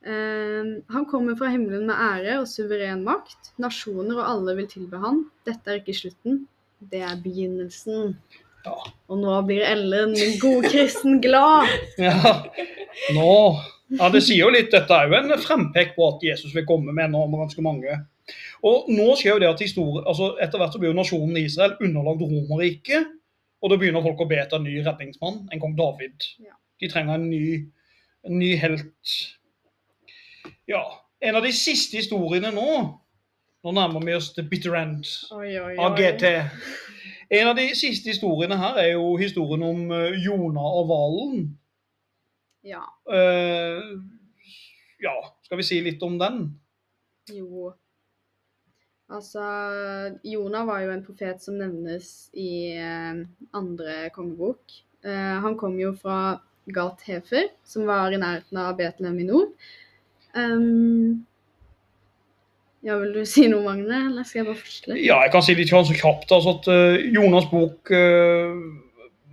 Eh, 0.02 0.80
han 0.90 1.06
kommer 1.06 1.36
fra 1.36 1.50
himmelen 1.52 1.86
med 1.86 1.94
ære 1.94 2.40
og 2.40 2.48
suveren 2.48 3.04
makt. 3.04 3.52
Nasjoner 3.60 4.16
og 4.18 4.26
alle 4.30 4.56
vil 4.56 4.66
tilbe 4.66 4.98
han. 4.98 5.26
Dette 5.46 5.68
er 5.70 5.78
ikke 5.82 5.94
slutten, 5.94 6.46
det 6.90 7.02
er 7.04 7.18
begynnelsen. 7.22 8.16
Ja. 8.64 8.74
Og 9.08 9.18
nå 9.22 9.34
blir 9.46 9.62
Ellen, 9.64 10.12
min 10.12 10.38
gode 10.40 10.68
kristen, 10.72 11.20
glad. 11.22 11.68
Ja, 11.98 12.42
nå 13.14 13.30
Ja, 13.98 14.08
det 14.12 14.22
sier 14.22 14.44
jo 14.44 14.52
litt 14.54 14.70
Dette 14.70 14.94
er 14.94 15.10
jo 15.10 15.16
en 15.18 15.32
frempek 15.42 15.96
på 15.96 16.06
at 16.12 16.22
Jesus 16.24 16.54
vil 16.54 16.66
komme 16.68 16.94
med 16.94 17.10
med 17.10 17.38
ganske 17.40 17.62
mange. 17.64 17.96
Og 18.62 18.90
nå 18.92 19.08
skjer 19.18 19.34
jo 19.34 19.42
det 19.42 19.48
at 19.50 19.64
historie, 19.64 20.04
altså 20.06 20.34
Etter 20.42 20.60
hvert 20.60 20.74
så 20.74 20.78
blir 20.78 20.92
jo 20.92 20.98
nasjonen 20.98 21.40
Israel 21.40 21.74
underlagt 21.80 22.22
Romerriket. 22.22 23.16
Og 23.60 23.72
da 23.72 23.76
begynner 23.76 24.04
folk 24.04 24.22
å 24.22 24.28
be 24.28 24.38
etter 24.40 24.56
en 24.56 24.64
ny 24.64 24.78
redningsmann, 24.84 25.42
en 25.52 25.60
kong 25.60 25.74
David. 25.76 26.24
Ja. 26.40 26.54
De 26.80 26.88
trenger 26.88 27.18
en 27.18 27.26
ny, 27.28 27.44
en 28.24 28.38
ny 28.40 28.54
helt. 28.60 29.16
Ja. 30.70 30.84
En 31.20 31.36
av 31.36 31.44
de 31.44 31.52
siste 31.52 32.00
historiene 32.00 32.52
nå 32.54 32.70
Nå 33.60 33.74
nærmer 33.76 34.00
vi 34.00 34.14
oss 34.16 34.30
the 34.32 34.40
bitter 34.40 34.72
end 34.78 35.04
Oi, 35.36 35.50
oi, 35.60 35.74
av 35.76 35.92
oi. 35.92 35.98
GT. 36.00 36.30
En 37.36 37.50
av 37.50 37.58
de 37.58 37.66
siste 37.76 38.08
historiene 38.08 38.56
her 38.56 38.78
er 38.80 38.94
jo 38.94 39.18
historien 39.20 39.66
om 39.66 39.82
Jona 39.84 40.14
Jonah 40.16 40.78
og 40.78 40.86
hvalen. 40.88 41.42
Ja, 42.66 42.82
Uh, 43.08 44.00
ja, 45.00 45.14
skal 45.46 45.60
vi 45.60 45.64
si 45.64 45.80
litt 45.84 46.02
om 46.04 46.18
den? 46.20 46.42
jo. 47.30 47.70
Altså, 49.10 49.42
Jonah 50.22 50.66
var 50.68 50.84
jo 50.84 50.92
en 50.94 51.02
profet 51.02 51.42
som 51.42 51.56
nevnes 51.58 52.28
i 52.38 52.76
uh, 52.78 53.24
andre 53.58 54.10
kongebok. 54.14 54.60
Uh, 55.02 55.40
han 55.42 55.56
kom 55.58 55.78
jo 55.80 55.94
fra 55.98 56.38
Gat 56.70 57.02
Hefer, 57.08 57.48
som 57.66 57.88
var 57.88 58.14
i 58.14 58.20
nærheten 58.20 58.60
av 58.60 58.76
Betlehem 58.78 59.18
i 59.18 59.26
nord. 59.26 59.50
Um, 60.36 61.24
ja, 62.86 62.96
vil 62.96 63.10
du 63.12 63.24
si 63.28 63.48
noe, 63.50 63.64
Magne, 63.66 64.06
eller 64.08 64.24
skal 64.24 64.40
jeg 64.40 64.48
bare 64.52 64.60
fortsette? 64.60 65.00
Ja, 65.02 65.18
jeg 65.24 65.34
kan 65.34 65.44
si 65.44 65.56
litt 65.58 65.72
sånn 65.72 65.88
så 65.88 65.96
kjapt. 65.96 66.30
altså 66.32 66.54
at 66.56 66.70
uh, 66.70 67.02
Jonas' 67.12 67.50
bok 67.50 67.90
eh, 67.92 68.54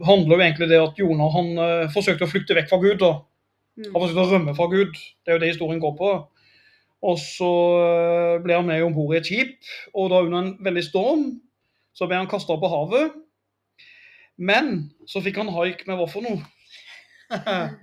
handler 0.05 0.37
jo 0.37 0.43
egentlig 0.43 0.69
det 0.71 0.79
at 0.81 0.99
Jonah 0.99 1.31
han 1.33 1.51
uh, 1.57 1.91
forsøkte 1.93 2.27
å 2.27 2.31
flykte 2.31 2.57
vekk 2.57 2.69
fra 2.71 2.79
Gud. 2.83 2.97
da. 3.01 3.11
Mm. 3.77 3.91
Han 3.93 4.01
forsøkte 4.01 4.23
å 4.25 4.31
rømme 4.33 4.55
fra 4.57 4.67
Gud. 4.71 4.97
Det 4.97 5.31
er 5.31 5.37
jo 5.37 5.43
det 5.43 5.51
historien 5.53 5.81
går 5.83 5.95
på. 5.99 6.11
Og 7.07 7.19
så 7.21 7.47
eh, 7.77 8.35
ble 8.41 8.55
han 8.57 8.65
med 8.65 8.81
om 8.81 8.95
bord 8.95 9.13
i 9.13 9.19
et 9.19 9.27
skip, 9.29 9.67
og 9.93 10.07
da 10.09 10.23
under 10.25 10.39
en 10.39 10.47
veldig 10.65 10.81
storm 10.81 11.27
så 11.93 12.07
ble 12.09 12.17
han 12.17 12.29
kasta 12.29 12.55
på 12.57 12.71
havet. 12.71 13.13
Men 14.37 14.89
så 15.09 15.21
fikk 15.21 15.37
han 15.37 15.51
haik 15.53 15.83
med 15.85 15.99
hva 15.99 16.07
for 16.09 16.25
noe? 16.25 16.41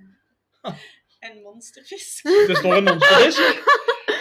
En 1.25 1.39
monsterfisk. 1.41 2.27
Det 2.51 2.57
står 2.59 2.75
en 2.83 2.89
monsterfisk. 2.91 3.71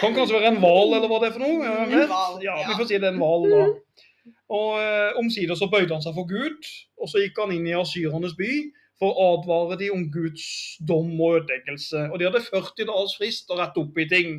Kan 0.00 0.14
kanskje 0.16 0.38
være 0.38 0.52
en 0.54 0.60
hval, 0.62 0.94
eller 0.96 1.10
hva 1.10 1.18
det 1.20 1.28
er 1.28 1.34
for 1.34 1.42
noe. 1.44 1.74
En 1.84 2.08
val, 2.08 2.38
Ja, 2.44 2.54
ja. 2.62 2.68
vi 2.70 2.78
får 2.78 2.88
si 2.88 2.96
det 2.96 3.10
er 3.10 3.12
en 3.12 3.20
hval, 3.20 3.44
da. 3.50 3.66
Og 4.54 4.78
eh, 4.80 5.18
Omsider 5.20 5.58
så 5.58 5.68
bøyde 5.72 5.92
han 5.92 6.04
seg 6.04 6.16
for 6.16 6.28
Gud, 6.28 6.68
og 7.00 7.10
så 7.10 7.22
gikk 7.22 7.38
han 7.42 7.52
inn 7.54 7.68
i 7.68 7.76
asyrernes 7.76 8.36
by 8.38 8.50
for 9.00 9.10
å 9.10 9.30
advare 9.38 9.78
de 9.80 9.90
om 9.92 10.04
Guds 10.12 10.44
dom 10.86 11.12
og 11.18 11.40
ødeleggelse. 11.40 12.08
Og 12.12 12.20
de 12.20 12.28
hadde 12.28 12.44
40 12.46 12.88
dagers 12.88 13.16
frist 13.18 13.50
å 13.50 13.58
rette 13.58 13.82
opp 13.82 13.98
i 13.98 14.06
ting. 14.10 14.36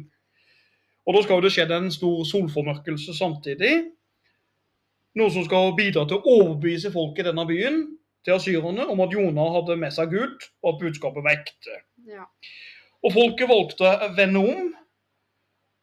Og 1.06 1.18
da 1.18 1.26
skal 1.26 1.38
jo 1.38 1.46
det 1.46 1.54
skjedd 1.54 1.74
en 1.76 1.92
stor 1.94 2.24
solformørkelse 2.30 3.14
samtidig. 3.18 3.74
Noe 5.20 5.32
som 5.32 5.46
skal 5.46 5.76
bidra 5.78 6.06
til 6.08 6.20
å 6.20 6.38
overbevise 6.40 6.92
folk 6.92 7.20
i 7.20 7.28
denne 7.28 7.46
byen, 7.48 7.84
til 8.26 8.40
asyrerne, 8.40 8.88
om 8.90 9.04
at 9.06 9.14
Jonah 9.14 9.54
hadde 9.60 9.78
med 9.80 9.94
seg 9.94 10.16
Gud, 10.16 10.48
og 10.64 10.72
at 10.72 10.80
budskapet 10.82 11.24
var 11.24 11.38
ekte. 11.38 11.78
Ja. 12.10 12.26
Og 13.06 13.14
folket 13.14 13.52
valgte 13.52 13.86
å 13.86 14.10
vende 14.18 14.42
om. 14.42 14.72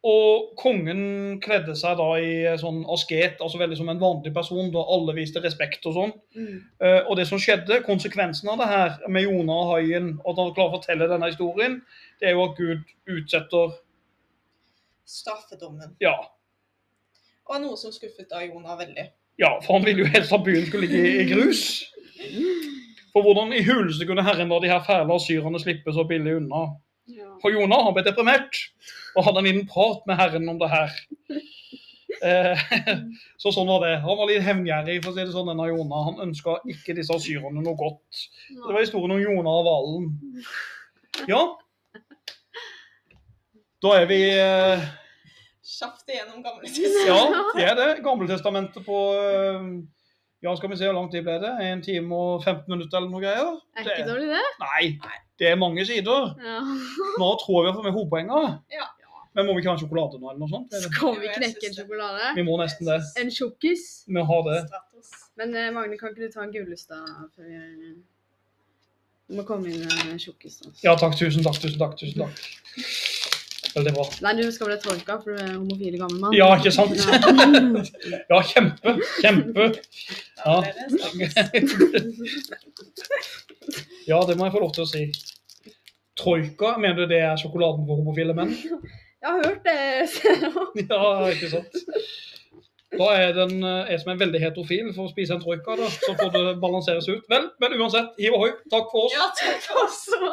Og 0.02 0.48
kongen 0.58 1.38
kledde 1.44 1.76
seg 1.78 1.94
da 2.00 2.08
i 2.18 2.32
sånn 2.58 2.80
asket, 2.90 3.36
altså 3.38 3.60
veldig 3.60 3.76
som 3.78 3.90
en 3.92 4.00
vanlig 4.00 4.32
person, 4.34 4.72
da 4.74 4.82
alle 4.90 5.14
viste 5.14 5.38
respekt 5.44 5.86
og 5.86 5.94
sånn. 5.94 6.12
Mm. 6.34 6.56
Uh, 6.82 7.00
og 7.04 7.14
det 7.20 7.28
som 7.28 7.38
skjedde, 7.38 7.84
konsekvensen 7.86 8.50
av 8.50 8.58
det 8.58 8.66
her 8.66 8.96
med 9.06 9.28
Jonah 9.28 9.62
og 9.62 9.70
haien, 9.76 10.08
og 10.24 10.32
at 10.32 10.42
han 10.42 10.52
klarer 10.56 10.72
å 10.72 10.80
fortelle 10.80 11.10
denne 11.12 11.30
historien, 11.30 11.78
det 12.18 12.32
er 12.32 12.34
jo 12.34 12.48
at 12.48 12.58
Gud 12.58 12.82
utsetter 13.14 13.78
Straffedommen. 15.12 15.94
Ja, 16.00 16.14
Og 17.50 17.58
noe 17.60 17.76
som 17.76 17.92
skuffet 17.92 18.30
da 18.30 18.40
Jonah 18.42 18.78
veldig. 18.78 19.08
ja 19.38 19.50
for 19.64 19.76
han 19.76 19.84
ville 19.84 20.04
jo 20.04 20.12
helst 20.14 20.32
at 20.32 20.44
byen 20.46 20.66
skulle 20.66 20.86
ligge 20.86 21.02
i, 21.02 21.16
i 21.22 21.30
grus. 21.30 21.82
For 23.12 23.20
hvordan 23.26 23.52
i 23.52 23.64
huleste 23.66 24.06
kunne 24.08 24.24
Herren 24.24 24.48
la 24.48 24.58
de 24.62 24.70
her 24.70 24.80
fæle 24.86 25.12
asyrerne 25.12 25.60
slippe 25.60 25.92
så 25.92 26.06
billig 26.08 26.38
unna? 26.38 26.62
Ja. 27.10 27.32
For 27.42 27.54
Jonah 27.54 27.82
han 27.86 27.96
ble 27.96 28.04
deprimert 28.06 28.58
og 29.16 29.26
hadde 29.26 29.42
en 29.42 29.48
liten 29.48 29.66
prat 29.68 30.04
med 30.08 30.20
Herren 30.20 30.48
om 30.52 30.62
det 30.62 30.70
her. 30.72 31.00
Eh, 32.22 32.60
så 33.40 33.50
sånn 33.50 33.66
var 33.66 33.82
det. 33.82 33.96
Han 34.04 34.18
var 34.18 34.28
litt 34.28 34.44
hevngjerrig, 34.46 34.98
for 35.02 35.10
å 35.10 35.14
si 35.16 35.24
det 35.24 35.32
sånn, 35.34 35.48
denne 35.48 35.64
Jonah. 35.70 36.04
Han 36.10 36.28
ønska 36.28 36.58
ikke 36.70 36.94
disse 36.94 37.16
asyrerne 37.16 37.64
noe 37.64 37.74
godt. 37.78 38.20
Det 38.52 38.68
var 38.68 38.78
historien 38.78 39.16
om 39.16 39.22
Jonah 39.22 39.56
og 39.58 39.64
hvalen. 39.66 40.04
Ja. 41.26 41.40
Da 43.82 43.94
er 43.98 44.06
vi 44.06 44.20
eh, 44.36 44.84
Kjapt 45.66 46.10
igjennom 46.10 46.44
gamle 46.44 46.70
Ja, 47.10 47.18
det 47.56 47.66
er 47.66 47.74
det. 47.78 47.88
Gamletestamentet 48.04 48.86
på 48.86 49.00
eh, 49.18 49.66
Ja, 50.46 50.54
skal 50.58 50.70
vi 50.70 50.78
se 50.78 50.86
hvor 50.86 51.00
lang 51.00 51.10
tid 51.10 51.26
ble 51.26 51.40
det? 51.42 51.52
En 51.66 51.82
time 51.82 52.18
og 52.18 52.46
15 52.46 52.70
minutter 52.70 53.00
eller 53.00 53.10
noe 53.10 53.22
greier? 53.24 53.52
Er 53.78 53.88
ikke 53.88 54.08
dårlig, 54.12 54.30
det? 54.30 54.46
Nei, 54.62 54.84
det 55.42 55.48
er 55.50 55.58
mange 55.58 55.82
sider. 55.88 56.32
Ja. 56.38 56.58
Nå 57.20 57.30
tror 57.42 57.56
jeg 57.58 57.64
vi 57.66 57.70
har 57.72 57.76
fått 57.80 57.88
med 57.88 57.96
hovedpoenger. 57.98 58.52
Ja. 58.72 58.86
Men 59.32 59.46
må 59.48 59.54
vi 59.56 59.62
ikke 59.62 59.72
ha 59.72 59.76
en 59.78 59.80
sjokolade 59.80 60.18
nå, 60.20 60.28
eller 60.28 60.42
noe 60.44 60.50
sånt? 60.52 60.74
Skal 60.92 61.14
vi 61.22 61.30
knekke 61.32 61.64
en 61.70 61.76
sjokolade? 61.76 62.32
Vi 62.36 62.42
må 62.44 62.58
nesten 62.60 62.84
det. 62.90 62.98
En 63.22 63.30
tjukkis? 63.32 63.84
Vi 64.12 64.24
har 64.28 64.42
det. 64.48 64.58
Men 65.40 65.54
eh, 65.56 65.70
Magne, 65.72 65.96
kan 65.96 66.12
ikke 66.12 66.26
du 66.28 66.34
ta 66.34 66.42
en 66.44 66.52
Gullestad 66.52 67.06
før 67.32 67.46
vi 67.48 67.94
Du 69.32 69.38
må 69.38 69.46
komme 69.48 69.72
inn 69.72 69.86
med 69.88 70.10
en 70.12 70.20
tjukkis. 70.20 70.58
da. 70.60 70.74
Ja 70.84 70.92
takk, 71.00 71.16
tusen 71.16 71.40
takk, 71.46 71.56
tusen 71.62 71.80
takk. 71.80 71.96
tusen 71.96 72.20
takk. 72.26 72.36
Veldig 73.72 73.94
bra. 73.96 74.04
Nei, 74.26 74.34
du 74.36 74.44
skal 74.52 74.68
bli 74.68 74.76
tolka, 74.84 75.16
for 75.22 75.32
du 75.32 75.40
er 75.40 75.54
homofil 75.56 75.96
gammel 75.96 76.20
mann. 76.20 76.36
Ja, 76.36 76.50
ikke 76.60 76.74
sant? 76.76 76.92
Ja. 78.28 78.42
Kjempe. 78.52 78.98
Kjempe. 79.22 79.70
Da 80.44 80.60
Ja. 80.60 80.60
Ja, 84.08 84.18
det 84.28 84.36
må 84.38 84.48
jeg 84.48 84.54
få 84.54 84.62
lov 84.62 84.74
til 84.76 84.84
å 84.84 84.90
si. 84.90 85.06
Troika, 86.18 86.74
mener 86.80 87.02
du 87.02 87.10
det 87.10 87.22
er 87.24 87.40
sjokoladen 87.40 87.86
for 87.88 88.02
homofile 88.02 88.36
menn? 88.36 88.52
Jeg 89.22 89.30
har 89.30 89.44
hørt 89.46 89.66
det. 89.68 89.74
Ja, 90.90 91.28
ikke 91.30 91.48
sant. 91.52 91.76
Da 92.92 93.06
er 93.14 93.30
den 93.36 93.62
eh, 93.64 93.92
jeg 93.92 94.00
som 94.02 94.10
er 94.12 94.18
veldig 94.20 94.40
heterofil 94.42 94.88
for 94.96 95.06
å 95.06 95.12
spise 95.12 95.36
en 95.36 95.44
troika, 95.44 95.76
da. 95.78 95.86
Så 95.94 96.16
får 96.18 96.32
det 96.34 96.42
balanseres 96.60 97.06
ut. 97.08 97.22
Vel, 97.30 97.46
men 97.62 97.76
uansett, 97.78 98.10
hiv 98.18 98.34
ohoi. 98.36 98.50
Takk 98.72 98.90
for 98.90 99.06
oss. 99.06 99.14
Ja, 99.14 99.28
takk 99.38 99.78
også. 99.84 100.32